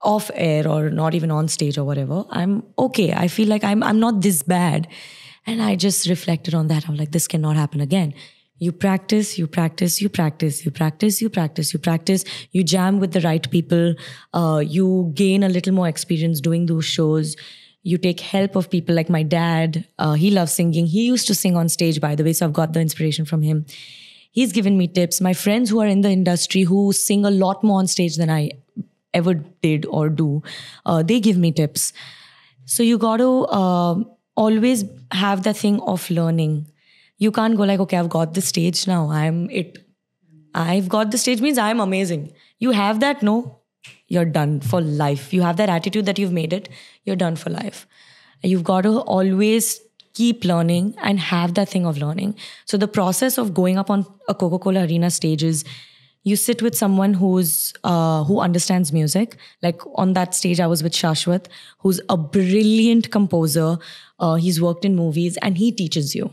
off 0.00 0.30
air 0.32 0.66
or 0.66 0.88
not 0.88 1.14
even 1.14 1.30
on 1.30 1.46
stage 1.46 1.76
or 1.76 1.84
whatever, 1.84 2.24
I'm 2.30 2.62
okay. 2.78 3.12
I 3.12 3.28
feel 3.28 3.48
like 3.48 3.64
I'm, 3.64 3.82
I'm 3.82 4.00
not 4.00 4.22
this 4.22 4.42
bad. 4.42 4.88
And 5.46 5.62
I 5.62 5.76
just 5.76 6.08
reflected 6.08 6.54
on 6.54 6.68
that. 6.68 6.88
I'm 6.88 6.96
like, 6.96 7.12
this 7.12 7.26
cannot 7.26 7.56
happen 7.56 7.80
again. 7.80 8.14
You 8.58 8.72
practice, 8.72 9.38
you 9.38 9.46
practice, 9.46 10.02
you 10.02 10.10
practice, 10.10 10.64
you 10.64 10.70
practice, 10.70 11.22
you 11.22 11.30
practice, 11.30 11.72
you 11.72 11.78
practice. 11.78 12.24
You 12.52 12.62
jam 12.62 13.00
with 13.00 13.12
the 13.12 13.22
right 13.22 13.50
people. 13.50 13.94
Uh, 14.34 14.62
you 14.64 15.12
gain 15.14 15.42
a 15.42 15.48
little 15.48 15.72
more 15.72 15.88
experience 15.88 16.40
doing 16.40 16.66
those 16.66 16.84
shows. 16.84 17.36
You 17.82 17.96
take 17.96 18.20
help 18.20 18.56
of 18.56 18.68
people 18.68 18.94
like 18.94 19.08
my 19.08 19.22
dad. 19.22 19.86
Uh, 19.98 20.12
he 20.12 20.30
loves 20.30 20.52
singing. 20.52 20.86
He 20.86 21.06
used 21.06 21.26
to 21.28 21.34
sing 21.34 21.56
on 21.56 21.70
stage, 21.70 22.02
by 22.02 22.14
the 22.14 22.22
way. 22.22 22.34
So 22.34 22.44
I've 22.44 22.52
got 22.52 22.74
the 22.74 22.80
inspiration 22.80 23.24
from 23.24 23.40
him. 23.40 23.64
He's 24.30 24.52
given 24.52 24.76
me 24.76 24.86
tips. 24.88 25.22
My 25.22 25.32
friends 25.32 25.70
who 25.70 25.80
are 25.80 25.86
in 25.86 26.02
the 26.02 26.10
industry 26.10 26.62
who 26.62 26.92
sing 26.92 27.24
a 27.24 27.30
lot 27.30 27.64
more 27.64 27.78
on 27.78 27.86
stage 27.86 28.16
than 28.16 28.28
I 28.28 28.50
ever 29.14 29.34
did 29.34 29.86
or 29.86 30.10
do, 30.10 30.42
uh, 30.84 31.02
they 31.02 31.18
give 31.18 31.38
me 31.38 31.50
tips. 31.50 31.94
So 32.66 32.82
you 32.82 32.98
got 32.98 33.16
to 33.16 33.44
uh, 33.46 33.94
always 34.44 34.84
have 35.12 35.42
that 35.44 35.56
thing 35.56 35.80
of 35.94 36.10
learning. 36.10 36.66
You 37.18 37.30
can't 37.38 37.56
go 37.56 37.64
like, 37.70 37.80
okay, 37.80 37.98
I've 37.98 38.08
got 38.08 38.34
the 38.34 38.40
stage 38.40 38.86
now. 38.86 39.10
I'm 39.10 39.50
it. 39.50 39.78
I've 40.54 40.88
got 40.88 41.10
the 41.10 41.18
stage 41.18 41.40
means 41.40 41.58
I'm 41.58 41.80
amazing. 41.80 42.32
You 42.58 42.70
have 42.72 43.00
that, 43.00 43.22
no, 43.22 43.60
you're 44.08 44.24
done 44.24 44.60
for 44.60 44.80
life. 44.80 45.32
You 45.32 45.42
have 45.42 45.58
that 45.58 45.68
attitude 45.68 46.06
that 46.06 46.18
you've 46.18 46.32
made 46.32 46.52
it, 46.52 46.68
you're 47.04 47.16
done 47.16 47.36
for 47.36 47.50
life. 47.50 47.86
You've 48.42 48.64
got 48.64 48.82
to 48.82 48.98
always 49.00 49.80
keep 50.14 50.44
learning 50.44 50.94
and 51.02 51.20
have 51.20 51.54
that 51.54 51.68
thing 51.68 51.86
of 51.86 51.98
learning. 51.98 52.34
So 52.64 52.76
the 52.76 52.88
process 52.88 53.38
of 53.38 53.54
going 53.54 53.78
up 53.78 53.90
on 53.90 54.06
a 54.28 54.34
Coca-Cola 54.34 54.86
Arena 54.86 55.10
stage 55.10 55.44
is 55.44 55.64
you 56.22 56.36
sit 56.36 56.60
with 56.62 56.76
someone 56.76 57.14
who's 57.14 57.72
uh, 57.84 58.24
who 58.24 58.40
understands 58.40 58.92
music. 58.92 59.36
Like 59.62 59.80
on 59.94 60.12
that 60.14 60.34
stage, 60.34 60.60
I 60.60 60.66
was 60.66 60.82
with 60.82 60.92
Shashwat, 60.92 61.46
who's 61.78 62.00
a 62.08 62.16
brilliant 62.16 63.10
composer. 63.10 63.78
Uh, 64.18 64.34
he's 64.34 64.60
worked 64.60 64.84
in 64.84 64.96
movies 64.96 65.38
and 65.38 65.56
he 65.56 65.72
teaches 65.72 66.14
you. 66.14 66.30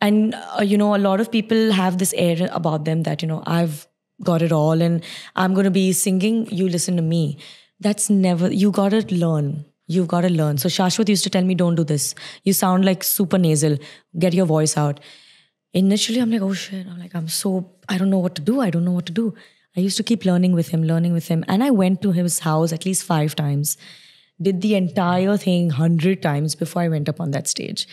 And 0.00 0.34
uh, 0.58 0.62
you 0.62 0.76
know, 0.76 0.94
a 0.94 0.98
lot 0.98 1.20
of 1.20 1.30
people 1.30 1.72
have 1.72 1.98
this 1.98 2.12
air 2.14 2.48
about 2.52 2.84
them 2.84 3.02
that 3.04 3.22
you 3.22 3.28
know 3.28 3.42
I've 3.46 3.86
got 4.22 4.42
it 4.42 4.52
all 4.52 4.82
and 4.82 5.02
I'm 5.34 5.54
going 5.54 5.64
to 5.64 5.70
be 5.70 5.92
singing. 5.92 6.46
You 6.50 6.68
listen 6.68 6.96
to 6.96 7.02
me. 7.02 7.38
That's 7.80 8.10
never. 8.10 8.52
You 8.52 8.70
got 8.70 8.90
to 8.90 9.14
learn. 9.14 9.64
You've 9.86 10.08
got 10.08 10.20
to 10.20 10.28
learn. 10.28 10.58
So 10.58 10.68
Shashwat 10.68 11.08
used 11.08 11.24
to 11.24 11.30
tell 11.30 11.42
me, 11.42 11.54
"Don't 11.54 11.74
do 11.74 11.84
this. 11.84 12.14
You 12.44 12.52
sound 12.52 12.84
like 12.84 13.02
super 13.02 13.38
nasal. 13.38 13.78
Get 14.18 14.34
your 14.34 14.46
voice 14.46 14.76
out." 14.76 15.00
Initially 15.72 16.20
I'm 16.20 16.30
like, 16.30 16.42
oh 16.42 16.52
shit. 16.52 16.86
I'm 16.86 16.98
like, 16.98 17.14
I'm 17.14 17.28
so, 17.28 17.70
I 17.88 17.98
don't 17.98 18.10
know 18.10 18.18
what 18.18 18.34
to 18.36 18.42
do. 18.42 18.60
I 18.60 18.70
don't 18.70 18.84
know 18.84 18.92
what 18.92 19.06
to 19.06 19.12
do. 19.12 19.34
I 19.76 19.80
used 19.80 19.96
to 19.98 20.02
keep 20.02 20.24
learning 20.24 20.52
with 20.52 20.68
him, 20.68 20.82
learning 20.82 21.12
with 21.12 21.28
him. 21.28 21.44
And 21.46 21.62
I 21.62 21.70
went 21.70 22.02
to 22.02 22.12
his 22.12 22.40
house 22.40 22.72
at 22.72 22.84
least 22.84 23.04
five 23.04 23.36
times, 23.36 23.76
did 24.42 24.60
the 24.62 24.74
entire 24.74 25.36
thing 25.36 25.70
hundred 25.70 26.22
times 26.22 26.54
before 26.54 26.82
I 26.82 26.88
went 26.88 27.08
up 27.08 27.20
on 27.20 27.30
that 27.30 27.46
stage. 27.46 27.86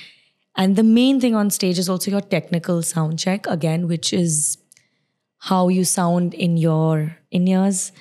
And 0.55 0.75
the 0.75 0.83
main 0.83 1.19
thing 1.21 1.35
on 1.35 1.51
stage 1.51 1.77
is 1.77 1.87
also 1.87 2.09
your 2.09 2.21
technical 2.21 2.81
sound 2.81 3.19
check, 3.19 3.45
again, 3.45 3.87
which 3.87 4.11
is 4.11 4.57
how 5.37 5.67
you 5.67 5.83
sound 5.83 6.33
in 6.33 6.57
your 6.57 7.15
in 7.29 7.47
ears, 7.47 7.91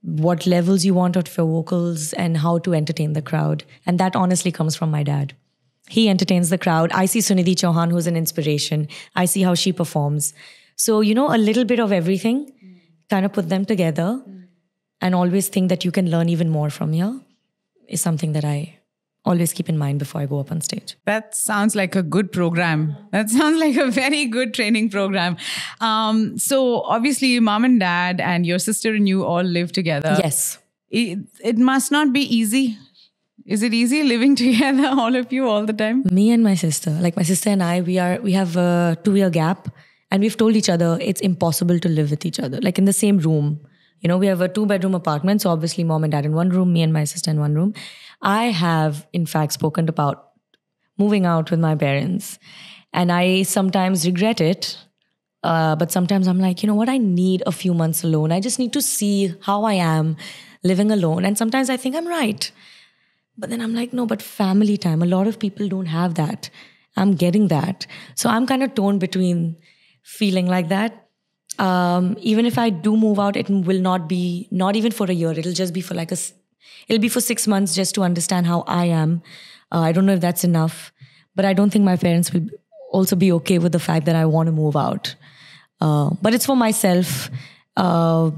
what 0.00 0.46
levels 0.46 0.82
you 0.82 0.94
want 0.94 1.18
out 1.18 1.28
of 1.28 1.36
your 1.36 1.46
vocals, 1.46 2.14
and 2.14 2.38
how 2.38 2.56
to 2.58 2.72
entertain 2.72 3.12
the 3.12 3.20
crowd. 3.20 3.64
And 3.84 3.98
that 3.98 4.16
honestly 4.16 4.50
comes 4.50 4.74
from 4.74 4.90
my 4.90 5.02
dad. 5.02 5.34
He 5.90 6.08
entertains 6.08 6.50
the 6.50 6.58
crowd. 6.58 6.92
I 6.92 7.06
see 7.06 7.18
Sunidhi 7.18 7.54
Chauhan, 7.56 7.90
who's 7.90 8.06
an 8.06 8.16
inspiration. 8.16 8.88
I 9.16 9.24
see 9.24 9.42
how 9.42 9.54
she 9.54 9.72
performs. 9.72 10.32
So, 10.76 11.00
you 11.00 11.14
know, 11.14 11.34
a 11.34 11.36
little 11.36 11.64
bit 11.64 11.80
of 11.80 11.92
everything, 11.92 12.52
kind 13.10 13.26
of 13.26 13.32
put 13.32 13.48
them 13.48 13.64
together 13.64 14.22
and 15.00 15.14
always 15.14 15.48
think 15.48 15.68
that 15.68 15.84
you 15.84 15.90
can 15.90 16.10
learn 16.10 16.28
even 16.28 16.48
more 16.48 16.70
from 16.70 16.92
here 16.92 17.20
is 17.88 18.00
something 18.00 18.32
that 18.34 18.44
I 18.44 18.78
always 19.24 19.52
keep 19.52 19.68
in 19.68 19.76
mind 19.76 19.98
before 19.98 20.20
I 20.20 20.26
go 20.26 20.38
up 20.38 20.52
on 20.52 20.60
stage. 20.60 20.96
That 21.06 21.34
sounds 21.34 21.74
like 21.74 21.96
a 21.96 22.02
good 22.02 22.30
program. 22.30 22.96
That 23.10 23.28
sounds 23.38 23.58
like 23.58 23.76
a 23.76 23.90
very 23.90 24.26
good 24.26 24.54
training 24.54 24.90
program. 24.90 25.36
Um, 25.80 26.38
so, 26.38 26.82
obviously, 26.82 27.38
mom 27.40 27.64
and 27.64 27.80
dad 27.80 28.20
and 28.20 28.46
your 28.46 28.58
sister 28.58 28.94
and 28.94 29.08
you 29.08 29.24
all 29.24 29.42
live 29.42 29.72
together. 29.72 30.16
yes. 30.18 30.58
It, 30.88 31.18
it 31.44 31.56
must 31.56 31.92
not 31.92 32.12
be 32.12 32.22
easy. 32.22 32.76
Is 33.50 33.64
it 33.64 33.74
easy 33.74 34.04
living 34.04 34.36
together, 34.40 34.86
all 34.96 35.16
of 35.16 35.32
you, 35.32 35.48
all 35.48 35.66
the 35.66 35.72
time? 35.72 36.04
Me 36.12 36.30
and 36.30 36.44
my 36.44 36.54
sister, 36.54 36.90
like 36.90 37.16
my 37.16 37.24
sister 37.24 37.50
and 37.50 37.64
I, 37.64 37.80
we 37.80 37.98
are 37.98 38.20
we 38.20 38.32
have 38.32 38.56
a 38.56 38.96
two 39.04 39.16
year 39.16 39.28
gap, 39.28 39.68
and 40.12 40.22
we've 40.22 40.36
told 40.36 40.54
each 40.54 40.68
other 40.68 40.96
it's 41.00 41.20
impossible 41.20 41.80
to 41.80 41.88
live 41.88 42.12
with 42.12 42.24
each 42.24 42.38
other, 42.38 42.60
like 42.60 42.78
in 42.78 42.84
the 42.84 42.92
same 42.92 43.18
room. 43.18 43.58
You 44.02 44.08
know, 44.08 44.18
we 44.18 44.28
have 44.28 44.40
a 44.40 44.48
two 44.48 44.66
bedroom 44.66 44.94
apartment, 44.94 45.42
so 45.42 45.50
obviously 45.50 45.82
mom 45.82 46.04
and 46.04 46.12
dad 46.12 46.24
in 46.24 46.32
one 46.32 46.50
room, 46.50 46.72
me 46.72 46.82
and 46.82 46.92
my 46.92 47.02
sister 47.02 47.32
in 47.32 47.40
one 47.40 47.56
room. 47.56 47.74
I 48.22 48.44
have, 48.60 49.04
in 49.12 49.26
fact, 49.26 49.52
spoken 49.54 49.88
about 49.88 50.28
moving 50.96 51.26
out 51.26 51.50
with 51.50 51.58
my 51.58 51.74
parents, 51.74 52.38
and 52.92 53.10
I 53.10 53.42
sometimes 53.42 54.06
regret 54.06 54.40
it. 54.40 54.78
Uh, 55.42 55.74
but 55.74 55.90
sometimes 55.90 56.28
I'm 56.28 56.38
like, 56.38 56.62
you 56.62 56.68
know 56.68 56.76
what? 56.76 56.88
I 56.88 56.98
need 56.98 57.42
a 57.46 57.52
few 57.52 57.74
months 57.74 58.04
alone. 58.04 58.30
I 58.30 58.38
just 58.38 58.58
need 58.60 58.74
to 58.74 58.82
see 58.82 59.34
how 59.40 59.64
I 59.64 59.72
am 59.72 60.16
living 60.62 60.92
alone. 60.92 61.24
And 61.24 61.38
sometimes 61.38 61.70
I 61.70 61.78
think 61.78 61.96
I'm 61.96 62.06
right. 62.06 62.52
But 63.40 63.50
then 63.50 63.60
I'm 63.60 63.74
like, 63.74 63.92
no, 63.92 64.06
but 64.06 64.22
family 64.22 64.76
time. 64.76 65.02
A 65.02 65.06
lot 65.06 65.26
of 65.26 65.38
people 65.38 65.68
don't 65.68 65.86
have 65.86 66.14
that. 66.16 66.50
I'm 66.96 67.14
getting 67.14 67.48
that. 67.48 67.86
So 68.14 68.28
I'm 68.30 68.46
kind 68.46 68.62
of 68.62 68.74
torn 68.74 68.98
between 68.98 69.56
feeling 70.02 70.46
like 70.56 70.68
that 70.76 71.06
Um, 71.64 72.16
even 72.30 72.46
if 72.48 72.58
I 72.60 72.70
do 72.84 72.92
move 73.00 73.18
out, 73.22 73.36
it 73.40 73.48
will 73.68 73.80
not 73.86 74.04
be 74.10 74.20
not 74.60 74.76
even 74.76 74.92
for 74.98 75.06
a 75.14 75.16
year. 75.22 75.32
It'll 75.40 75.56
just 75.58 75.74
be 75.74 75.82
for 75.88 75.96
like 75.98 76.12
a, 76.12 76.16
It'll 76.88 77.00
be 77.00 77.10
for 77.16 77.20
six 77.20 77.46
months 77.54 77.74
just 77.74 77.94
to 77.96 78.02
understand 78.02 78.46
how 78.46 78.60
I 78.66 78.86
am. 78.86 79.22
Uh, 79.72 79.80
I 79.80 79.92
don't 79.92 80.06
know 80.06 80.14
if 80.14 80.20
that's 80.20 80.44
enough, 80.44 80.92
but 81.34 81.44
I 81.50 81.52
don't 81.52 81.70
think 81.70 81.84
my 81.84 81.96
parents 81.96 82.32
will 82.32 82.48
also 82.92 83.16
be 83.16 83.30
okay 83.40 83.58
with 83.58 83.72
the 83.72 83.82
fact 83.88 84.06
that 84.06 84.16
I 84.16 84.24
want 84.26 84.46
to 84.46 84.52
move 84.52 84.76
out. 84.76 85.14
Uh, 85.80 86.10
but 86.22 86.34
it's 86.34 86.46
for 86.46 86.56
myself. 86.56 87.30
Uh, 87.76 88.30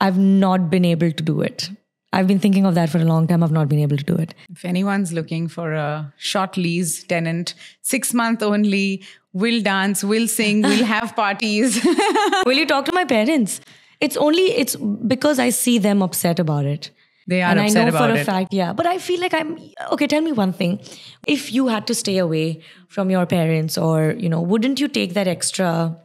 I've 0.00 0.18
not 0.18 0.70
been 0.70 0.84
able 0.84 1.12
to 1.12 1.22
do 1.22 1.40
it. 1.42 1.70
I've 2.12 2.26
been 2.26 2.38
thinking 2.38 2.64
of 2.64 2.74
that 2.74 2.88
for 2.88 2.98
a 2.98 3.04
long 3.04 3.26
time. 3.26 3.42
I've 3.42 3.52
not 3.52 3.68
been 3.68 3.80
able 3.80 3.96
to 3.98 4.04
do 4.04 4.14
it. 4.16 4.34
If 4.50 4.64
anyone's 4.64 5.12
looking 5.12 5.46
for 5.46 5.72
a 5.74 6.12
short 6.16 6.56
lease 6.56 7.04
tenant, 7.04 7.54
six 7.82 8.14
month 8.14 8.42
only, 8.42 9.04
will 9.32 9.60
dance, 9.62 10.02
will 10.02 10.26
sing, 10.26 10.62
will 10.62 10.84
have 10.96 11.14
parties. 11.14 11.84
Will 12.46 12.56
you 12.56 12.66
talk 12.66 12.86
to 12.86 12.92
my 12.92 13.04
parents? 13.04 13.60
It's 14.00 14.16
only 14.16 14.42
it's 14.52 14.76
because 14.76 15.38
I 15.38 15.50
see 15.50 15.78
them 15.78 16.02
upset 16.02 16.38
about 16.38 16.64
it. 16.64 16.90
They 17.26 17.42
are 17.42 17.50
and 17.50 17.60
I 17.60 17.68
know 17.68 17.90
for 17.90 18.08
a 18.08 18.14
it. 18.14 18.24
fact, 18.24 18.54
yeah. 18.54 18.72
But 18.72 18.86
I 18.86 18.96
feel 18.98 19.20
like 19.20 19.34
I'm 19.34 19.58
okay. 19.92 20.06
Tell 20.06 20.22
me 20.22 20.32
one 20.32 20.52
thing: 20.52 20.80
if 21.26 21.52
you 21.52 21.66
had 21.68 21.86
to 21.88 21.94
stay 21.94 22.16
away 22.16 22.62
from 22.88 23.10
your 23.10 23.26
parents, 23.26 23.76
or 23.76 24.14
you 24.18 24.30
know, 24.30 24.40
wouldn't 24.40 24.80
you 24.80 24.88
take 24.88 25.12
that 25.14 25.28
extra, 25.28 25.96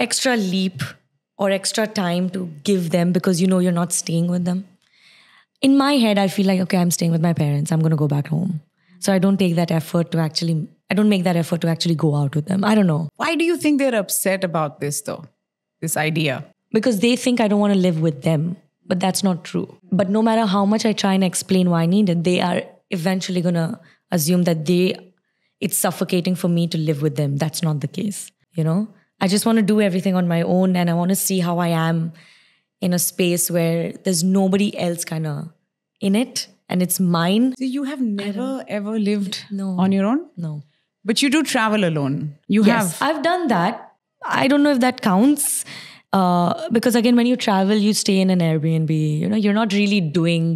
extra 0.00 0.36
leap 0.36 0.82
or 1.44 1.50
extra 1.56 1.86
time 1.86 2.28
to 2.36 2.44
give 2.70 2.90
them 2.94 3.12
because 3.16 3.40
you 3.44 3.48
know 3.54 3.58
you're 3.66 3.78
not 3.80 3.92
staying 3.98 4.30
with 4.34 4.44
them? 4.44 4.62
In 5.68 5.76
my 5.82 5.92
head, 6.04 6.18
I 6.18 6.28
feel 6.36 6.46
like 6.52 6.60
okay, 6.64 6.78
I'm 6.78 6.90
staying 6.96 7.12
with 7.16 7.26
my 7.26 7.32
parents. 7.42 7.72
I'm 7.76 7.84
gonna 7.88 8.00
go 8.04 8.08
back 8.14 8.28
home, 8.28 8.60
so 8.98 9.12
I 9.12 9.18
don't 9.26 9.38
take 9.44 9.54
that 9.60 9.70
effort 9.70 10.10
to 10.16 10.18
actually. 10.24 10.56
I 10.90 10.94
don't 10.98 11.08
make 11.14 11.24
that 11.28 11.36
effort 11.42 11.62
to 11.62 11.68
actually 11.68 11.94
go 11.94 12.10
out 12.22 12.34
with 12.38 12.50
them. 12.50 12.64
I 12.70 12.74
don't 12.80 12.86
know. 12.86 13.08
Why 13.22 13.30
do 13.42 13.44
you 13.44 13.56
think 13.56 13.78
they're 13.84 13.94
upset 14.00 14.44
about 14.50 14.80
this 14.80 15.00
though? 15.10 15.24
This 15.86 15.96
idea. 16.08 16.44
because 16.76 16.98
they 17.02 17.14
think 17.22 17.40
I 17.40 17.46
don't 17.48 17.60
want 17.60 17.72
to 17.72 17.78
live 17.78 18.00
with 18.04 18.22
them. 18.22 18.56
But 18.92 19.00
that's 19.02 19.22
not 19.26 19.44
true. 19.48 19.66
But 19.98 20.10
no 20.14 20.20
matter 20.28 20.44
how 20.44 20.62
much 20.70 20.84
I 20.88 20.92
try 20.92 21.14
and 21.18 21.24
explain 21.26 21.70
why 21.70 21.82
I 21.82 21.86
need 21.86 22.10
it, 22.14 22.24
they 22.24 22.40
are 22.46 22.62
eventually 22.90 23.40
gonna 23.40 23.80
assume 24.16 24.42
that 24.48 24.66
they 24.70 24.80
it's 25.60 25.78
suffocating 25.78 26.34
for 26.34 26.48
me 26.48 26.66
to 26.74 26.78
live 26.88 27.00
with 27.00 27.16
them. 27.20 27.36
That's 27.44 27.62
not 27.62 27.80
the 27.80 27.88
case. 27.88 28.30
You 28.52 28.64
know? 28.64 28.88
I 29.24 29.28
just 29.32 29.46
want 29.46 29.56
to 29.56 29.62
do 29.62 29.80
everything 29.80 30.14
on 30.20 30.28
my 30.28 30.42
own 30.42 30.76
and 30.76 30.90
I 30.90 30.94
want 30.94 31.08
to 31.10 31.16
see 31.16 31.40
how 31.40 31.58
I 31.58 31.68
am 31.68 32.12
in 32.82 32.92
a 32.92 32.98
space 32.98 33.50
where 33.50 33.92
there's 34.04 34.22
nobody 34.22 34.66
else 34.86 35.02
kind 35.10 35.26
of 35.26 35.48
in 35.98 36.14
it 36.14 36.46
and 36.68 36.82
it's 36.82 37.00
mine. 37.00 37.54
So 37.58 37.64
you 37.64 37.84
have 37.84 38.02
never 38.02 38.48
ever 38.68 38.98
lived 38.98 39.38
No. 39.50 39.68
on 39.84 39.92
your 39.92 40.04
own? 40.04 40.26
No. 40.36 40.62
But 41.06 41.22
you 41.22 41.30
do 41.30 41.42
travel 41.42 41.86
alone. 41.86 42.34
You 42.48 42.64
Yes, 42.66 42.98
have 42.98 43.16
I've 43.16 43.22
done 43.22 43.48
that. 43.48 43.94
I 44.26 44.46
don't 44.46 44.62
know 44.62 44.72
if 44.72 44.80
that 44.80 45.00
counts. 45.00 45.64
Uh, 46.18 46.68
because 46.76 46.94
again, 47.00 47.16
when 47.20 47.26
you 47.32 47.36
travel, 47.44 47.76
you 47.86 47.92
stay 48.00 48.20
in 48.24 48.30
an 48.34 48.40
Airbnb. 48.48 48.96
You 49.22 49.28
know, 49.28 49.36
you're 49.46 49.56
not 49.60 49.72
really 49.78 50.00
doing 50.18 50.50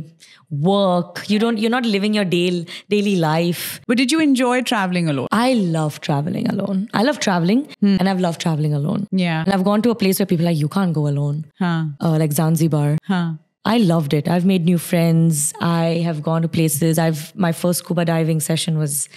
work. 0.50 1.22
You 1.28 1.38
don't. 1.38 1.58
You're 1.64 1.70
not 1.76 1.86
living 1.94 2.14
your 2.18 2.24
daily 2.34 2.66
daily 2.94 3.16
life. 3.16 3.80
But 3.86 3.98
did 4.02 4.12
you 4.12 4.20
enjoy 4.26 4.62
traveling 4.62 5.08
alone? 5.14 5.26
I 5.32 5.48
love 5.78 6.00
traveling 6.00 6.48
alone. 6.52 6.84
I 6.94 7.02
love 7.08 7.18
traveling, 7.26 7.66
and 7.82 8.08
I've 8.12 8.20
loved 8.20 8.40
traveling 8.40 8.74
alone. 8.74 9.06
Yeah. 9.10 9.42
And 9.44 9.52
I've 9.58 9.64
gone 9.64 9.82
to 9.88 9.90
a 9.90 9.98
place 10.04 10.18
where 10.20 10.26
people 10.26 10.46
are 10.46 10.50
like, 10.52 10.58
you 10.64 10.68
can't 10.78 10.92
go 11.02 11.06
alone, 11.08 11.44
Huh. 11.58 11.84
uh, 12.00 12.16
like 12.24 12.32
Zanzibar. 12.32 12.96
Huh. 13.04 13.28
I 13.64 13.78
loved 13.78 14.14
it. 14.14 14.28
I've 14.28 14.46
made 14.46 14.64
new 14.64 14.78
friends. 14.78 15.52
I 15.60 16.02
have 16.08 16.22
gone 16.22 16.42
to 16.42 16.48
places. 16.48 16.98
I've 16.98 17.24
my 17.46 17.52
first 17.52 17.80
scuba 17.80 18.04
diving 18.04 18.40
session 18.40 18.78
was 18.78 19.08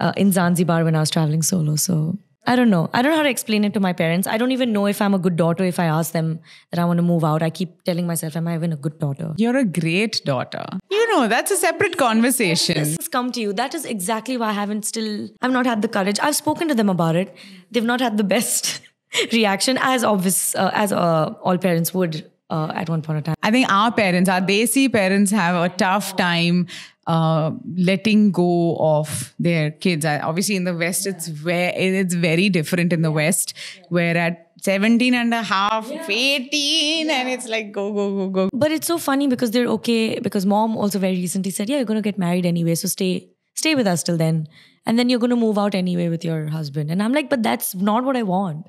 uh, 0.00 0.12
in 0.16 0.32
Zanzibar 0.32 0.84
when 0.84 0.94
I 0.94 1.00
was 1.00 1.10
traveling 1.10 1.42
solo. 1.42 1.76
So 1.76 2.18
I 2.48 2.56
don't 2.56 2.70
know. 2.70 2.88
I 2.94 3.02
don't 3.02 3.12
know 3.12 3.18
how 3.18 3.24
to 3.24 3.28
explain 3.28 3.64
it 3.64 3.74
to 3.74 3.80
my 3.80 3.92
parents. 3.92 4.26
I 4.26 4.38
don't 4.38 4.52
even 4.52 4.72
know 4.72 4.86
if 4.86 5.02
I'm 5.02 5.12
a 5.12 5.18
good 5.18 5.36
daughter 5.36 5.64
if 5.64 5.78
I 5.78 5.84
ask 5.84 6.12
them 6.12 6.40
that 6.70 6.80
I 6.80 6.84
want 6.86 6.96
to 6.96 7.02
move 7.02 7.22
out. 7.30 7.42
I 7.42 7.50
keep 7.50 7.82
telling 7.82 8.06
myself, 8.06 8.36
am 8.36 8.48
I 8.48 8.54
even 8.54 8.72
a 8.72 8.76
good 8.76 8.98
daughter? 8.98 9.34
You're 9.36 9.58
a 9.58 9.64
great 9.66 10.22
daughter. 10.24 10.64
You 10.90 11.02
know, 11.10 11.28
that's 11.28 11.50
a 11.50 11.58
separate 11.58 11.98
conversation. 11.98 12.78
This 12.78 12.96
has 12.96 13.08
come 13.08 13.30
to 13.32 13.40
you. 13.42 13.52
That 13.52 13.74
is 13.74 13.84
exactly 13.84 14.38
why 14.38 14.48
I 14.48 14.52
haven't 14.52 14.86
still. 14.86 15.28
I've 15.42 15.52
not 15.52 15.66
had 15.66 15.82
the 15.82 15.88
courage. 15.88 16.18
I've 16.22 16.36
spoken 16.36 16.68
to 16.68 16.74
them 16.74 16.88
about 16.88 17.16
it. 17.16 17.36
They've 17.70 17.84
not 17.84 18.00
had 18.00 18.16
the 18.16 18.24
best 18.24 18.80
reaction, 19.32 19.78
as 19.82 20.02
obvious 20.02 20.54
uh, 20.54 20.70
as 20.72 20.90
uh, 20.90 21.34
all 21.42 21.58
parents 21.58 21.92
would 21.92 22.30
uh, 22.50 22.72
at 22.74 22.88
one 22.88 23.02
point 23.02 23.18
of 23.18 23.24
time. 23.24 23.34
I 23.42 23.50
think 23.50 23.70
our 23.70 23.92
parents, 23.92 24.28
our 24.30 24.40
Desi 24.40 24.90
parents, 24.90 25.30
have 25.30 25.54
a 25.54 25.68
tough 25.74 26.16
time 26.16 26.66
uh, 27.08 27.50
letting 27.90 28.30
go 28.32 28.76
of 28.78 29.34
their 29.38 29.70
kids. 29.70 30.04
I- 30.04 30.20
Obviously, 30.20 30.56
in 30.56 30.64
the 30.64 30.74
West, 30.82 31.06
it's 31.06 31.28
very, 31.28 31.72
it's 32.00 32.14
very 32.14 32.48
different 32.50 32.92
in 32.92 33.02
the 33.02 33.10
West, 33.10 33.54
where 33.88 34.16
at 34.16 34.44
17 34.62 35.14
and 35.14 35.32
a 35.32 35.42
half, 35.42 35.90
18, 35.90 37.10
and 37.10 37.28
it's 37.28 37.48
like 37.48 37.72
go, 37.72 37.92
go, 37.92 38.06
go, 38.16 38.28
go. 38.28 38.48
But 38.52 38.72
it's 38.72 38.86
so 38.86 38.98
funny 38.98 39.26
because 39.28 39.52
they're 39.52 39.68
okay. 39.78 40.18
Because 40.20 40.44
mom 40.46 40.76
also 40.76 40.98
very 40.98 41.16
recently 41.16 41.50
said, 41.50 41.68
"Yeah, 41.70 41.76
you're 41.76 41.90
gonna 41.92 42.02
get 42.02 42.18
married 42.18 42.46
anyway, 42.54 42.74
so 42.74 42.88
stay 42.88 43.12
stay 43.54 43.74
with 43.74 43.86
us 43.86 44.02
till 44.02 44.16
then, 44.16 44.46
and 44.86 44.98
then 44.98 45.08
you're 45.08 45.18
gonna 45.20 45.36
move 45.44 45.58
out 45.58 45.74
anyway 45.74 46.08
with 46.08 46.24
your 46.24 46.46
husband." 46.48 46.90
And 46.90 47.02
I'm 47.02 47.12
like, 47.12 47.30
"But 47.30 47.42
that's 47.42 47.74
not 47.90 48.04
what 48.04 48.16
I 48.16 48.24
want. 48.34 48.66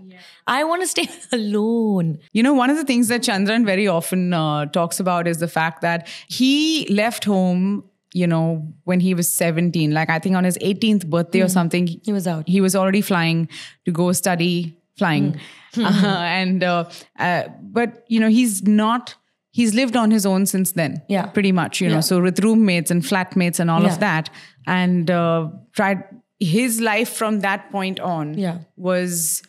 I 0.47 0.63
want 0.63 0.81
to 0.83 0.87
stay 0.87 1.07
alone." 1.41 2.19
You 2.33 2.43
know, 2.43 2.53
one 2.53 2.69
of 2.69 2.77
the 2.77 2.85
things 2.85 3.07
that 3.09 3.21
Chandran 3.21 3.65
very 3.65 3.87
often 3.87 4.33
uh, 4.33 4.65
talks 4.67 4.99
about 4.99 5.27
is 5.27 5.39
the 5.39 5.47
fact 5.59 5.81
that 5.81 6.07
he 6.27 6.87
left 7.03 7.25
home, 7.25 7.83
you 8.13 8.25
know, 8.27 8.67
when 8.85 8.99
he 8.99 9.13
was 9.13 9.27
17, 9.33 9.91
like 9.91 10.09
I 10.09 10.19
think 10.19 10.35
on 10.35 10.43
his 10.43 10.57
18th 10.59 11.05
birthday 11.07 11.41
or 11.41 11.47
something. 11.49 11.87
He 11.87 12.11
was 12.11 12.27
out. 12.27 12.47
He 12.47 12.61
was 12.61 12.75
already 12.75 13.01
flying 13.01 13.47
to 13.85 13.91
go 13.91 14.11
study 14.13 14.77
flying. 14.97 15.39
Uh, 15.77 16.17
and, 16.17 16.63
uh, 16.63 16.89
uh, 17.19 17.43
but, 17.61 18.03
you 18.07 18.19
know, 18.19 18.27
he's 18.27 18.63
not. 18.63 19.13
He's 19.51 19.75
lived 19.75 19.95
on 19.95 20.09
his 20.09 20.25
own 20.25 20.47
since 20.47 20.71
then. 20.71 21.03
Yeah. 21.07 21.27
Pretty 21.27 21.51
much, 21.51 21.79
you 21.79 21.89
know, 21.89 22.01
so 22.01 22.19
with 22.19 22.39
roommates 22.39 22.89
and 22.89 23.03
flatmates 23.03 23.59
and 23.59 23.69
all 23.69 23.83
Yeah. 23.83 23.93
of 23.93 23.99
that. 23.99 24.31
And 24.65 25.11
uh, 25.11 25.49
tried 25.73 26.03
his 26.39 26.81
life 26.81 27.09
from 27.09 27.41
that 27.41 27.69
point 27.71 27.99
on 27.99 28.35
Yeah. 28.35 28.59
was 28.77 29.43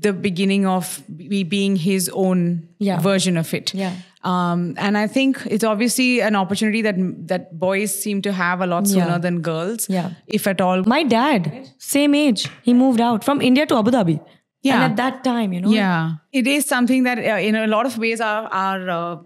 the 0.00 0.12
beginning 0.12 0.64
of 0.64 1.02
be 1.16 1.42
being 1.42 1.74
his 1.74 2.08
own 2.10 2.68
Yeah. 2.78 3.00
version 3.00 3.36
of 3.36 3.52
it. 3.52 3.74
Yeah. 3.74 3.94
Um, 4.30 4.62
and 4.86 4.98
I 5.00 5.06
think 5.16 5.38
it's 5.56 5.64
obviously 5.72 6.06
an 6.28 6.36
opportunity 6.38 6.80
that 6.86 6.96
that 7.28 7.44
boys 7.66 7.94
seem 8.06 8.22
to 8.26 8.32
have 8.38 8.64
a 8.66 8.66
lot 8.72 8.88
sooner 8.94 9.06
Yeah. 9.12 9.18
than 9.26 9.38
girls. 9.48 9.86
Yeah. 9.98 10.10
If 10.38 10.46
at 10.52 10.60
all. 10.66 10.82
My 10.94 10.98
dad, 11.12 11.46
same 11.92 12.16
age, 12.24 12.48
he 12.68 12.74
moved 12.82 13.00
out 13.08 13.24
from 13.28 13.40
India 13.52 13.66
to 13.72 13.78
Abu 13.84 13.90
Dhabi. 13.96 14.18
Yeah. 14.68 14.74
and 14.74 14.84
at 14.90 14.96
that 15.00 15.22
time, 15.24 15.52
you 15.56 15.60
know, 15.64 15.70
yeah. 15.70 16.12
It 16.42 16.46
is 16.58 16.66
something 16.74 17.04
that 17.08 17.18
uh, 17.18 17.40
in 17.48 17.54
a 17.64 17.66
lot 17.74 17.86
of 17.92 17.98
ways 18.06 18.20
are 18.28 18.44
are 18.66 18.90
uh, 18.98 19.16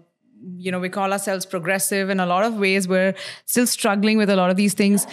you 0.67 0.71
know 0.75 0.79
we 0.85 0.89
call 0.97 1.11
ourselves 1.17 1.45
progressive 1.57 2.09
in 2.15 2.19
a 2.19 2.25
lot 2.31 2.43
of 2.49 2.57
ways 2.65 2.87
we're 2.93 3.13
still 3.53 3.67
struggling 3.73 4.17
with 4.23 4.29
a 4.29 4.35
lot 4.39 4.49
of 4.53 4.57
these 4.57 4.73
things 4.81 5.05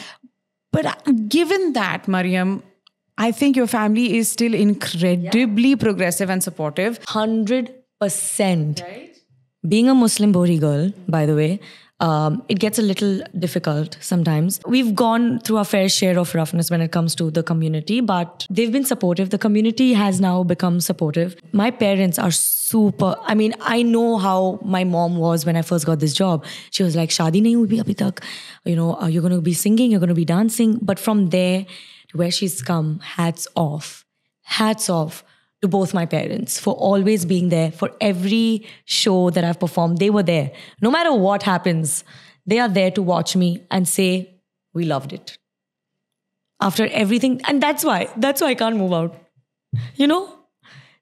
but 0.76 0.86
uh, 0.92 0.94
given 1.34 1.66
that 1.76 2.08
mariyam 2.14 2.50
i 3.26 3.28
think 3.40 3.60
your 3.60 3.68
family 3.74 4.06
is 4.18 4.32
still 4.38 4.56
incredibly 4.62 5.70
progressive 5.84 6.28
and 6.36 6.42
supportive 6.48 6.98
hundred 7.14 7.70
percent. 8.04 8.82
Being 9.68 9.90
a 9.90 9.94
Muslim 9.94 10.32
Bohri 10.32 10.58
girl, 10.58 10.90
by 11.06 11.26
the 11.26 11.34
way, 11.34 11.60
um, 12.00 12.42
it 12.48 12.58
gets 12.58 12.78
a 12.78 12.82
little 12.82 13.20
difficult 13.38 13.98
sometimes. 14.00 14.58
We've 14.66 14.94
gone 14.94 15.38
through 15.40 15.58
our 15.58 15.66
fair 15.66 15.90
share 15.90 16.18
of 16.18 16.34
roughness 16.34 16.70
when 16.70 16.80
it 16.80 16.92
comes 16.92 17.14
to 17.16 17.30
the 17.30 17.42
community, 17.42 18.00
but 18.00 18.46
they've 18.48 18.72
been 18.72 18.86
supportive. 18.86 19.28
The 19.28 19.36
community 19.36 19.92
has 19.92 20.18
now 20.18 20.42
become 20.44 20.80
supportive. 20.80 21.36
My 21.52 21.70
parents 21.70 22.18
are 22.18 22.30
super. 22.30 23.16
I 23.24 23.34
mean, 23.34 23.54
I 23.60 23.82
know 23.82 24.16
how 24.16 24.60
my 24.64 24.84
mom 24.84 25.18
was 25.18 25.44
when 25.44 25.56
I 25.56 25.62
first 25.62 25.84
got 25.84 26.00
this 26.00 26.14
job. 26.14 26.46
She 26.70 26.82
was 26.82 26.96
like, 26.96 27.10
"Shadi 27.10 27.42
nahi 27.42 27.52
hui 27.52 27.82
abhi 27.84 27.94
tak." 27.94 28.24
You 28.64 28.76
know, 28.76 28.94
uh, 28.94 29.08
you're 29.08 29.22
going 29.28 29.34
to 29.34 29.42
be 29.42 29.52
singing, 29.52 29.90
you're 29.90 30.00
going 30.00 30.16
to 30.16 30.22
be 30.24 30.24
dancing. 30.24 30.78
But 30.80 30.98
from 30.98 31.28
there 31.28 31.66
to 32.08 32.16
where 32.16 32.30
she's 32.30 32.62
come, 32.62 33.00
hats 33.00 33.46
off 33.54 34.06
hats 34.50 34.90
off 34.90 35.22
to 35.62 35.68
both 35.68 35.92
my 35.92 36.06
parents 36.06 36.58
for 36.58 36.74
always 36.74 37.24
being 37.24 37.50
there 37.50 37.70
for 37.70 37.90
every 38.00 38.66
show 38.84 39.30
that 39.30 39.44
I've 39.44 39.60
performed. 39.60 39.98
They 39.98 40.10
were 40.10 40.22
there. 40.22 40.52
No 40.80 40.90
matter 40.90 41.12
what 41.12 41.42
happens, 41.42 42.04
they 42.46 42.58
are 42.58 42.68
there 42.68 42.90
to 42.92 43.02
watch 43.02 43.36
me 43.36 43.66
and 43.70 43.86
say, 43.86 44.40
We 44.72 44.84
loved 44.84 45.12
it. 45.12 45.36
After 46.60 46.86
everything. 46.86 47.40
And 47.46 47.62
that's 47.62 47.84
why, 47.84 48.08
that's 48.16 48.40
why 48.40 48.48
I 48.48 48.54
can't 48.54 48.76
move 48.76 48.92
out. 48.92 49.16
You 49.96 50.06
know? 50.06 50.40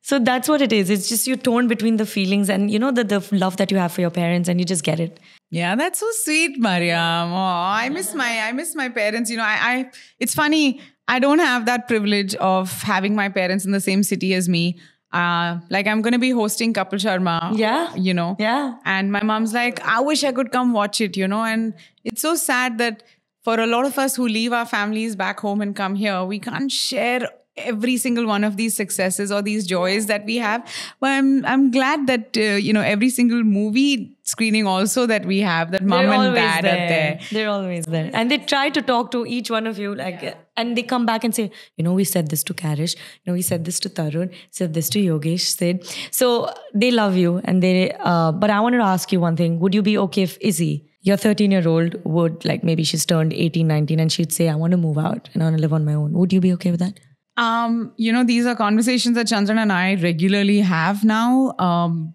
So 0.03 0.19
that's 0.19 0.49
what 0.49 0.63
it 0.63 0.73
is. 0.73 0.89
It's 0.89 1.09
just 1.09 1.27
you're 1.27 1.37
torn 1.37 1.69
between 1.69 1.99
the 1.99 2.07
feelings 2.07 2.49
and 2.49 2.71
you 2.71 2.79
know 2.79 2.91
the, 2.91 3.05
the 3.05 3.29
love 3.33 3.59
that 3.59 3.71
you 3.71 3.77
have 3.77 3.93
for 3.93 4.01
your 4.01 4.11
parents 4.11 4.49
and 4.49 4.59
you 4.59 4.65
just 4.65 4.83
get 4.83 5.01
it. 5.01 5.21
Yeah, 5.51 5.75
that's 5.77 6.01
so 6.01 6.07
sweet, 6.25 6.61
Mariyam. 6.63 7.31
Oh, 7.31 7.37
I 7.37 7.91
miss 7.91 8.15
my 8.15 8.41
I 8.41 8.53
miss 8.53 8.75
my 8.75 8.89
parents. 8.89 9.31
You 9.31 9.37
know, 9.37 9.43
I, 9.43 9.59
I 9.61 9.91
it's 10.19 10.35
funny. 10.35 10.81
I 11.09 11.19
don't 11.19 11.39
have 11.39 11.67
that 11.67 11.89
privilege 11.89 12.35
of 12.37 12.83
having 12.83 13.15
my 13.15 13.29
parents 13.29 13.65
in 13.65 13.73
the 13.73 13.81
same 13.81 14.03
city 14.03 14.35
as 14.35 14.49
me. 14.49 14.79
Uh, 15.11 15.59
like 15.71 15.87
I'm 15.87 16.03
gonna 16.03 16.19
be 16.19 16.31
hosting 16.31 16.75
Kapil 16.75 17.01
Sharma. 17.01 17.57
Yeah. 17.57 17.95
You 17.97 18.13
know. 18.13 18.37
Yeah. 18.39 18.77
And 18.85 19.11
my 19.11 19.23
mom's 19.23 19.55
like, 19.55 19.81
I 19.81 20.01
wish 20.01 20.23
I 20.23 20.33
could 20.33 20.53
come 20.53 20.75
watch 20.75 21.01
it, 21.01 21.17
you 21.17 21.27
know. 21.27 21.43
And 21.43 21.75
it's 22.05 22.21
so 22.21 22.35
sad 22.35 22.77
that 22.79 23.03
for 23.43 23.59
a 23.59 23.67
lot 23.67 23.87
of 23.87 23.99
us 23.99 24.17
who 24.17 24.29
leave 24.29 24.53
our 24.53 24.67
families 24.67 25.17
back 25.17 25.41
home 25.41 25.63
and 25.63 25.75
come 25.75 25.95
here, 25.95 26.23
we 26.25 26.39
can't 26.39 26.71
share 26.71 27.27
every 27.59 27.97
single 27.97 28.27
one 28.27 28.45
of 28.45 28.57
these 28.57 28.77
successes 28.77 29.31
or 29.31 29.43
these 29.43 29.67
joys 29.67 30.07
that 30.07 30.25
we 30.25 30.37
have. 30.37 30.67
But 31.01 31.11
I'm 31.11 31.45
I'm 31.45 31.71
glad 31.71 32.07
that 32.07 32.37
uh, 32.37 32.57
you 32.67 32.73
know 32.73 32.83
every 32.83 33.11
single 33.11 33.43
movie 33.43 34.19
screening 34.29 34.67
also 34.67 35.07
that 35.07 35.25
we 35.25 35.39
have 35.41 35.71
that 35.73 35.83
mom 35.83 36.05
and 36.07 36.35
dad 36.35 36.65
there. 36.65 36.73
are 36.73 36.89
there. 36.89 37.21
They're 37.33 37.49
always 37.49 37.87
there. 37.87 38.11
And 38.13 38.31
they 38.31 38.39
try 38.39 38.69
to 38.71 38.83
talk 38.83 39.11
to 39.13 39.25
each 39.27 39.51
one 39.51 39.67
of 39.67 39.79
you, 39.79 39.95
like, 39.95 40.37
and 40.57 40.77
they 40.77 40.83
come 40.83 41.07
back 41.07 41.25
and 41.25 41.35
say, 41.35 41.51
you 41.77 41.85
know, 41.85 41.95
we 41.95 42.05
said 42.05 42.29
this 42.29 42.43
to 42.45 42.55
Karish, 42.55 42.95
you 42.97 43.27
know, 43.27 43.33
we 43.33 43.43
said 43.43 43.65
this 43.65 43.81
to 43.81 43.89
Tarun, 43.89 44.35
said 44.51 44.75
this 44.75 44.91
to 44.91 44.99
Yogesh, 44.99 45.47
said. 45.57 45.85
So 46.11 46.53
they 46.75 46.91
love 46.91 47.17
you. 47.17 47.41
And 47.45 47.63
they, 47.63 47.93
uh, 48.01 48.33
but 48.33 48.51
I 48.51 48.61
wanted 48.61 48.79
to 48.79 48.85
ask 48.85 49.11
you 49.13 49.21
one 49.21 49.37
thing. 49.37 49.59
Would 49.61 49.75
you 49.75 49.83
be 49.83 49.97
okay 49.99 50.23
if 50.23 50.37
Izzy, 50.41 50.85
your 51.01 51.17
13 51.17 51.51
year 51.51 51.67
old, 51.67 51.97
would, 52.05 52.45
like, 52.45 52.63
maybe 52.63 52.85
she's 52.85 53.07
turned 53.07 53.33
18, 53.33 53.67
19, 53.67 54.01
and 54.01 54.13
she'd 54.13 54.33
say, 54.33 54.49
I 54.49 54.57
want 54.57 54.73
to 54.73 54.77
move 54.77 54.99
out 54.99 55.31
and 55.33 55.43
I 55.43 55.47
want 55.47 55.57
to 55.57 55.63
live 55.63 55.73
on 55.73 55.85
my 55.85 55.95
own? 55.95 56.13
Would 56.13 56.33
you 56.33 56.41
be 56.41 56.53
okay 56.55 56.71
with 56.71 56.81
that? 56.81 57.01
Um, 57.39 57.93
you 57.97 58.13
know, 58.13 58.25
these 58.25 58.47
are 58.47 58.57
conversations 58.57 59.15
that 59.15 59.29
Chandran 59.29 59.59
and 59.59 59.73
I 59.73 59.95
regularly 59.95 60.61
have 60.61 61.05
now. 61.05 61.55
Um, 61.59 62.15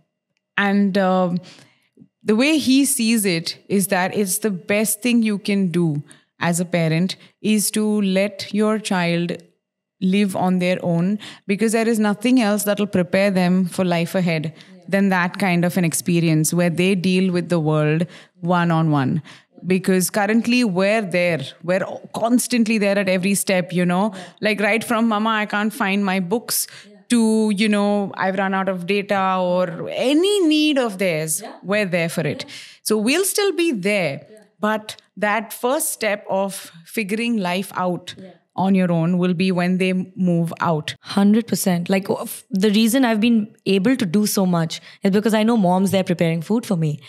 and 0.57 0.97
um, 0.97 1.37
the 2.21 2.35
way 2.35 2.57
he 2.57 2.83
sees 2.83 3.25
it 3.25 3.57
is 3.69 3.87
that 3.87 4.15
it's 4.15 4.39
the 4.39 4.51
best 4.51 5.01
thing 5.01 5.23
you 5.23 5.37
can 5.39 5.69
do 5.69 6.03
as 6.41 6.59
a 6.59 6.65
parent 6.65 7.15
is 7.41 7.71
to 7.71 8.01
let 8.01 8.53
your 8.53 8.79
child 8.79 9.37
live 10.01 10.35
on 10.35 10.59
their 10.59 10.77
own 10.83 11.17
because 11.47 11.71
there 11.71 11.87
is 11.87 11.99
nothing 11.99 12.41
else 12.41 12.63
that 12.63 12.77
will 12.77 12.87
prepare 12.87 13.31
them 13.31 13.65
for 13.65 13.85
life 13.85 14.15
ahead 14.15 14.53
than 14.89 15.07
that 15.07 15.39
kind 15.39 15.63
of 15.63 15.77
an 15.77 15.85
experience 15.85 16.53
where 16.53 16.69
they 16.69 16.93
deal 16.95 17.31
with 17.31 17.47
the 17.47 17.59
world 17.59 18.05
one 18.41 18.69
on 18.71 18.91
one 18.91 19.21
because 19.65 20.09
currently 20.09 20.63
we're 20.63 21.01
there. 21.01 21.41
We're 21.63 21.85
constantly 22.13 22.77
there 22.77 22.97
at 22.97 23.09
every 23.09 23.35
step 23.35 23.73
you 23.73 23.85
know? 23.85 24.13
Like 24.41 24.59
right 24.59 24.83
from 24.83 25.07
mama 25.07 25.29
i 25.29 25.45
can't 25.45 25.73
find 25.73 26.05
my 26.05 26.19
books 26.19 26.67
to 27.09 27.51
you 27.55 27.67
know 27.69 28.11
i've 28.15 28.37
run 28.37 28.53
out 28.53 28.69
of 28.69 28.85
data 28.87 29.37
or 29.39 29.89
any 29.89 30.47
need 30.47 30.77
of 30.77 30.97
theirs 30.97 31.43
we're 31.63 31.85
there 31.85 32.09
for 32.09 32.21
it. 32.21 32.45
So 32.81 32.97
we'll 32.97 33.25
still 33.25 33.51
be 33.51 33.71
there 33.71 34.25
but 34.59 34.95
that 35.17 35.53
first 35.53 35.89
step 35.91 36.25
of 36.29 36.71
figuring 36.85 37.37
life 37.37 37.71
out 37.75 38.15
on 38.55 38.75
your 38.75 38.91
own 38.91 39.17
will 39.17 39.33
be 39.33 39.51
when 39.51 39.77
they 39.77 39.93
move 40.15 40.53
out. 40.59 40.95
100%. 41.05 41.89
Like 41.89 42.07
the 42.51 42.69
reason 42.69 43.03
I've 43.03 43.19
been 43.19 43.55
able 43.65 43.95
to 43.95 44.05
do 44.05 44.25
so 44.25 44.45
much 44.45 44.79
is 45.01 45.11
because 45.11 45.33
I 45.33 45.43
know 45.43 45.57
mom's 45.57 45.91
there 45.91 46.03
preparing 46.03 46.41
food 46.41 46.65
for 46.65 46.77
me. 46.77 46.99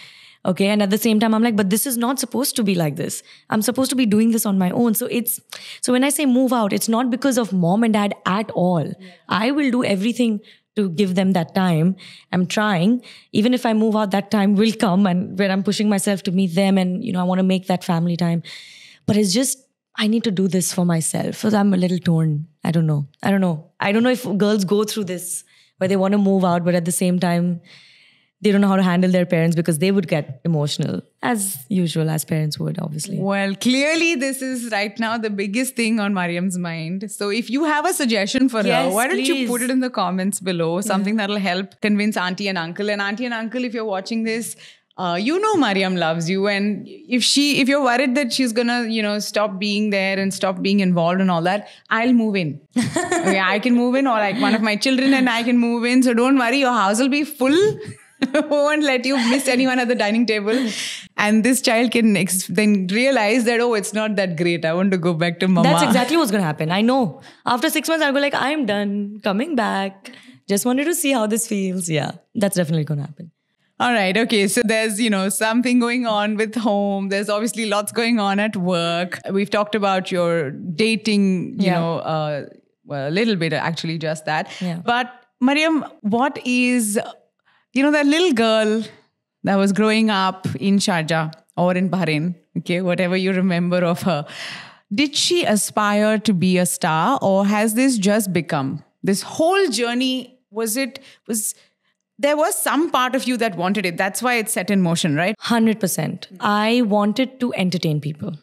Okay. 0.47 0.67
And 0.67 0.83
at 0.83 0.91
the 0.91 0.99
same 0.99 1.19
time, 1.21 1.35
I'm 1.35 1.43
like, 1.43 1.57
but 1.57 1.71
this 1.71 1.87
is 1.87 1.97
not 1.97 2.19
supposed 2.19 2.55
to 2.57 2.63
be 2.63 2.75
like 2.75 2.97
this. 2.97 3.23
I'm 3.51 3.63
supposed 3.63 3.91
to 3.91 3.97
be 3.97 4.07
doing 4.07 4.31
this 4.31 4.45
on 4.45 4.59
my 4.59 4.71
own. 4.71 4.95
So 4.95 5.07
it's, 5.07 5.41
so 5.81 5.93
when 5.93 6.05
I 6.05 6.11
say 6.11 6.27
move 6.27 6.53
out, 6.53 6.73
it's 6.73 6.89
not 6.89 7.11
because 7.11 7.39
of 7.39 7.53
mom 7.53 7.83
and 7.83 7.95
dad 7.95 8.15
at 8.27 8.51
all. 8.51 8.93
I 9.29 9.51
will 9.53 9.71
do 9.71 9.85
everything 9.85 10.41
to 10.77 10.91
give 10.91 11.15
them 11.15 11.33
that 11.33 11.55
time. 11.55 11.97
I'm 12.33 12.47
trying. 12.47 13.03
Even 13.33 13.55
if 13.55 13.65
I 13.65 13.73
move 13.73 13.97
out, 13.97 14.11
that 14.11 14.31
time 14.31 14.55
will 14.55 14.73
come 14.73 15.07
and 15.07 15.39
where 15.39 15.51
I'm 15.51 15.63
pushing 15.63 15.89
myself 15.89 16.23
to 16.25 16.33
meet 16.33 16.55
them 16.55 16.77
and, 16.79 17.03
you 17.05 17.13
know, 17.13 17.21
I 17.21 17.25
want 17.25 17.39
to 17.39 17.45
make 17.45 17.69
that 17.69 17.85
family 17.85 18.17
time. 18.17 18.43
But 19.07 19.17
it's 19.17 19.33
just, 19.33 19.59
I 19.97 20.09
need 20.09 20.25
to 20.25 20.31
do 20.31 20.49
this 20.49 20.75
for 20.75 20.85
myself. 20.85 21.37
So 21.37 21.57
I'm 21.57 21.73
a 21.73 21.77
little 21.77 21.99
torn. 21.99 22.49
I 22.65 22.73
don't 22.73 22.87
know. 22.87 23.07
I 23.23 23.31
don't 23.31 23.41
know. 23.41 23.71
I 23.79 23.93
don't 23.93 24.03
know 24.03 24.11
if 24.11 24.25
girls 24.37 24.65
go 24.65 24.85
through 24.85 25.05
this 25.05 25.45
where 25.79 25.89
they 25.89 25.97
want 25.97 26.13
to 26.13 26.19
move 26.19 26.45
out, 26.45 26.65
but 26.65 26.75
at 26.75 26.85
the 26.85 26.93
same 26.93 27.19
time, 27.21 27.61
they 28.41 28.53
don't 28.53 28.61
know 28.61 28.69
how 28.69 28.77
to 28.77 28.83
handle 28.83 29.11
their 29.11 29.25
parents 29.25 29.57
because 29.57 29.79
they 29.79 29.91
would 29.91 30.07
get 30.07 30.41
emotional, 30.45 31.01
as 31.23 31.65
usual, 31.69 32.11
as 32.11 32.25
parents 32.27 32.59
would, 32.59 32.79
obviously. 32.79 33.19
Well, 33.19 33.55
clearly, 33.55 34.17
this 34.17 34.43
is 34.43 34.71
right 34.71 34.99
now 34.99 35.17
the 35.17 35.31
biggest 35.31 35.77
thing 35.77 35.99
on 35.99 36.13
Mariyam's 36.13 36.59
mind. 36.59 37.11
So, 37.11 37.31
if 37.31 37.49
you 37.49 37.65
have 37.65 37.87
a 37.87 37.95
suggestion 37.95 38.49
for 38.51 38.63
her, 38.63 38.69
Yes, 38.69 38.93
why 38.93 39.07
don't 39.09 39.19
you 39.21 39.47
put 39.47 39.63
it 39.63 39.71
in 39.71 39.81
the 39.81 39.89
comments 39.91 40.41
below? 40.41 40.81
Something 40.83 41.17
that'll 41.17 41.39
help 41.39 41.81
convince 41.81 42.17
auntie 42.19 42.49
and 42.49 42.59
uncle. 42.59 42.91
And 42.91 43.01
auntie 43.01 43.25
and 43.25 43.33
uncle, 43.33 43.65
if 43.65 43.73
you're 43.73 43.85
watching 43.87 44.25
this, 44.25 44.57
uh, 44.97 45.19
you 45.21 45.41
know 45.41 45.55
Mariyam 45.55 45.99
loves 45.99 46.29
you, 46.31 46.47
and 46.47 46.87
if 46.87 47.25
she, 47.25 47.61
if 47.61 47.67
you're 47.67 47.83
worried 47.83 48.15
that 48.15 48.33
she's 48.33 48.53
gonna, 48.53 48.85
you 48.85 49.03
know, 49.03 49.19
stop 49.19 49.59
being 49.59 49.91
there 49.91 50.19
and 50.19 50.33
stop 50.33 50.61
being 50.63 50.81
involved 50.81 51.21
and 51.21 51.31
all 51.31 51.43
that, 51.43 51.69
I'll 51.91 52.13
move 52.13 52.37
in. 52.37 52.61
okay, 52.79 53.41
I 53.41 53.59
can 53.59 53.75
move 53.75 53.97
in, 53.97 54.07
or 54.07 54.19
like 54.19 54.39
one 54.41 54.55
of 54.55 54.61
my 54.61 54.77
children 54.77 55.15
and 55.15 55.29
I 55.31 55.43
can 55.43 55.59
move 55.59 55.85
in. 55.85 56.03
So 56.03 56.15
don't 56.15 56.39
worry, 56.39 56.59
your 56.61 56.73
house 56.73 57.01
will 57.01 57.09
be 57.09 57.25
full. 57.25 57.79
won't 58.51 58.83
let 58.83 59.05
you 59.05 59.17
miss 59.17 59.49
anyone 59.49 59.79
at 59.79 59.89
the 59.89 59.95
dining 59.95 60.25
table. 60.27 60.69
And 61.17 61.45
this 61.45 61.61
child 61.61 61.91
can 61.93 62.17
ex- 62.17 62.47
then 62.47 62.87
realize 62.91 63.45
that, 63.45 63.61
oh, 63.61 63.75
it's 63.75 63.93
not 63.93 64.17
that 64.17 64.37
great. 64.37 64.65
I 64.65 64.73
want 64.75 64.93
to 64.93 64.99
go 64.99 65.15
back 65.15 65.41
to 65.41 65.49
mama. 65.49 65.69
That's 65.69 65.83
exactly 65.83 66.17
what's 66.17 66.31
going 66.31 66.41
to 66.43 66.47
happen. 66.47 66.71
I 66.71 66.81
know. 66.81 67.21
After 67.47 67.71
six 67.71 67.89
months, 67.89 68.05
I'll 68.05 68.13
be 68.13 68.21
like, 68.21 68.35
I'm 68.35 68.67
done, 68.67 69.21
coming 69.23 69.55
back. 69.57 70.13
Just 70.49 70.65
wanted 70.67 70.85
to 70.85 70.95
see 70.95 71.13
how 71.13 71.27
this 71.27 71.47
feels. 71.47 71.89
Yeah, 71.89 72.13
that's 72.35 72.57
definitely 72.57 72.85
going 72.85 73.01
to 73.01 73.07
happen. 73.07 73.31
All 73.81 73.93
right. 73.93 74.17
Okay. 74.17 74.47
So 74.47 74.63
there's, 74.65 75.01
you 75.01 75.11
know, 75.11 75.29
something 75.29 75.81
going 75.81 76.07
on 76.07 76.37
with 76.37 76.55
home. 76.55 77.09
There's 77.09 77.29
obviously 77.29 77.67
lots 77.67 77.91
going 77.91 78.21
on 78.21 78.39
at 78.39 78.57
work. 78.57 79.19
We've 79.33 79.51
talked 79.51 79.75
about 79.75 80.13
your 80.13 80.53
dating, 80.53 81.59
you 81.61 81.67
Yeah. 81.67 81.81
know, 81.81 81.99
uh, 81.99 82.45
well, 82.85 83.09
a 83.09 83.11
little 83.11 83.35
bit 83.37 83.53
actually, 83.53 83.99
just 83.99 84.27
that. 84.27 84.49
Yeah. 84.61 84.81
But 84.85 85.13
Mariyam, 85.43 85.91
what 86.03 86.39
is, 86.45 87.01
you 87.75 87.83
know, 87.83 87.91
that 87.91 88.07
little 88.07 88.33
girl 88.33 88.83
that 89.43 89.57
was 89.57 89.73
growing 89.73 90.09
up 90.09 90.47
in 90.57 90.79
Sharjah 90.79 91.33
or 91.57 91.75
in 91.75 91.91
Bahrain, 91.91 92.35
okay, 92.59 92.81
whatever 92.81 93.17
you 93.17 93.33
remember 93.33 93.85
of 93.85 94.03
her, 94.03 94.27
did 94.95 95.17
she 95.17 95.45
aspire 95.45 96.19
to 96.19 96.33
be 96.33 96.57
a 96.59 96.67
star 96.67 97.19
or 97.21 97.47
has 97.47 97.75
this 97.75 97.99
just 97.99 98.33
become 98.33 98.85
this 99.03 99.23
whole 99.23 99.69
journey? 99.69 100.39
Was 100.51 100.77
it, 100.77 101.01
was, 101.27 101.57
there 102.17 102.37
was 102.37 102.57
some 102.57 102.91
part 102.93 103.17
of 103.17 103.25
you 103.25 103.37
that 103.39 103.57
wanted 103.57 103.85
it. 103.85 103.97
That's 103.97 104.23
why 104.23 104.35
it's 104.35 104.53
set 104.53 104.71
in 104.71 104.81
motion, 104.81 105.17
right? 105.17 105.35
100%. 105.43 106.27
I 106.39 106.83
wanted 106.83 107.41
to 107.41 107.53
entertain 107.55 108.01
people. 108.01 108.35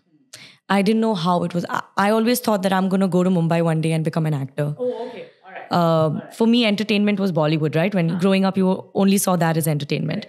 I 0.68 0.82
didn't 0.82 1.02
know 1.02 1.16
how 1.16 1.44
it 1.44 1.54
was. 1.54 1.66
I, 1.70 1.82
I 1.96 2.12
always 2.12 2.42
thought 2.42 2.64
that 2.64 2.74
I'm 2.74 2.90
going 2.90 3.02
to 3.02 3.08
go 3.08 3.24
to 3.24 3.30
Mumbai 3.30 3.64
one 3.64 3.80
day 3.80 3.94
and 3.94 4.04
become 4.04 4.26
an 4.26 4.34
actor. 4.34 4.76
Oh, 4.78 5.08
okay. 5.08 5.30
Uh, 5.72 6.20
For 6.32 6.48
me, 6.48 6.66
entertainment 6.66 7.20
was 7.20 7.32
Bollywood, 7.32 7.76
right? 7.76 7.94
When 7.96 8.18
growing 8.20 8.46
up, 8.46 8.58
you 8.58 8.90
only 8.94 9.18
saw 9.18 9.36
that 9.38 9.58
as 9.58 9.68
entertainment. 9.68 10.26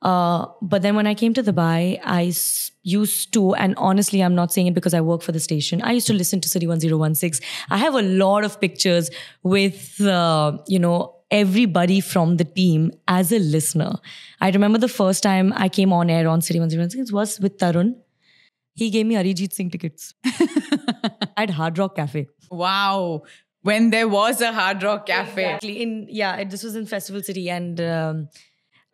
Uh, 0.00 0.46
but 0.62 0.82
then 0.82 0.94
when 0.96 1.06
I 1.06 1.14
came 1.14 1.34
to 1.34 1.42
Dubai, 1.42 2.00
I 2.04 2.32
used 2.84 3.32
to, 3.32 3.54
and 3.54 3.74
honestly, 3.76 4.22
I'm 4.22 4.34
not 4.34 4.52
saying 4.52 4.68
it 4.68 4.74
because 4.74 4.94
I 4.94 5.00
work 5.00 5.22
for 5.22 5.32
the 5.32 5.40
station. 5.40 5.82
I 5.82 5.92
used 5.92 6.06
to 6.06 6.14
listen 6.14 6.40
to 6.40 6.48
City 6.48 6.66
1016. 6.66 7.46
I 7.70 7.78
have 7.78 7.94
a 7.94 8.02
lot 8.02 8.44
of 8.44 8.60
pictures 8.60 9.10
with, 9.42 10.00
uh, 10.00 10.58
you 10.66 10.78
know, 10.78 11.14
everybody 11.30 12.00
from 12.00 12.36
the 12.36 12.44
team 12.44 12.90
as 13.08 13.32
a 13.32 13.38
listener. 13.38 13.96
I 14.40 14.50
remember 14.50 14.78
the 14.78 14.88
first 14.88 15.22
time 15.22 15.52
I 15.56 15.68
came 15.68 15.92
on 15.92 16.08
air 16.08 16.28
on 16.28 16.40
City 16.40 16.58
1016 16.60 17.14
was 17.14 17.38
with 17.40 17.58
Tarun. 17.58 17.96
He 18.74 18.90
gave 18.90 19.06
me 19.06 19.16
Arijit 19.16 19.52
Singh 19.52 19.70
tickets 19.70 20.14
at 21.36 21.50
Hard 21.50 21.76
Rock 21.78 21.96
Cafe. 21.96 22.28
Wow. 22.50 23.22
When 23.62 23.90
there 23.90 24.08
was 24.08 24.40
a 24.40 24.52
Hard 24.52 24.82
Rock 24.82 25.06
Cafe. 25.06 25.42
Exactly. 25.44 25.82
In 25.82 26.06
yeah, 26.08 26.36
it- 26.36 26.50
this 26.50 26.62
was 26.62 26.76
in 26.76 26.86
Festival 26.86 27.22
City, 27.22 27.50
and 27.50 27.80
um, 27.80 28.28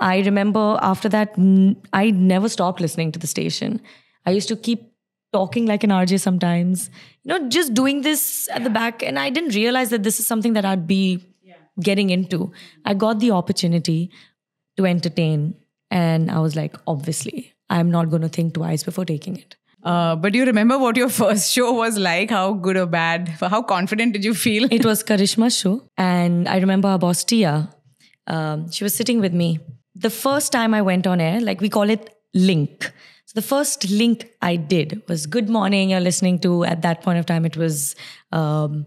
I 0.00 0.20
remember 0.20 0.78
after 0.80 1.08
that, 1.10 1.38
n- 1.38 1.76
I 1.92 2.10
never 2.10 2.48
stopped 2.48 2.80
listening 2.80 3.12
to 3.12 3.18
the 3.18 3.26
station. 3.26 3.80
I 4.26 4.30
used 4.30 4.48
to 4.48 4.56
keep 4.56 4.90
talking 5.32 5.66
like 5.66 5.84
an 5.84 5.90
RJ 5.90 6.18
sometimes, 6.20 6.90
you 7.24 7.28
know, 7.28 7.48
just 7.48 7.74
doing 7.74 8.02
this 8.02 8.48
at 8.52 8.64
the 8.64 8.70
back, 8.70 9.02
and 9.02 9.18
I 9.18 9.30
didn't 9.30 9.54
realize 9.54 9.90
that 9.90 10.02
this 10.02 10.18
is 10.20 10.26
something 10.26 10.54
that 10.54 10.64
I'd 10.64 10.86
be 10.86 11.24
getting 11.80 12.10
into. 12.10 12.52
I 12.84 12.94
got 12.94 13.20
the 13.20 13.32
opportunity 13.32 14.10
to 14.76 14.86
entertain, 14.86 15.54
and 15.90 16.30
I 16.30 16.38
was 16.40 16.56
like, 16.56 16.76
obviously, 16.86 17.52
I'm 17.68 17.90
not 17.90 18.10
going 18.10 18.22
to 18.22 18.28
think 18.28 18.54
twice 18.54 18.82
before 18.84 19.04
taking 19.04 19.36
it. 19.36 19.56
Uh, 19.84 20.16
but 20.16 20.32
do 20.32 20.38
you 20.38 20.44
remember 20.46 20.78
what 20.78 20.96
your 20.96 21.08
first 21.20 21.52
show 21.52 21.72
was 21.72 21.98
like? 21.98 22.30
How 22.30 22.52
good 22.54 22.76
or 22.76 22.86
bad? 22.86 23.28
How 23.28 23.62
confident 23.62 24.12
did 24.14 24.24
you 24.24 24.34
feel? 24.34 24.66
It 24.72 24.84
was 24.84 25.02
Karishma's 25.04 25.56
show, 25.58 25.82
and 25.98 26.48
I 26.48 26.58
remember 26.58 26.88
our 26.88 26.98
boss 26.98 27.22
Tia. 27.24 27.68
Um, 28.26 28.70
she 28.70 28.84
was 28.84 28.94
sitting 28.94 29.20
with 29.20 29.34
me. 29.34 29.58
The 29.94 30.10
first 30.10 30.52
time 30.52 30.72
I 30.74 30.80
went 30.82 31.06
on 31.06 31.20
air, 31.20 31.40
like 31.40 31.60
we 31.60 31.68
call 31.68 31.90
it 31.90 32.08
link. 32.32 32.84
So 33.26 33.32
the 33.34 33.42
first 33.42 33.88
link 33.90 34.24
I 34.40 34.56
did 34.56 35.02
was 35.08 35.26
"Good 35.26 35.50
morning." 35.50 35.90
You're 35.90 36.00
listening 36.00 36.38
to. 36.40 36.64
At 36.64 36.80
that 36.82 37.02
point 37.02 37.18
of 37.18 37.26
time, 37.26 37.44
it 37.44 37.56
was 37.56 37.94
um, 38.32 38.86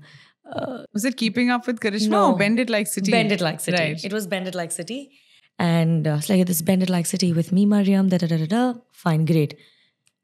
Was 0.94 1.06
it 1.06 1.18
keeping 1.18 1.50
up 1.52 1.68
with 1.68 1.80
Karishma 1.80 2.10
No. 2.10 2.32
or 2.32 2.38
Bend 2.38 2.60
It 2.60 2.70
Like 2.70 2.88
City? 2.88 3.12
Bend 3.12 3.32
It 3.32 3.42
Like 3.42 3.60
City. 3.60 3.78
Right. 3.78 4.04
It 4.04 4.14
was 4.14 4.26
Bend 4.28 4.48
It 4.48 4.56
Like 4.56 4.72
City, 4.72 5.12
and 5.60 6.08
uh, 6.08 6.16
it's 6.20 6.30
like 6.30 6.46
this 6.48 6.62
Bend 6.62 6.82
It 6.84 6.90
Like 6.90 7.06
City 7.06 7.34
with 7.34 7.52
me, 7.52 7.66
Mariyam. 7.68 8.10
Da 8.10 8.18
da 8.18 8.28
da 8.28 8.38
da 8.38 8.46
da. 8.58 8.74
Fine, 8.94 9.26
great. 9.26 9.56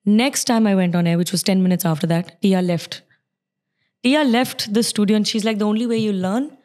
Next 0.05 0.45
time 0.45 0.67
I 0.67 0.75
went 0.75 0.95
on 0.95 1.07
air, 1.07 1.17
which 1.17 1.31
was 1.31 1.43
ten 1.43 1.63
minutes 1.63 1.85
after 1.85 2.07
that, 2.07 2.41
Tia 2.41 2.61
left. 2.61 3.01
Tia 4.03 4.23
left 4.23 4.73
the 4.73 4.83
studio, 4.83 5.15
and 5.15 5.27
she's 5.27 5.45
like, 5.45 5.59
the 5.59 5.65
only 5.65 5.87
way 5.87 5.97
you 5.97 6.11
learn 6.11 6.57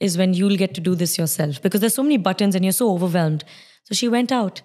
is 0.00 0.16
when 0.18 0.34
you'll 0.34 0.56
get 0.56 0.74
to 0.74 0.80
do 0.80 0.94
this 0.94 1.16
yourself 1.18 1.60
because 1.62 1.80
there's 1.80 1.94
so 1.94 2.02
many 2.02 2.16
buttons 2.16 2.54
and 2.54 2.64
you're 2.64 2.72
so 2.72 2.90
overwhelmed. 2.92 3.44
So 3.84 3.94
she 3.94 4.08
went 4.08 4.32
out, 4.32 4.62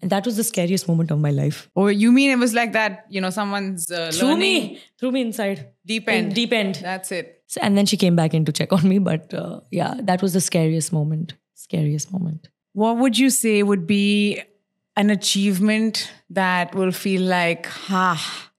and 0.00 0.10
that 0.10 0.24
was 0.24 0.36
the 0.36 0.44
scariest 0.44 0.88
moment 0.88 1.10
of 1.10 1.18
my 1.18 1.30
life. 1.30 1.68
Or 1.74 1.84
Oh, 1.84 1.88
you 1.88 2.10
mean 2.10 2.30
it 2.30 2.38
was 2.38 2.54
like 2.54 2.72
that, 2.72 3.04
you 3.10 3.20
know, 3.20 3.30
someone's 3.30 3.90
uh, 3.90 4.10
Threw 4.12 4.36
me, 4.36 4.80
threw 4.98 5.12
me 5.12 5.20
inside. 5.20 5.68
deep 5.84 6.08
In 6.08 6.14
end. 6.26 6.34
deep 6.34 6.52
end. 6.52 6.76
That's 6.76 7.12
it. 7.12 7.42
So, 7.48 7.60
and 7.62 7.76
then 7.76 7.84
she 7.84 7.96
came 7.96 8.16
back 8.16 8.32
in 8.32 8.44
to 8.46 8.52
check 8.52 8.72
on 8.72 8.88
me. 8.88 8.98
But 8.98 9.34
uh, 9.34 9.60
yeah, 9.70 9.94
that 10.02 10.22
was 10.22 10.32
the 10.32 10.40
scariest 10.40 10.92
moment. 10.92 11.34
Scariest 11.54 12.12
moment. 12.12 12.48
What 12.72 12.96
would 12.98 13.18
you 13.18 13.28
say 13.28 13.62
would 13.64 13.86
be 13.86 14.40
an 15.00 15.08
achievement 15.08 16.12
that 16.28 16.74
will 16.74 16.92
feel 16.92 17.22
like, 17.22 17.66
ah, 17.88 18.50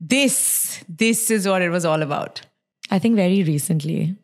this, 0.00 0.84
this 0.88 1.30
is 1.30 1.46
what 1.46 1.60
it 1.60 1.70
was 1.70 1.84
all 1.84 2.02
about? 2.02 2.40
I 2.90 2.98
think 3.00 3.16
very 3.16 3.42
recently. 3.42 4.16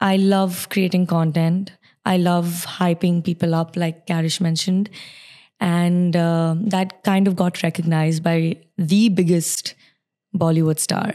I 0.00 0.16
love 0.16 0.68
creating 0.70 1.06
content. 1.06 1.72
I 2.06 2.16
love 2.16 2.64
hyping 2.66 3.22
people 3.22 3.54
up, 3.54 3.76
like 3.76 4.06
Karish 4.06 4.40
mentioned. 4.40 4.88
And 5.60 6.16
uh, 6.16 6.54
that 6.58 7.02
kind 7.04 7.28
of 7.28 7.36
got 7.36 7.62
recognized 7.62 8.22
by 8.22 8.56
the 8.78 9.10
biggest 9.10 9.74
Bollywood 10.34 10.78
star 10.78 11.12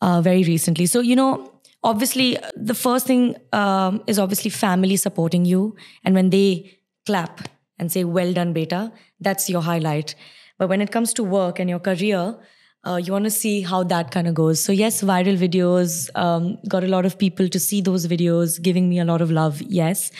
uh, 0.00 0.20
very 0.20 0.44
recently. 0.44 0.86
So, 0.86 1.00
you 1.00 1.16
know, 1.16 1.52
obviously, 1.82 2.38
the 2.56 2.74
first 2.74 3.06
thing 3.06 3.34
um, 3.52 4.02
is 4.06 4.20
obviously 4.20 4.50
family 4.50 4.96
supporting 4.96 5.44
you. 5.44 5.74
And 6.04 6.14
when 6.14 6.30
they 6.30 6.78
clap 7.04 7.48
and 7.82 7.92
say, 7.92 8.04
well 8.16 8.32
done, 8.32 8.52
beta, 8.52 8.80
that's 9.28 9.50
your 9.50 9.62
highlight. 9.68 10.14
But 10.58 10.68
when 10.72 10.80
it 10.80 10.92
comes 10.96 11.12
to 11.14 11.24
work 11.24 11.58
and 11.58 11.68
your 11.68 11.80
career, 11.80 12.36
uh, 12.84 12.96
you 13.04 13.12
want 13.12 13.24
to 13.24 13.30
see 13.30 13.60
how 13.62 13.82
that 13.94 14.12
kind 14.12 14.28
of 14.28 14.34
goes. 14.34 14.62
So, 14.62 14.72
yes, 14.72 15.02
viral 15.02 15.36
videos, 15.36 16.10
um, 16.14 16.58
got 16.68 16.84
a 16.84 16.88
lot 16.88 17.06
of 17.06 17.18
people 17.18 17.48
to 17.48 17.58
see 17.58 17.80
those 17.80 18.06
videos, 18.06 18.60
giving 18.62 18.88
me 18.88 19.00
a 19.00 19.04
lot 19.04 19.20
of 19.20 19.30
love, 19.30 19.60
yes. 19.62 20.10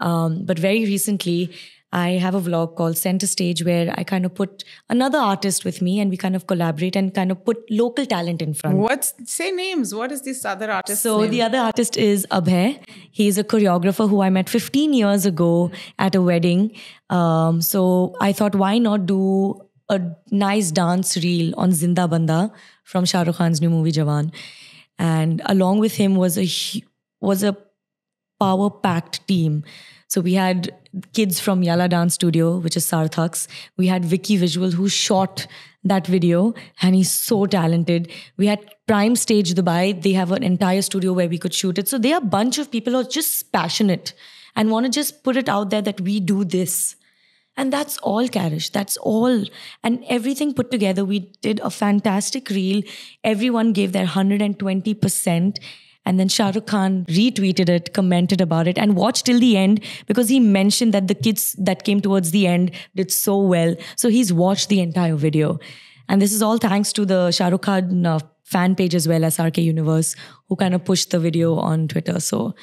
Um, 0.00 0.44
but 0.46 0.58
very 0.58 0.84
recently, 0.84 1.54
I 1.92 2.10
have 2.10 2.34
a 2.36 2.40
vlog 2.40 2.76
called 2.76 2.96
Center 2.96 3.26
Stage 3.26 3.64
where 3.64 3.92
I 3.98 4.04
kind 4.04 4.24
of 4.24 4.34
put 4.34 4.62
another 4.88 5.18
artist 5.18 5.64
with 5.64 5.82
me 5.82 5.98
and 5.98 6.08
we 6.10 6.16
kind 6.16 6.36
of 6.36 6.46
collaborate 6.46 6.94
and 6.94 7.12
kind 7.12 7.32
of 7.32 7.44
put 7.44 7.68
local 7.70 8.06
talent 8.06 8.40
in 8.42 8.54
front. 8.54 8.76
What's 8.76 9.12
say 9.24 9.50
names? 9.50 9.92
What 9.94 10.12
is 10.12 10.22
this 10.22 10.44
other 10.44 10.70
artist? 10.70 11.02
So 11.02 11.22
name? 11.22 11.30
the 11.30 11.42
other 11.42 11.58
artist 11.58 11.96
is 11.96 12.26
Abhay. 12.30 12.80
He's 13.10 13.38
a 13.38 13.44
choreographer 13.44 14.08
who 14.08 14.20
I 14.20 14.30
met 14.30 14.48
15 14.48 14.92
years 14.92 15.26
ago 15.26 15.72
at 15.98 16.14
a 16.14 16.22
wedding. 16.22 16.76
Um, 17.08 17.60
so 17.60 18.14
I 18.20 18.32
thought, 18.32 18.54
why 18.54 18.78
not 18.78 19.06
do 19.06 19.60
a 19.88 20.00
nice 20.30 20.70
dance 20.70 21.16
reel 21.16 21.52
on 21.56 21.72
Zinda 21.72 22.08
Banda 22.08 22.52
from 22.84 23.04
Shah 23.04 23.22
Rukh 23.22 23.36
Khan's 23.36 23.60
new 23.60 23.70
movie 23.70 23.90
Jawan, 23.90 24.32
and 24.98 25.42
along 25.46 25.80
with 25.80 25.96
him 25.96 26.14
was 26.14 26.38
a 26.38 26.48
was 27.20 27.42
a 27.42 27.56
power 28.38 28.70
packed 28.70 29.26
team. 29.26 29.64
So 30.06 30.20
we 30.20 30.34
had 30.34 30.72
kids 31.12 31.40
from 31.40 31.62
Yala 31.62 31.88
Dance 31.88 32.14
Studio, 32.14 32.58
which 32.58 32.76
is 32.76 32.86
Sarthak's. 32.86 33.48
We 33.76 33.86
had 33.86 34.04
Vicky 34.04 34.36
Visual, 34.36 34.70
who 34.70 34.88
shot 34.88 35.46
that 35.84 36.06
video, 36.06 36.54
and 36.82 36.94
he's 36.94 37.10
so 37.10 37.46
talented. 37.46 38.10
We 38.36 38.46
had 38.46 38.74
Prime 38.86 39.16
Stage 39.16 39.54
Dubai. 39.54 40.00
They 40.02 40.12
have 40.12 40.32
an 40.32 40.42
entire 40.42 40.82
studio 40.82 41.12
where 41.12 41.28
we 41.28 41.38
could 41.38 41.54
shoot 41.54 41.78
it. 41.78 41.88
So 41.88 41.98
they 41.98 42.12
are 42.12 42.18
a 42.18 42.24
bunch 42.24 42.58
of 42.58 42.70
people 42.70 42.92
who 42.92 43.00
are 43.00 43.04
just 43.04 43.52
passionate 43.52 44.12
and 44.56 44.70
want 44.70 44.86
to 44.86 44.92
just 44.92 45.22
put 45.22 45.36
it 45.36 45.48
out 45.48 45.70
there 45.70 45.82
that 45.82 46.00
we 46.00 46.20
do 46.20 46.44
this. 46.44 46.96
And 47.56 47.72
that's 47.72 47.98
all, 47.98 48.26
Karish. 48.28 48.70
That's 48.72 48.96
all. 48.98 49.44
And 49.82 50.04
everything 50.08 50.54
put 50.54 50.70
together, 50.70 51.04
we 51.04 51.30
did 51.42 51.60
a 51.60 51.70
fantastic 51.70 52.48
reel. 52.48 52.82
Everyone 53.22 53.72
gave 53.72 53.92
their 53.92 54.06
120%. 54.06 55.58
And 56.06 56.18
then 56.18 56.28
Shah 56.28 56.50
Rukh 56.54 56.66
Khan 56.66 57.04
retweeted 57.08 57.68
it, 57.68 57.92
commented 57.92 58.40
about 58.40 58.66
it, 58.66 58.78
and 58.78 58.96
watched 58.96 59.26
till 59.26 59.38
the 59.38 59.56
end 59.56 59.84
because 60.06 60.28
he 60.28 60.40
mentioned 60.40 60.94
that 60.94 61.08
the 61.08 61.14
kids 61.14 61.54
that 61.58 61.84
came 61.84 62.00
towards 62.00 62.30
the 62.30 62.46
end 62.46 62.72
did 62.96 63.12
so 63.12 63.38
well. 63.38 63.76
So 63.96 64.08
he's 64.08 64.32
watched 64.32 64.68
the 64.68 64.80
entire 64.80 65.14
video. 65.14 65.58
And 66.08 66.20
this 66.20 66.32
is 66.32 66.42
all 66.42 66.58
thanks 66.58 66.92
to 66.94 67.04
the 67.04 67.30
Shah 67.30 67.48
Rukh 67.48 67.62
Khan 67.62 68.06
uh, 68.06 68.18
fan 68.44 68.74
page 68.74 68.94
as 68.94 69.06
well 69.06 69.24
as 69.24 69.36
SRK 69.36 69.62
Universe, 69.62 70.16
who 70.48 70.56
kind 70.56 70.74
of 70.74 70.84
pushed 70.84 71.10
the 71.10 71.20
video 71.20 71.54
on 71.54 71.86
Twitter. 71.86 72.18
So 72.18 72.54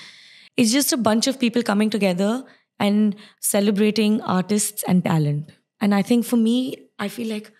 it's 0.58 0.72
just 0.72 0.92
a 0.92 0.98
bunch 0.98 1.28
of 1.28 1.40
people 1.40 1.64
coming 1.64 1.90
together 1.90 2.44
and 2.80 3.16
celebrating 3.40 4.22
artists 4.22 4.84
and 4.88 5.04
talent. 5.04 5.52
And 5.80 5.94
I 5.94 6.02
think 6.02 6.26
for 6.26 6.38
me, 6.38 6.90
I 7.00 7.08
feel 7.08 7.28
like 7.28 7.52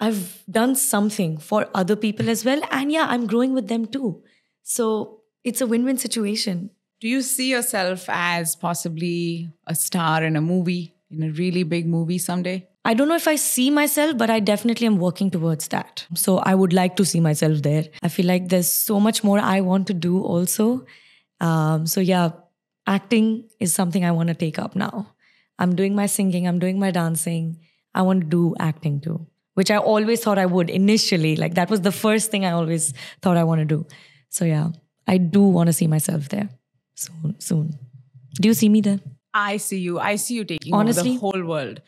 I've 0.00 0.42
done 0.50 0.74
something 0.76 1.38
for 1.38 1.68
other 1.74 1.96
people 1.96 2.30
as 2.30 2.44
well. 2.44 2.60
And 2.70 2.90
yeah, 2.90 3.06
I'm 3.08 3.26
growing 3.26 3.52
with 3.52 3.68
them 3.68 3.86
too. 3.86 4.22
So 4.62 5.20
it's 5.44 5.60
a 5.60 5.66
win 5.66 5.84
win 5.84 5.98
situation. 5.98 6.70
Do 7.00 7.08
you 7.08 7.22
see 7.22 7.50
yourself 7.50 8.04
as 8.08 8.54
possibly 8.54 9.50
a 9.66 9.74
star 9.74 10.22
in 10.22 10.36
a 10.36 10.40
movie, 10.40 10.94
in 11.10 11.22
a 11.22 11.30
really 11.30 11.64
big 11.64 11.86
movie 11.86 12.18
someday? 12.18 12.68
I 12.84 12.94
don't 12.94 13.08
know 13.08 13.16
if 13.16 13.28
I 13.28 13.36
see 13.36 13.70
myself, 13.70 14.18
but 14.18 14.28
I 14.30 14.40
definitely 14.40 14.86
am 14.86 14.98
working 14.98 15.30
towards 15.30 15.68
that. 15.68 16.06
So 16.14 16.38
I 16.38 16.54
would 16.54 16.72
like 16.72 16.96
to 16.96 17.04
see 17.04 17.20
myself 17.20 17.62
there. 17.62 17.84
I 18.02 18.08
feel 18.08 18.26
like 18.26 18.48
there's 18.48 18.70
so 18.72 18.98
much 18.98 19.22
more 19.22 19.38
I 19.38 19.60
want 19.60 19.86
to 19.88 19.94
do 19.94 20.20
also. 20.20 20.84
Um, 21.40 21.86
so 21.86 22.00
yeah, 22.00 22.30
acting 22.86 23.48
is 23.60 23.72
something 23.74 24.04
I 24.04 24.10
want 24.10 24.28
to 24.28 24.34
take 24.34 24.58
up 24.58 24.74
now. 24.74 25.14
I'm 25.58 25.76
doing 25.76 25.94
my 25.94 26.06
singing, 26.06 26.48
I'm 26.48 26.58
doing 26.58 26.80
my 26.80 26.90
dancing. 26.90 27.58
I 27.94 28.02
want 28.02 28.22
to 28.22 28.26
do 28.26 28.54
acting 28.58 29.00
too, 29.00 29.26
which 29.54 29.70
I 29.70 29.76
always 29.76 30.20
thought 30.20 30.38
I 30.38 30.46
would 30.46 30.70
initially. 30.70 31.36
Like 31.36 31.54
that 31.54 31.70
was 31.70 31.82
the 31.82 31.92
first 31.92 32.30
thing 32.30 32.44
I 32.44 32.52
always 32.52 32.94
thought 33.20 33.36
I 33.36 33.44
want 33.44 33.60
to 33.60 33.64
do. 33.64 33.86
So 34.32 34.46
yeah, 34.46 34.70
I 35.06 35.18
do 35.18 35.42
want 35.42 35.66
to 35.66 35.74
see 35.74 35.86
myself 35.86 36.30
there 36.30 36.48
soon. 36.94 37.36
Soon. 37.38 37.78
Do 38.40 38.48
you 38.48 38.54
see 38.54 38.70
me 38.70 38.80
there? 38.80 38.98
I 39.34 39.58
see 39.58 39.78
you. 39.78 39.98
I 39.98 40.16
see 40.16 40.34
you 40.34 40.44
taking 40.44 40.72
Honestly? 40.72 41.02
over 41.02 41.08
the 41.10 41.20
whole 41.20 41.44
world. 41.44 41.82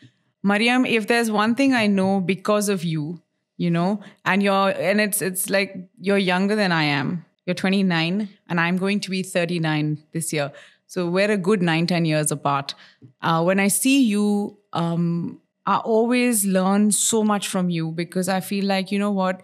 Mariyam, 0.45 0.87
if 0.87 1.07
there's 1.07 1.31
one 1.31 1.55
thing 1.55 1.73
I 1.73 1.87
know 1.87 2.19
because 2.19 2.69
of 2.69 2.83
you, 2.83 3.19
you 3.57 3.71
know, 3.71 3.99
and 4.25 4.43
you're 4.43 4.69
and 4.69 5.01
it's 5.01 5.23
it's 5.23 5.49
like 5.49 5.75
you're 5.99 6.19
younger 6.19 6.55
than 6.55 6.71
I 6.71 6.83
am. 6.83 7.25
You're 7.47 7.55
29 7.55 8.29
and 8.47 8.59
I'm 8.59 8.77
going 8.77 8.99
to 8.99 9.09
be 9.09 9.23
39 9.23 10.03
this 10.13 10.31
year. 10.31 10.51
So 10.87 11.09
we're 11.09 11.31
a 11.31 11.37
good 11.37 11.63
nine, 11.63 11.87
10 11.87 12.05
years 12.05 12.31
apart. 12.31 12.75
Uh, 13.21 13.43
when 13.43 13.59
I 13.59 13.69
see 13.69 14.03
you, 14.03 14.57
um, 14.73 15.41
I 15.65 15.77
always 15.77 16.45
learn 16.45 16.91
so 16.91 17.23
much 17.23 17.47
from 17.47 17.69
you 17.69 17.91
because 17.91 18.29
I 18.29 18.39
feel 18.39 18.65
like, 18.65 18.91
you 18.91 18.99
know 18.99 19.11
what, 19.11 19.43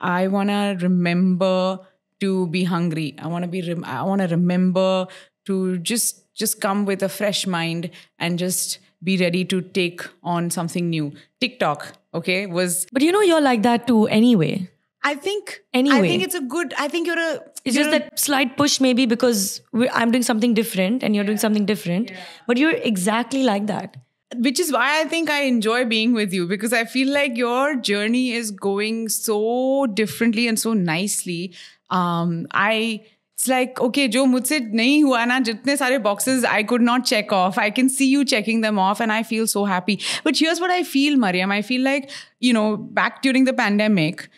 I 0.00 0.28
want 0.28 0.50
to 0.50 0.76
remember 0.80 1.80
to 2.20 2.46
be 2.48 2.64
hungry. 2.64 3.14
I 3.18 3.26
want 3.28 3.42
to 3.44 3.48
be, 3.48 3.62
rem- 3.62 3.84
I 3.84 4.02
want 4.02 4.22
to 4.22 4.28
remember 4.28 5.06
to 5.46 5.78
just, 5.78 6.32
just 6.34 6.60
come 6.60 6.84
with 6.84 7.02
a 7.02 7.08
fresh 7.08 7.46
mind 7.46 7.90
and 8.18 8.38
just 8.38 8.78
be 9.02 9.16
ready 9.18 9.44
to 9.44 9.60
take 9.60 10.00
on 10.22 10.50
something 10.50 10.88
new. 10.90 11.12
TikTok, 11.40 11.92
okay, 12.14 12.46
was 12.46 12.86
But 12.92 13.02
you 13.02 13.12
know, 13.12 13.20
you're 13.20 13.40
like 13.42 13.62
that 13.62 13.86
too 13.86 14.06
anyway. 14.08 14.68
I 15.04 15.14
think 15.14 15.60
anyway, 15.72 15.98
I 15.98 16.02
think 16.02 16.22
it's 16.24 16.34
a 16.34 16.40
good. 16.40 16.74
I 16.76 16.88
think 16.88 17.06
you're 17.06 17.18
a. 17.18 17.34
It's 17.64 17.76
you're 17.76 17.84
just 17.84 17.94
a- 17.96 17.98
that 18.00 18.18
slight 18.18 18.56
push, 18.56 18.80
maybe 18.80 19.06
because 19.06 19.60
I'm 19.92 20.10
doing 20.10 20.24
something 20.24 20.52
different 20.52 21.04
and 21.04 21.14
you're 21.14 21.22
doing 21.24 21.38
something 21.38 21.64
different. 21.64 22.10
But 22.48 22.56
you're 22.56 22.72
exactly 22.72 23.44
like 23.44 23.66
that. 23.68 23.96
which 24.44 24.58
is 24.58 24.72
why 24.72 25.00
I 25.00 25.04
think 25.04 25.30
I 25.30 25.42
enjoy 25.42 25.84
being 25.84 26.12
with 26.12 26.32
you 26.32 26.46
because 26.48 26.72
I 26.72 26.84
feel 26.84 27.12
like 27.12 27.36
your 27.36 27.76
journey 27.76 28.32
is 28.32 28.50
going 28.50 29.08
so 29.08 29.86
differently 30.00 30.48
and 30.48 30.58
so 30.58 30.72
nicely. 30.72 31.54
Um, 31.89 32.47
I 32.51 33.01
it's 33.35 33.47
like 33.47 33.79
okay, 33.81 34.07
जो 34.07 34.25
मुझसे 34.25 34.59
नहीं 34.73 35.03
हुआ 35.03 35.23
ना 35.25 35.39
जितने 35.39 35.75
सारे 35.77 36.01
boxes 36.03 36.43
I 36.45 36.63
could 36.63 36.81
not 36.81 37.05
check 37.05 37.33
off. 37.33 37.57
I 37.57 37.69
can 37.69 37.89
see 37.89 38.07
you 38.07 38.23
checking 38.23 38.61
them 38.61 38.77
off, 38.79 38.99
and 38.99 39.11
I 39.11 39.23
feel 39.23 39.47
so 39.47 39.65
happy. 39.65 39.99
But 40.23 40.37
here's 40.37 40.59
what 40.59 40.69
I 40.69 40.83
feel, 40.83 41.17
Mariam. 41.17 41.51
I 41.51 41.61
feel 41.61 41.81
like 41.81 42.11
you 42.39 42.53
know 42.53 42.77
back 42.77 43.21
during 43.23 43.45
the 43.45 43.53
pandemic, 43.53 44.29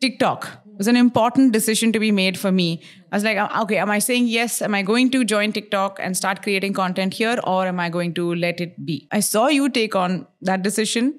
TikTok 0.00 0.50
was 0.76 0.88
an 0.88 0.96
important 0.96 1.52
decision 1.52 1.92
to 1.92 1.98
be 1.98 2.10
made 2.10 2.38
for 2.38 2.50
me. 2.52 2.82
I 3.12 3.16
was 3.16 3.24
like, 3.24 3.38
uh, 3.38 3.48
okay, 3.62 3.78
am 3.78 3.90
I 3.90 3.98
saying 3.98 4.26
yes? 4.26 4.60
Am 4.60 4.74
I 4.74 4.82
going 4.82 5.10
to 5.10 5.24
join 5.24 5.52
TikTok 5.52 5.98
and 6.00 6.16
start 6.16 6.42
creating 6.42 6.72
content 6.72 7.14
here, 7.14 7.38
or 7.44 7.66
am 7.66 7.80
I 7.80 7.88
going 7.88 8.14
to 8.14 8.34
let 8.34 8.60
it 8.60 8.84
be? 8.84 9.06
I 9.10 9.20
saw 9.20 9.46
you 9.48 9.68
take 9.68 9.94
on 9.94 10.26
that 10.42 10.62
decision 10.62 11.14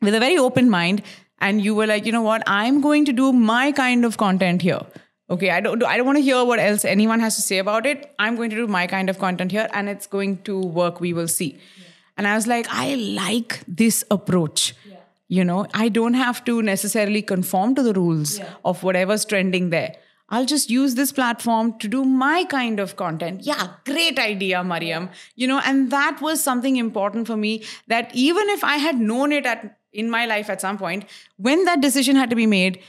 with 0.00 0.14
a 0.14 0.20
very 0.20 0.38
open 0.38 0.70
mind, 0.70 1.02
and 1.39 1.61
you 1.63 1.75
were 1.75 1.87
like, 1.87 2.05
you 2.05 2.11
know 2.11 2.21
what? 2.21 2.43
I'm 2.47 2.81
going 2.81 3.05
to 3.05 3.13
do 3.13 3.31
my 3.33 3.71
kind 3.71 4.05
of 4.05 4.17
content 4.17 4.61
here. 4.61 4.81
Okay, 5.29 5.49
I 5.49 5.59
don't. 5.59 5.83
I 5.83 5.97
don't 5.97 6.05
want 6.05 6.17
to 6.17 6.23
hear 6.23 6.45
what 6.45 6.59
else 6.59 6.85
anyone 6.85 7.19
has 7.19 7.35
to 7.35 7.41
say 7.41 7.57
about 7.57 7.87
it. 7.87 8.13
I'm 8.19 8.35
going 8.35 8.51
to 8.51 8.55
do 8.55 8.67
my 8.67 8.85
kind 8.85 9.09
of 9.09 9.17
content 9.17 9.51
here, 9.51 9.67
and 9.73 9.89
it's 9.89 10.05
going 10.05 10.43
to 10.43 10.59
work. 10.59 10.99
We 10.99 11.13
will 11.13 11.27
see. 11.27 11.57
And 12.15 12.27
I 12.27 12.35
was 12.35 12.45
like, 12.45 12.67
I 12.69 12.95
like 12.95 13.61
this 13.67 14.03
approach. 14.11 14.75
You 15.27 15.43
know, 15.43 15.65
I 15.73 15.89
don't 15.89 16.13
have 16.13 16.45
to 16.45 16.61
necessarily 16.61 17.23
conform 17.23 17.73
to 17.75 17.81
the 17.81 17.93
rules 17.93 18.39
of 18.63 18.83
whatever's 18.83 19.25
trending 19.25 19.71
there. 19.71 19.95
I'll 20.29 20.45
just 20.45 20.69
use 20.69 20.95
this 20.95 21.11
platform 21.11 21.77
to 21.79 21.87
do 21.87 22.03
my 22.03 22.45
kind 22.45 22.79
of 22.79 22.95
content. 22.95 23.41
Yeah, 23.41 23.69
great 23.85 24.19
idea, 24.19 24.57
Mariyam. 24.57 25.09
You 25.35 25.47
know, 25.47 25.61
and 25.65 25.91
that 25.91 26.19
was 26.21 26.43
something 26.43 26.77
important 26.77 27.27
for 27.27 27.37
me 27.37 27.63
that 27.87 28.13
even 28.13 28.49
if 28.49 28.63
I 28.63 28.77
had 28.77 28.99
known 28.99 29.31
it 29.31 29.45
at 29.45 29.77
in 29.95 30.09
my 30.09 30.25
life 30.25 30.49
at 30.49 30.61
some 30.61 30.77
point, 30.77 31.05
when 31.37 31.65
that 31.65 31.81
decision 31.81 32.15
had 32.15 32.29
to 32.29 32.35
be 32.35 32.45
made, 32.45 32.79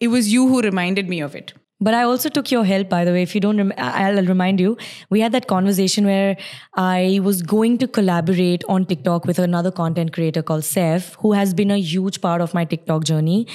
it 0.00 0.08
was 0.08 0.32
you 0.32 0.48
who 0.48 0.62
reminded 0.62 1.08
me 1.08 1.20
of 1.20 1.34
it. 1.34 1.52
But 1.80 1.92
I 1.92 2.04
also 2.04 2.28
took 2.28 2.50
your 2.50 2.64
help, 2.64 2.88
by 2.88 3.04
the 3.04 3.12
way. 3.12 3.22
If 3.22 3.34
you 3.34 3.40
don't, 3.40 3.58
rem- 3.58 3.72
I'll 3.76 4.24
remind 4.24 4.60
you. 4.60 4.76
We 5.10 5.20
had 5.20 5.32
that 5.32 5.48
conversation 5.48 6.06
where 6.06 6.36
I 6.74 7.20
was 7.22 7.42
going 7.42 7.78
to 7.78 7.88
collaborate 7.88 8.64
on 8.68 8.86
TikTok 8.86 9.26
with 9.26 9.38
another 9.38 9.72
content 9.72 10.12
creator 10.12 10.42
called 10.42 10.64
Seth, 10.64 11.14
who 11.16 11.32
has 11.32 11.52
been 11.52 11.70
a 11.70 11.78
huge 11.78 12.20
part 12.20 12.40
of 12.40 12.54
my 12.54 12.64
TikTok 12.64 13.04
journey. 13.04 13.48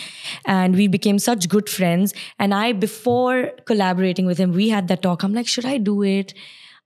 And 0.45 0.75
we 0.75 0.87
became 0.87 1.17
such 1.17 1.47
good 1.49 1.69
friends. 1.69 2.13
And 2.37 2.53
I, 2.53 2.73
before 2.73 3.51
collaborating 3.65 4.25
with 4.25 4.37
him, 4.37 4.51
we 4.51 4.69
had 4.69 4.89
that 4.89 5.01
talk. 5.01 5.23
I'm 5.23 5.33
like, 5.33 5.47
should 5.47 5.65
I 5.65 5.77
do 5.77 6.03
it? 6.03 6.33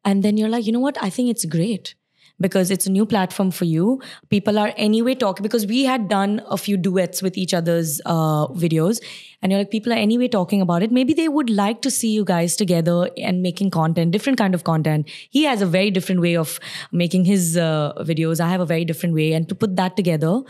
And 0.05 0.23
then 0.23 0.37
you're 0.37 0.49
like, 0.49 0.65
you 0.65 0.71
know 0.71 0.79
what? 0.79 0.97
I 1.01 1.09
think 1.09 1.29
it's 1.29 1.45
great 1.45 1.95
because 2.39 2.71
it's 2.71 2.85
a 2.87 2.91
new 2.91 3.05
platform 3.05 3.51
for 3.51 3.65
you. 3.65 4.01
People 4.29 4.57
are 4.59 4.73
anyway 4.75 5.15
talking 5.15 5.43
because 5.43 5.65
we 5.65 5.83
had 5.85 6.07
done 6.09 6.41
a 6.49 6.57
few 6.57 6.77
duets 6.77 7.21
with 7.21 7.37
each 7.37 7.53
other's 7.53 8.01
uh, 8.05 8.47
videos, 8.47 9.01
and 9.41 9.51
you're 9.51 9.59
like, 9.61 9.71
people 9.71 9.93
are 9.93 9.97
anyway 9.97 10.27
talking 10.27 10.61
about 10.61 10.83
it. 10.83 10.91
Maybe 10.91 11.13
they 11.13 11.27
would 11.29 11.49
like 11.49 11.81
to 11.83 11.91
see 11.91 12.11
you 12.11 12.25
guys 12.25 12.55
together 12.55 13.09
and 13.17 13.41
making 13.41 13.71
content, 13.71 14.11
different 14.11 14.37
kind 14.37 14.53
of 14.55 14.63
content. 14.63 15.09
He 15.29 15.43
has 15.43 15.61
a 15.61 15.65
very 15.65 15.91
different 15.91 16.21
way 16.21 16.35
of 16.35 16.59
making 16.91 17.25
his 17.25 17.57
uh, 17.57 17.93
videos. 18.01 18.39
I 18.39 18.49
have 18.49 18.61
a 18.61 18.65
very 18.65 18.85
different 18.85 19.15
way, 19.15 19.33
and 19.33 19.47
to 19.49 19.55
put 19.55 19.75
that 19.77 19.95
together, 19.95 20.41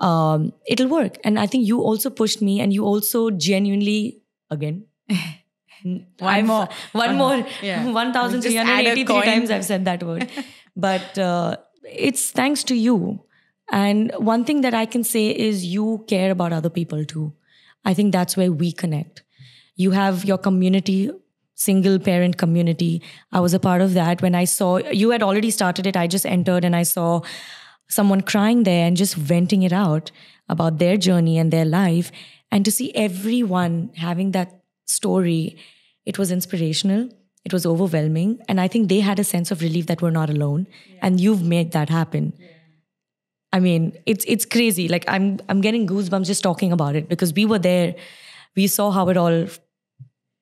um, 0.00 0.52
it'll 0.66 0.88
work. 0.88 1.18
And 1.24 1.38
I 1.38 1.46
think 1.46 1.66
you 1.66 1.80
also 1.80 2.10
pushed 2.10 2.42
me, 2.42 2.60
and 2.60 2.72
you 2.72 2.84
also 2.84 3.30
genuinely 3.30 4.22
again. 4.50 4.84
One 5.82 6.04
I've- 6.20 6.46
more. 6.46 6.68
one 6.92 7.16
One 7.16 7.16
more. 7.16 7.46
Yeah. 7.62 7.90
one 8.00 8.12
thousand 8.12 8.42
three 8.42 8.56
hundred 8.56 8.86
eighty-three 8.86 9.22
times 9.22 9.50
I've 9.50 9.64
said 9.64 9.86
that 9.86 10.02
word, 10.02 10.28
but 10.80 11.18
uh, 11.18 11.56
it's 11.84 12.30
thanks 12.30 12.64
to 12.64 12.74
you. 12.74 13.24
And 13.70 14.12
one 14.16 14.44
thing 14.44 14.62
that 14.62 14.74
I 14.74 14.86
can 14.86 15.04
say 15.04 15.28
is 15.30 15.64
you 15.64 16.04
care 16.08 16.30
about 16.30 16.52
other 16.52 16.70
people 16.70 17.04
too. 17.04 17.32
I 17.84 17.94
think 17.94 18.12
that's 18.12 18.36
where 18.36 18.52
we 18.52 18.72
connect. 18.72 19.22
You 19.76 19.92
have 19.92 20.24
your 20.24 20.38
community, 20.38 21.10
single 21.54 21.98
parent 21.98 22.36
community. 22.36 23.02
I 23.32 23.40
was 23.40 23.54
a 23.54 23.60
part 23.60 23.80
of 23.80 23.94
that 23.94 24.22
when 24.22 24.34
I 24.34 24.44
saw 24.44 24.78
you 24.78 25.10
had 25.10 25.22
already 25.22 25.50
started 25.50 25.86
it. 25.86 25.96
I 25.96 26.06
just 26.06 26.26
entered 26.26 26.64
and 26.64 26.74
I 26.74 26.82
saw 26.82 27.22
someone 27.88 28.20
crying 28.22 28.64
there 28.64 28.86
and 28.86 28.96
just 28.96 29.14
venting 29.14 29.62
it 29.62 29.72
out 29.72 30.10
about 30.48 30.78
their 30.78 30.96
journey 30.96 31.38
and 31.38 31.52
their 31.52 31.64
life. 31.64 32.10
And 32.50 32.64
to 32.64 32.72
see 32.72 32.92
everyone 32.94 33.90
having 33.96 34.32
that 34.32 34.60
story, 34.86 35.56
it 36.04 36.18
was 36.18 36.30
inspirational. 36.30 37.08
It 37.44 37.52
was 37.52 37.64
overwhelming. 37.64 38.38
And 38.48 38.60
I 38.60 38.68
think 38.68 38.88
they 38.88 39.00
had 39.00 39.18
a 39.18 39.24
sense 39.24 39.50
of 39.50 39.62
relief 39.62 39.86
that 39.86 40.02
we're 40.02 40.10
not 40.10 40.30
alone. 40.30 40.66
And 41.00 41.20
you've 41.20 41.42
made 41.42 41.72
that 41.72 41.88
happen. 41.88 42.32
I 43.52 43.60
mean, 43.60 43.96
it's 44.06 44.24
it's 44.28 44.44
crazy. 44.44 44.88
Like 44.88 45.04
I'm 45.08 45.40
I'm 45.48 45.60
getting 45.60 45.86
goosebumps 45.86 46.26
just 46.26 46.42
talking 46.42 46.72
about 46.72 46.94
it 46.94 47.08
because 47.08 47.32
we 47.34 47.46
were 47.46 47.58
there. 47.58 47.94
We 48.56 48.66
saw 48.66 48.90
how 48.90 49.08
it 49.08 49.16
all 49.16 49.46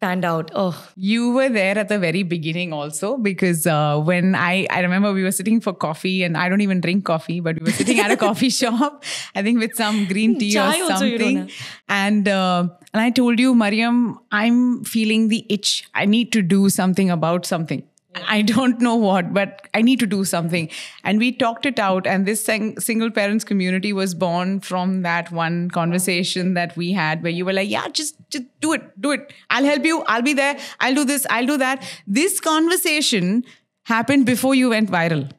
panned 0.01 0.25
out. 0.25 0.51
Oh, 0.55 0.77
You 0.97 1.31
were 1.33 1.49
there 1.49 1.77
at 1.79 1.89
the 1.89 1.99
very 1.99 2.23
beginning 2.23 2.73
also 2.73 3.17
because 3.17 3.67
uh, 3.67 3.99
when 3.99 4.35
I 4.35 4.67
I 4.71 4.81
remember 4.81 5.13
we 5.13 5.23
were 5.23 5.33
sitting 5.33 5.61
for 5.61 5.73
coffee 5.73 6.23
and 6.23 6.37
I 6.37 6.49
don't 6.49 6.61
even 6.61 6.81
drink 6.81 7.05
coffee, 7.05 7.41
but 7.41 7.59
we 7.59 7.65
were 7.65 7.77
sitting 7.81 7.99
at 8.01 8.11
a 8.11 8.17
coffee 8.27 8.51
shop, 8.51 9.05
I 9.35 9.43
think 9.43 9.59
with 9.59 9.75
some 9.75 10.05
green 10.07 10.39
tea 10.39 10.51
or 10.59 10.63
Chai 10.63 10.81
also 10.81 10.97
something, 10.97 11.51
and 11.89 12.29
uh, 12.29 12.69
and 12.93 13.03
I 13.03 13.11
told 13.11 13.39
you, 13.39 13.55
Mariyam, 13.55 14.17
I'm 14.31 14.85
feeling 14.85 15.29
the 15.29 15.45
itch. 15.49 15.89
I 15.95 16.05
need 16.07 16.33
to 16.33 16.43
do 16.43 16.69
something 16.69 17.11
about 17.11 17.47
something. 17.47 17.83
I 18.15 18.43
don't 18.43 18.81
know 18.81 18.95
what, 18.97 19.35
but 19.35 19.69
I 19.75 19.83
need 19.83 20.01
to 20.01 20.07
do 20.07 20.25
something. 20.25 20.71
And 21.05 21.19
we 21.19 21.31
talked 21.33 21.67
it 21.67 21.79
out. 21.79 22.07
And 22.07 22.27
this 22.27 22.45
sing- 22.45 22.81
single 22.81 23.11
parents 23.11 23.45
community 23.45 23.93
was 23.93 24.15
born 24.15 24.61
from 24.61 25.03
that 25.03 25.31
one 25.31 25.71
conversation 25.71 26.55
that 26.55 26.77
we 26.77 26.93
had 26.93 27.23
where 27.23 27.33
you 27.33 27.45
were 27.45 27.53
like, 27.53 27.69
yeah, 27.69 27.89
just, 27.89 28.17
just 28.31 28.45
do 28.61 28.73
it, 28.73 29.01
do 29.01 29.13
it. 29.13 29.33
I'll 29.51 29.65
help 29.65 29.85
you. 29.85 30.03
I'll 30.05 30.23
be 30.23 30.33
there. 30.33 30.59
I'll 30.81 30.95
do 30.95 31.05
this. 31.05 31.27
I'll 31.31 31.47
do 31.47 31.59
that. 31.59 31.85
This 32.07 32.41
conversation 32.41 33.45
happened 33.85 34.27
before 34.27 34.55
you 34.55 34.71
went 34.71 34.91
viral. 34.91 35.31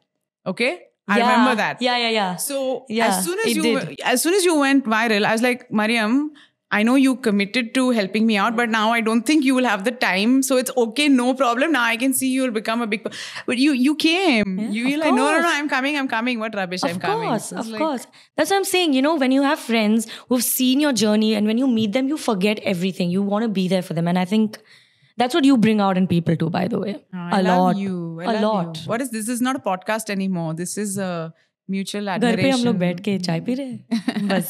Okay. 0.45 0.83
I 1.07 1.17
yeah. 1.17 1.31
remember 1.31 1.55
that. 1.55 1.81
Yeah, 1.81 1.97
yeah, 1.97 2.09
yeah. 2.09 2.35
So 2.35 2.85
Yeah, 2.87 3.07
as 3.07 3.25
soon 3.25 3.39
as 3.39 3.55
you 3.55 3.63
did. 3.63 3.99
as 4.03 4.21
soon 4.21 4.35
as 4.35 4.45
you 4.45 4.59
went 4.59 4.85
viral, 4.85 5.25
I 5.25 5.31
was 5.31 5.41
like, 5.41 5.67
Mariyam, 5.69 6.29
I 6.71 6.83
know 6.83 6.93
you 6.95 7.15
committed 7.15 7.73
to 7.75 7.89
helping 7.89 8.27
me 8.27 8.37
out, 8.37 8.55
but 8.55 8.69
now 8.69 8.91
I 8.91 9.01
don't 9.01 9.23
think 9.29 9.43
you 9.43 9.55
will 9.55 9.65
have 9.65 9.85
the 9.85 9.91
time. 9.91 10.43
So 10.43 10.57
it's 10.57 10.69
okay, 10.77 11.07
no 11.09 11.33
problem. 11.33 11.71
Now 11.71 11.83
I 11.83 11.97
can 11.97 12.13
see 12.13 12.27
you 12.29 12.43
will 12.43 12.51
become 12.51 12.83
a 12.83 12.87
big. 12.87 13.03
per- 13.03 13.11
But 13.47 13.57
you 13.57 13.71
you 13.71 13.95
came. 13.95 14.59
you 14.59 14.85
of 14.85 14.91
were 14.91 14.97
like, 15.03 15.13
no, 15.15 15.31
no, 15.31 15.41
no. 15.41 15.49
I'm 15.51 15.67
coming. 15.67 15.97
I'm 15.97 16.07
coming. 16.07 16.39
What 16.39 16.53
rubbish? 16.55 16.83
I'm 16.83 16.97
of 16.97 17.01
coming. 17.01 17.29
course, 17.29 17.51
of 17.51 17.67
like- 17.67 17.79
course. 17.85 18.05
That's 18.37 18.51
what 18.51 18.57
I'm 18.57 18.69
saying. 18.73 18.93
You 18.93 19.01
know, 19.01 19.15
when 19.15 19.31
you 19.31 19.41
have 19.41 19.59
friends 19.59 20.07
who've 20.27 20.43
seen 20.43 20.79
your 20.79 20.93
journey 20.93 21.33
and 21.33 21.47
when 21.47 21.57
you 21.57 21.67
meet 21.67 21.93
them, 21.93 22.07
you 22.07 22.17
forget 22.17 22.59
everything. 22.75 23.09
You 23.09 23.23
want 23.23 23.43
to 23.43 23.49
be 23.49 23.67
there 23.67 23.81
for 23.81 23.95
them. 23.95 24.07
And 24.07 24.19
I 24.19 24.25
think 24.25 24.59
that's 25.17 25.33
what 25.33 25.43
you 25.51 25.57
bring 25.57 25.81
out 25.81 25.97
in 25.97 26.07
people 26.07 26.35
too, 26.45 26.49
by 26.51 26.67
the 26.67 26.79
way. 26.79 26.95
Ah, 27.13 27.29
I 27.33 27.39
a 27.39 27.43
love 27.43 27.57
lot. 27.65 27.77
You. 27.77 28.21
I 28.21 28.33
a 28.35 28.41
lot. 28.47 28.77
You. 28.77 28.89
What 28.93 29.01
is 29.01 29.09
this? 29.09 29.27
Is 29.27 29.41
not 29.41 29.55
a 29.55 29.59
podcast 29.59 30.09
anymore. 30.11 30.53
This 30.53 30.77
is 30.77 30.97
a 30.99 31.33
mutual 31.72 32.08
घर 32.08 32.18
पे 32.18 32.26
हम 32.26 32.38
admiration. 32.38 32.64
लोग 32.66 32.76
बैठ 32.78 33.00
के 33.00 33.16
चाय 33.18 33.40
P 33.40 33.54
रहे 33.54 33.66
हैं 33.66 34.28
बस 34.28 34.48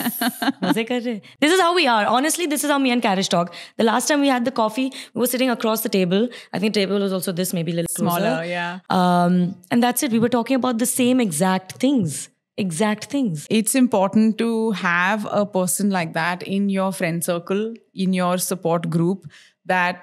मजे 0.65 0.85
कर 0.85 1.01
रहे 1.01 1.15
this 1.15 1.53
is 1.53 1.61
how 1.61 1.75
we 1.75 1.85
are 1.87 2.05
honestly 2.05 2.47
this 2.47 2.65
is 2.65 2.71
how 2.71 2.81
me 2.81 2.91
and 2.91 3.03
Karish 3.03 3.29
talk 3.31 3.51
the 3.79 3.83
last 3.83 4.09
time 4.09 4.21
we 4.21 4.29
had 4.29 4.45
the 4.45 4.53
coffee 4.57 4.85
we 4.85 5.21
were 5.21 5.27
sitting 5.35 5.51
across 5.51 5.87
the 5.87 5.91
table 5.93 6.29
I 6.55 6.61
think 6.61 6.75
table 6.75 7.03
was 7.03 7.13
also 7.13 7.33
this 7.43 7.55
may 7.55 7.63
be 7.65 7.73
little 7.73 8.03
Smaller, 8.05 8.33
yeah. 8.51 8.79
um 8.95 9.37
and 9.75 9.87
that's 9.87 10.07
it 10.07 10.17
we 10.17 10.23
were 10.25 10.33
talking 10.37 10.59
about 10.63 10.81
the 10.85 10.89
same 10.93 11.21
exact 11.25 11.77
things 11.85 12.17
exact 12.63 13.07
things 13.13 13.45
it's 13.59 13.77
important 13.83 14.35
to 14.41 14.49
have 14.81 15.29
a 15.43 15.45
person 15.55 15.95
like 15.99 16.11
that 16.17 16.43
in 16.57 16.67
your 16.75 16.89
friend 16.99 17.25
circle 17.29 17.63
in 18.07 18.19
your 18.19 18.35
support 18.49 18.91
group 18.97 19.25
that 19.73 20.03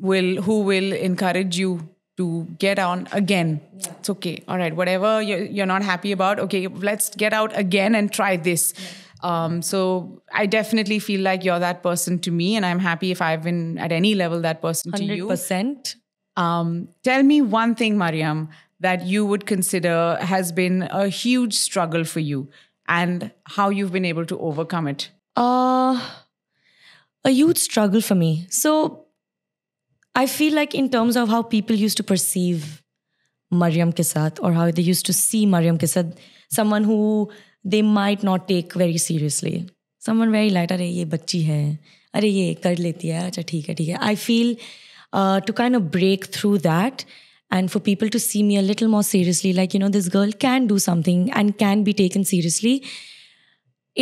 will 0.00 0.30
who 0.46 0.56
will 0.68 0.94
encourage 1.08 1.58
you 1.62 1.72
to 2.17 2.47
get 2.59 2.79
on 2.79 3.07
again. 3.11 3.61
It's 3.77 4.09
okay. 4.09 4.43
All 4.47 4.57
right 4.57 4.75
whatever 4.75 5.21
you're, 5.21 5.43
you're 5.43 5.65
not 5.65 5.83
happy 5.83 6.11
about 6.11 6.39
okay 6.39 6.67
let's 6.67 7.09
get 7.09 7.33
out 7.33 7.57
again 7.57 7.95
and 7.95 8.11
try 8.11 8.37
this. 8.37 8.73
Um, 9.21 9.61
so 9.61 10.21
i 10.31 10.45
definitely 10.45 10.99
feel 10.99 11.21
like 11.21 11.43
you're 11.43 11.57
that 11.57 11.81
person 11.81 12.19
to 12.19 12.31
me 12.31 12.57
and 12.57 12.65
i'm 12.65 12.79
happy 12.79 13.11
if 13.11 13.21
i've 13.21 13.43
been 13.43 13.77
at 13.79 13.91
any 13.91 14.13
level 14.13 14.41
that 14.41 14.61
person 14.61 14.91
to 14.91 15.03
you. 15.03 15.25
100% 15.25 15.95
um, 16.37 16.89
tell 17.03 17.23
me 17.23 17.41
one 17.41 17.75
thing, 17.75 17.95
Mariyam, 17.95 18.49
that 18.79 19.05
you 19.05 19.25
would 19.25 19.45
consider 19.45 20.17
has 20.21 20.51
been 20.51 20.83
a 20.83 21.07
huge 21.07 21.53
struggle 21.53 22.03
for 22.03 22.19
you 22.19 22.49
and 22.87 23.31
how 23.45 23.69
you've 23.69 23.91
been 23.91 24.05
able 24.05 24.25
to 24.25 24.37
overcome 24.39 24.87
it. 24.87 25.09
Uh, 25.35 25.99
a 27.23 27.29
huge 27.29 27.57
struggle 27.57 28.01
for 28.01 28.15
me. 28.15 28.47
So 28.49 29.04
I 30.15 30.25
feel 30.27 30.53
like 30.55 30.73
in 30.73 30.89
terms 30.89 31.17
of 31.17 31.29
how 31.29 31.41
people 31.43 31.75
used 31.75 31.97
to 31.97 32.03
perceive 32.03 32.81
Mariyam 33.53 33.93
Kisat 33.93 34.39
or 34.41 34.53
how 34.53 34.71
they 34.71 34.81
used 34.81 35.05
to 35.07 35.13
see 35.13 35.45
Mariyam 35.45 35.77
Kisat, 35.77 36.17
someone 36.49 36.83
who 36.83 37.29
they 37.63 37.81
might 37.81 38.23
not 38.23 38.47
take 38.47 38.73
very 38.73 38.97
seriously. 38.97 39.69
Someone 39.99 40.31
very 40.31 40.49
light, 40.49 40.71
अरे 40.71 40.87
ये 40.87 41.05
बच्ची 41.05 41.41
है। 41.43 41.79
अरे 42.13 42.29
ये 42.29 42.53
कर 42.63 42.77
लेती 42.77 43.07
है। 43.07 43.25
अच्छा 43.27 43.41
ठीक 43.41 43.69
है 43.69 43.75
ठीक 43.75 43.89
है. 43.89 43.95
I 43.95 44.15
feel 44.15 44.55
to 45.15 45.53
kind 45.53 47.05
and 47.55 47.71
for 47.71 47.79
people 47.79 48.09
to 48.13 48.19
see 48.19 48.39
me 48.43 48.55
a 48.57 48.61
little 48.67 48.89
more 48.91 49.03
seriously 49.07 49.51
like 49.57 49.73
you 49.75 49.79
know 49.81 49.89
this 49.95 50.07
girl 50.13 50.31
can 50.43 50.65
do 50.69 50.77
something 50.85 51.19
and 51.39 51.57
can 51.59 51.83
be 51.83 51.93
taken 51.99 52.23
seriously. 52.29 52.81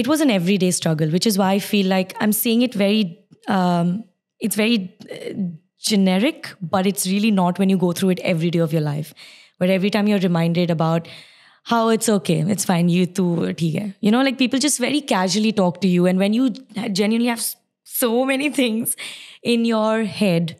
It 0.01 0.07
was 0.07 0.21
an 0.25 0.31
everyday 0.35 0.69
struggle 0.71 1.11
which 1.15 1.27
is 1.31 1.37
why 1.39 1.49
i 1.55 1.59
feel 1.65 1.89
like 1.93 2.15
i'm 2.19 2.31
seeing 2.37 2.63
it 2.67 2.77
very 2.81 3.01
um, 3.55 3.91
it's 4.39 4.55
very 4.61 4.77
uh, 5.17 5.33
generic, 5.83 6.49
but 6.61 6.87
it's 6.87 7.05
really 7.07 7.31
not 7.31 7.59
when 7.59 7.69
you 7.69 7.77
go 7.77 7.91
through 7.91 8.09
it 8.11 8.19
every 8.21 8.49
day 8.49 8.59
of 8.59 8.73
your 8.73 8.81
life. 8.81 9.13
Where 9.57 9.71
every 9.71 9.89
time 9.89 10.07
you're 10.07 10.19
reminded 10.19 10.71
about 10.71 11.07
how 11.65 11.89
it's 11.89 12.09
okay, 12.09 12.39
it's 12.41 12.65
fine, 12.65 12.89
you 12.89 13.05
too, 13.05 13.45
hai. 13.45 13.93
You 14.01 14.11
know, 14.11 14.21
like 14.21 14.37
people 14.37 14.59
just 14.59 14.79
very 14.79 15.01
casually 15.01 15.51
talk 15.51 15.79
to 15.81 15.87
you. 15.87 16.05
And 16.05 16.19
when 16.19 16.33
you 16.33 16.49
genuinely 16.91 17.27
have 17.27 17.43
so 17.83 18.25
many 18.25 18.49
things 18.49 18.95
in 19.43 19.65
your 19.65 20.03
head 20.03 20.59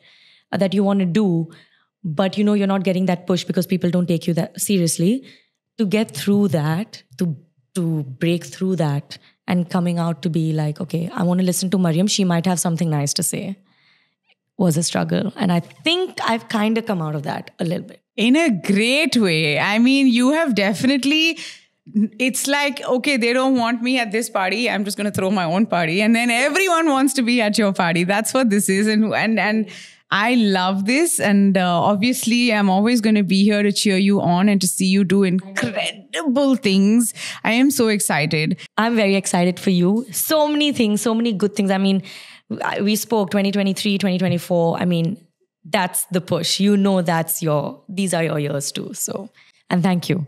that 0.52 0.74
you 0.74 0.84
want 0.84 1.00
to 1.00 1.06
do, 1.06 1.52
but 2.04 2.38
you 2.38 2.44
know 2.44 2.54
you're 2.54 2.68
not 2.68 2.84
getting 2.84 3.06
that 3.08 3.26
push 3.26 3.44
because 3.44 3.66
people 3.66 3.90
don't 3.90 4.08
take 4.08 4.28
you 4.28 4.34
that 4.36 4.60
seriously, 4.60 5.26
to 5.78 5.86
get 5.86 6.12
through 6.12 6.50
that, 6.50 7.02
to 7.18 7.36
to 7.76 8.04
break 8.04 8.46
through 8.46 8.76
that 8.76 9.18
and 9.48 9.70
coming 9.70 9.98
out 9.98 10.22
to 10.22 10.30
be 10.30 10.54
like, 10.54 10.80
okay, 10.80 11.10
I 11.14 11.24
want 11.24 11.40
to 11.40 11.46
listen 11.46 11.70
to 11.72 11.78
Mariyam. 11.78 12.10
She 12.10 12.24
might 12.24 12.46
have 12.46 12.60
something 12.60 12.90
nice 12.90 13.14
to 13.16 13.24
say. 13.24 13.58
Was 14.64 14.78
a 14.78 14.84
struggle. 14.84 15.34
And 15.36 15.52
I 15.52 15.60
think 15.60 16.20
I've 16.24 16.48
kind 16.48 16.78
of 16.78 16.86
come 16.86 17.02
out 17.02 17.16
of 17.16 17.24
that 17.24 17.52
a 17.60 17.66
little 17.66 17.86
bit. 17.86 18.02
In 18.16 18.38
a 18.38 18.50
great 18.50 19.18
way. 19.18 19.60
I 19.60 19.78
mean, 19.78 20.08
you 20.08 20.32
have 20.32 20.56
definitely. 20.56 21.38
It's 22.28 22.48
like, 22.48 22.82
okay, 22.98 23.18
they 23.18 23.34
don't 23.34 23.58
want 23.58 23.82
me 23.82 24.00
at 24.00 24.14
this 24.14 24.30
party. 24.30 24.70
I'm 24.70 24.86
just 24.86 24.96
going 24.96 25.12
to 25.12 25.12
throw 25.12 25.30
my 25.32 25.44
own 25.44 25.66
party. 25.66 26.02
And 26.02 26.16
then 26.16 26.30
everyone 26.30 26.88
wants 26.88 27.14
to 27.16 27.22
be 27.24 27.42
at 27.42 27.58
your 27.58 27.74
party. 27.74 28.06
That's 28.06 28.34
what 28.34 28.50
this 28.50 28.70
is. 28.70 28.88
And, 28.88 29.14
and, 29.14 29.38
and 29.38 29.70
I 30.10 30.36
love 30.36 30.86
this. 30.86 31.20
And 31.20 31.58
uh, 31.58 31.82
obviously, 31.82 32.54
I'm 32.54 32.70
always 32.70 33.02
going 33.02 33.16
to 33.16 33.24
be 33.24 33.44
here 33.44 33.64
to 33.64 33.72
cheer 33.74 33.98
you 33.98 34.22
on 34.22 34.48
and 34.48 34.62
to 34.62 34.68
see 34.68 34.86
you 34.86 35.04
do 35.04 35.24
incredible 35.24 36.56
things. 36.56 37.14
I 37.44 37.52
am 37.52 37.70
so 37.70 37.90
excited. 37.90 38.60
I'm 38.78 38.96
very 38.96 39.16
excited 39.16 39.60
for 39.60 39.72
you. 39.72 40.06
So 40.12 40.48
many 40.48 40.72
things, 40.72 41.02
so 41.02 41.14
many 41.14 41.34
good 41.34 41.54
things. 41.54 41.70
I 41.70 41.80
mean, 41.80 42.02
we 42.82 42.96
spoke 42.96 43.30
2023, 43.32 43.98
2024. 43.98 44.78
I 44.80 44.86
mean, 44.86 45.18
that's 45.66 46.06
the 46.06 46.22
push. 46.22 46.60
You 46.60 46.76
know, 46.78 47.02
that's 47.02 47.42
your, 47.42 47.82
these 47.88 48.14
are 48.14 48.24
your 48.24 48.40
years 48.40 48.72
too. 48.72 48.94
So, 48.94 49.30
and 49.70 49.82
thank 49.82 50.10
you. 50.10 50.26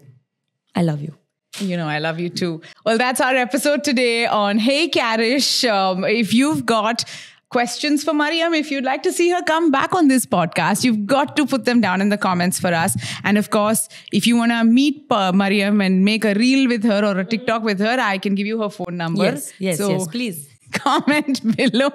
I 0.76 0.82
love 0.82 1.01
you. 1.01 1.13
You 1.59 1.78
know, 1.78 1.88
I 1.88 1.99
love 1.99 2.19
you 2.19 2.30
too. 2.30 2.61
Well, 2.86 2.97
that's 2.97 3.21
our 3.21 3.36
episode 3.36 3.84
today 3.84 4.26
on 4.26 4.59
Hey 4.59 4.89
Karish. 4.89 5.67
Um, 5.69 6.03
if 6.03 6.34
you've 6.34 6.65
got 6.65 7.05
questions 7.49 8.03
for 8.03 8.11
Mariyam, 8.11 8.57
if 8.57 8.69
you'd 8.71 8.84
like 8.84 9.03
to 9.03 9.13
see 9.13 9.30
her 9.30 9.41
come 9.43 9.71
back 9.71 9.95
on 9.95 10.09
this 10.09 10.26
podcast, 10.26 10.84
you've 10.84 11.05
got 11.05 11.38
to 11.38 11.45
put 11.45 11.63
them 11.63 11.80
down 11.80 12.01
in 12.01 12.09
the 12.09 12.17
comments 12.17 12.59
for 12.59 12.73
us. 12.73 12.97
And 13.23 13.38
of 13.38 13.49
course, 13.51 13.88
if 14.11 14.28
you 14.28 14.36
want 14.36 14.51
to 14.51 14.65
meet 14.65 15.05
uh, 15.09 15.32
Mariyam 15.32 15.82
and 15.86 16.03
make 16.03 16.26
a 16.26 16.34
reel 16.34 16.67
with 16.67 16.84
her 16.84 17.05
or 17.05 17.17
a 17.19 17.23
TikTok 17.26 17.63
with 17.63 17.80
her, 17.80 17.97
I 17.99 18.17
can 18.17 18.36
give 18.36 18.47
you 18.47 18.61
her 18.61 18.69
phone 18.69 18.97
number. 18.97 19.23
Yes, 19.23 19.53
yes, 19.57 19.78
So 19.78 19.91
yes, 19.91 20.07
please. 20.07 20.49
Comment 20.76 21.55
below. 21.57 21.91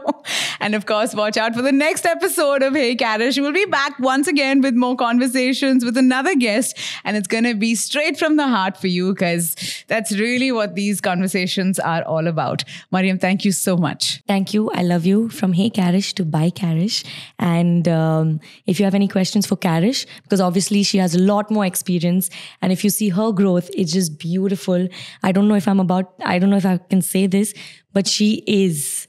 And 0.61 0.75
of 0.75 0.87
course, 0.87 1.15
watch 1.15 1.37
out 1.37 1.55
for 1.55 1.63
the 1.63 1.73
next 1.73 2.07
episode 2.07 2.63
of 2.63 2.75
Hey 2.75 2.97
Karish. 2.97 3.41
We'll 3.41 3.53
be 3.53 3.67
back 3.67 3.99
once 3.99 4.27
again 4.27 4.61
with 4.61 4.75
more 4.75 4.97
conversations 4.97 5.85
with 5.85 5.97
another 5.97 6.35
guest. 6.35 6.79
And 7.05 7.17
it's 7.17 7.29
going 7.29 7.45
to 7.45 7.55
be 7.55 7.75
straight 7.75 8.19
from 8.19 8.37
the 8.37 8.49
heart 8.49 8.77
for 8.77 8.87
you 8.87 9.13
because 9.13 9.55
that's 9.89 10.13
really 10.19 10.51
what 10.51 10.75
these 10.75 11.01
conversations 11.01 11.79
are 11.79 12.03
all 12.05 12.27
about. 12.27 12.65
Mariyam, 12.93 13.21
thank 13.21 13.45
you 13.45 13.53
so 13.53 13.77
much. 13.77 14.23
Thank 14.27 14.55
you. 14.55 14.71
I 14.71 14.83
love 14.83 15.07
you. 15.07 15.29
From 15.29 15.53
Hey 15.53 15.71
Karish 15.71 16.15
to 16.15 16.25
Bye 16.25 16.51
Karish. 16.51 17.05
And 17.39 17.87
um, 17.89 18.41
if 18.67 18.79
you 18.79 18.85
have 18.85 18.95
any 18.95 19.09
questions 19.09 19.47
for 19.47 19.57
Karish, 19.57 20.07
because 20.23 20.41
obviously 20.41 20.83
she 20.83 20.99
has 20.99 21.15
a 21.15 21.19
lot 21.19 21.51
more 21.51 21.67
experience. 21.67 22.31
And 22.63 22.73
if 22.73 22.83
you 22.83 22.91
see 22.91 23.11
her 23.11 23.33
growth, 23.33 23.71
it's 23.75 23.93
just 23.93 24.19
beautiful. 24.19 24.89
I 25.23 25.33
don't 25.33 25.49
know 25.49 25.55
if 25.55 25.69
I'm 25.69 25.81
about, 25.81 26.15
I 26.25 26.39
don't 26.39 26.51
know 26.51 26.57
if 26.57 26.67
I 26.67 26.79
can 26.79 27.03
say 27.03 27.27
this, 27.27 27.55
but 27.93 28.07
she 28.07 28.43
is 28.47 29.07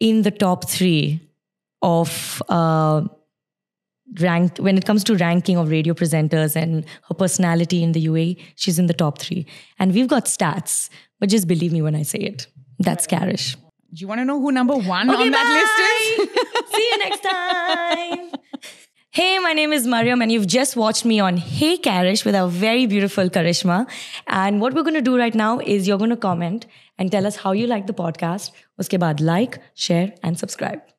in 0.00 0.22
the 0.22 0.30
top 0.30 0.68
three 0.68 1.20
of 1.82 2.42
uh, 2.48 3.02
ranked 4.20 4.60
when 4.60 4.76
it 4.76 4.84
comes 4.84 5.04
to 5.04 5.16
ranking 5.16 5.56
of 5.56 5.70
radio 5.70 5.94
presenters 5.94 6.56
and 6.56 6.84
her 7.08 7.14
personality 7.14 7.82
in 7.82 7.92
the 7.92 8.06
UAE. 8.06 8.40
She's 8.56 8.78
in 8.78 8.86
the 8.86 8.94
top 8.94 9.18
three. 9.18 9.46
And 9.78 9.94
we've 9.94 10.08
got 10.08 10.26
stats, 10.26 10.90
but 11.18 11.28
just 11.28 11.48
believe 11.48 11.72
me 11.72 11.82
when 11.82 11.94
I 11.94 12.02
say 12.02 12.18
it. 12.18 12.46
That's 12.78 13.06
Karish. 13.06 13.56
Do 13.94 14.00
you 14.00 14.08
want 14.08 14.20
to 14.20 14.24
know 14.24 14.40
who 14.40 14.52
number 14.52 14.74
one 14.74 15.10
on 15.10 15.30
that 15.30 16.18
list 16.18 16.30
is? 16.30 16.72
See 16.74 16.88
you 16.90 16.98
next 16.98 17.20
time. 17.20 18.30
Hey, 19.10 19.38
my 19.40 19.52
name 19.52 19.74
is 19.74 19.86
Mariyam, 19.86 20.22
and 20.22 20.32
you've 20.32 20.46
just 20.46 20.74
watched 20.74 21.04
me 21.04 21.20
on 21.20 21.36
Hey 21.36 21.76
Karish 21.76 22.24
with 22.24 22.34
our 22.34 22.48
very 22.48 22.86
beautiful 22.86 23.28
Karishma. 23.28 23.86
And 24.26 24.58
what 24.58 24.72
we're 24.72 24.82
going 24.82 24.94
to 24.94 25.02
do 25.02 25.18
right 25.18 25.34
now 25.34 25.58
is 25.58 25.86
you're 25.86 25.98
going 25.98 26.08
to 26.08 26.16
comment 26.16 26.66
and 26.98 27.10
tell 27.10 27.26
us 27.26 27.36
how 27.36 27.52
you 27.52 27.66
like 27.66 27.86
the 27.86 27.98
podcast. 28.04 28.50
Uske 28.78 28.98
baad 29.06 29.20
like, 29.20 29.60
share, 29.74 30.14
and 30.22 30.38
subscribe. 30.38 30.91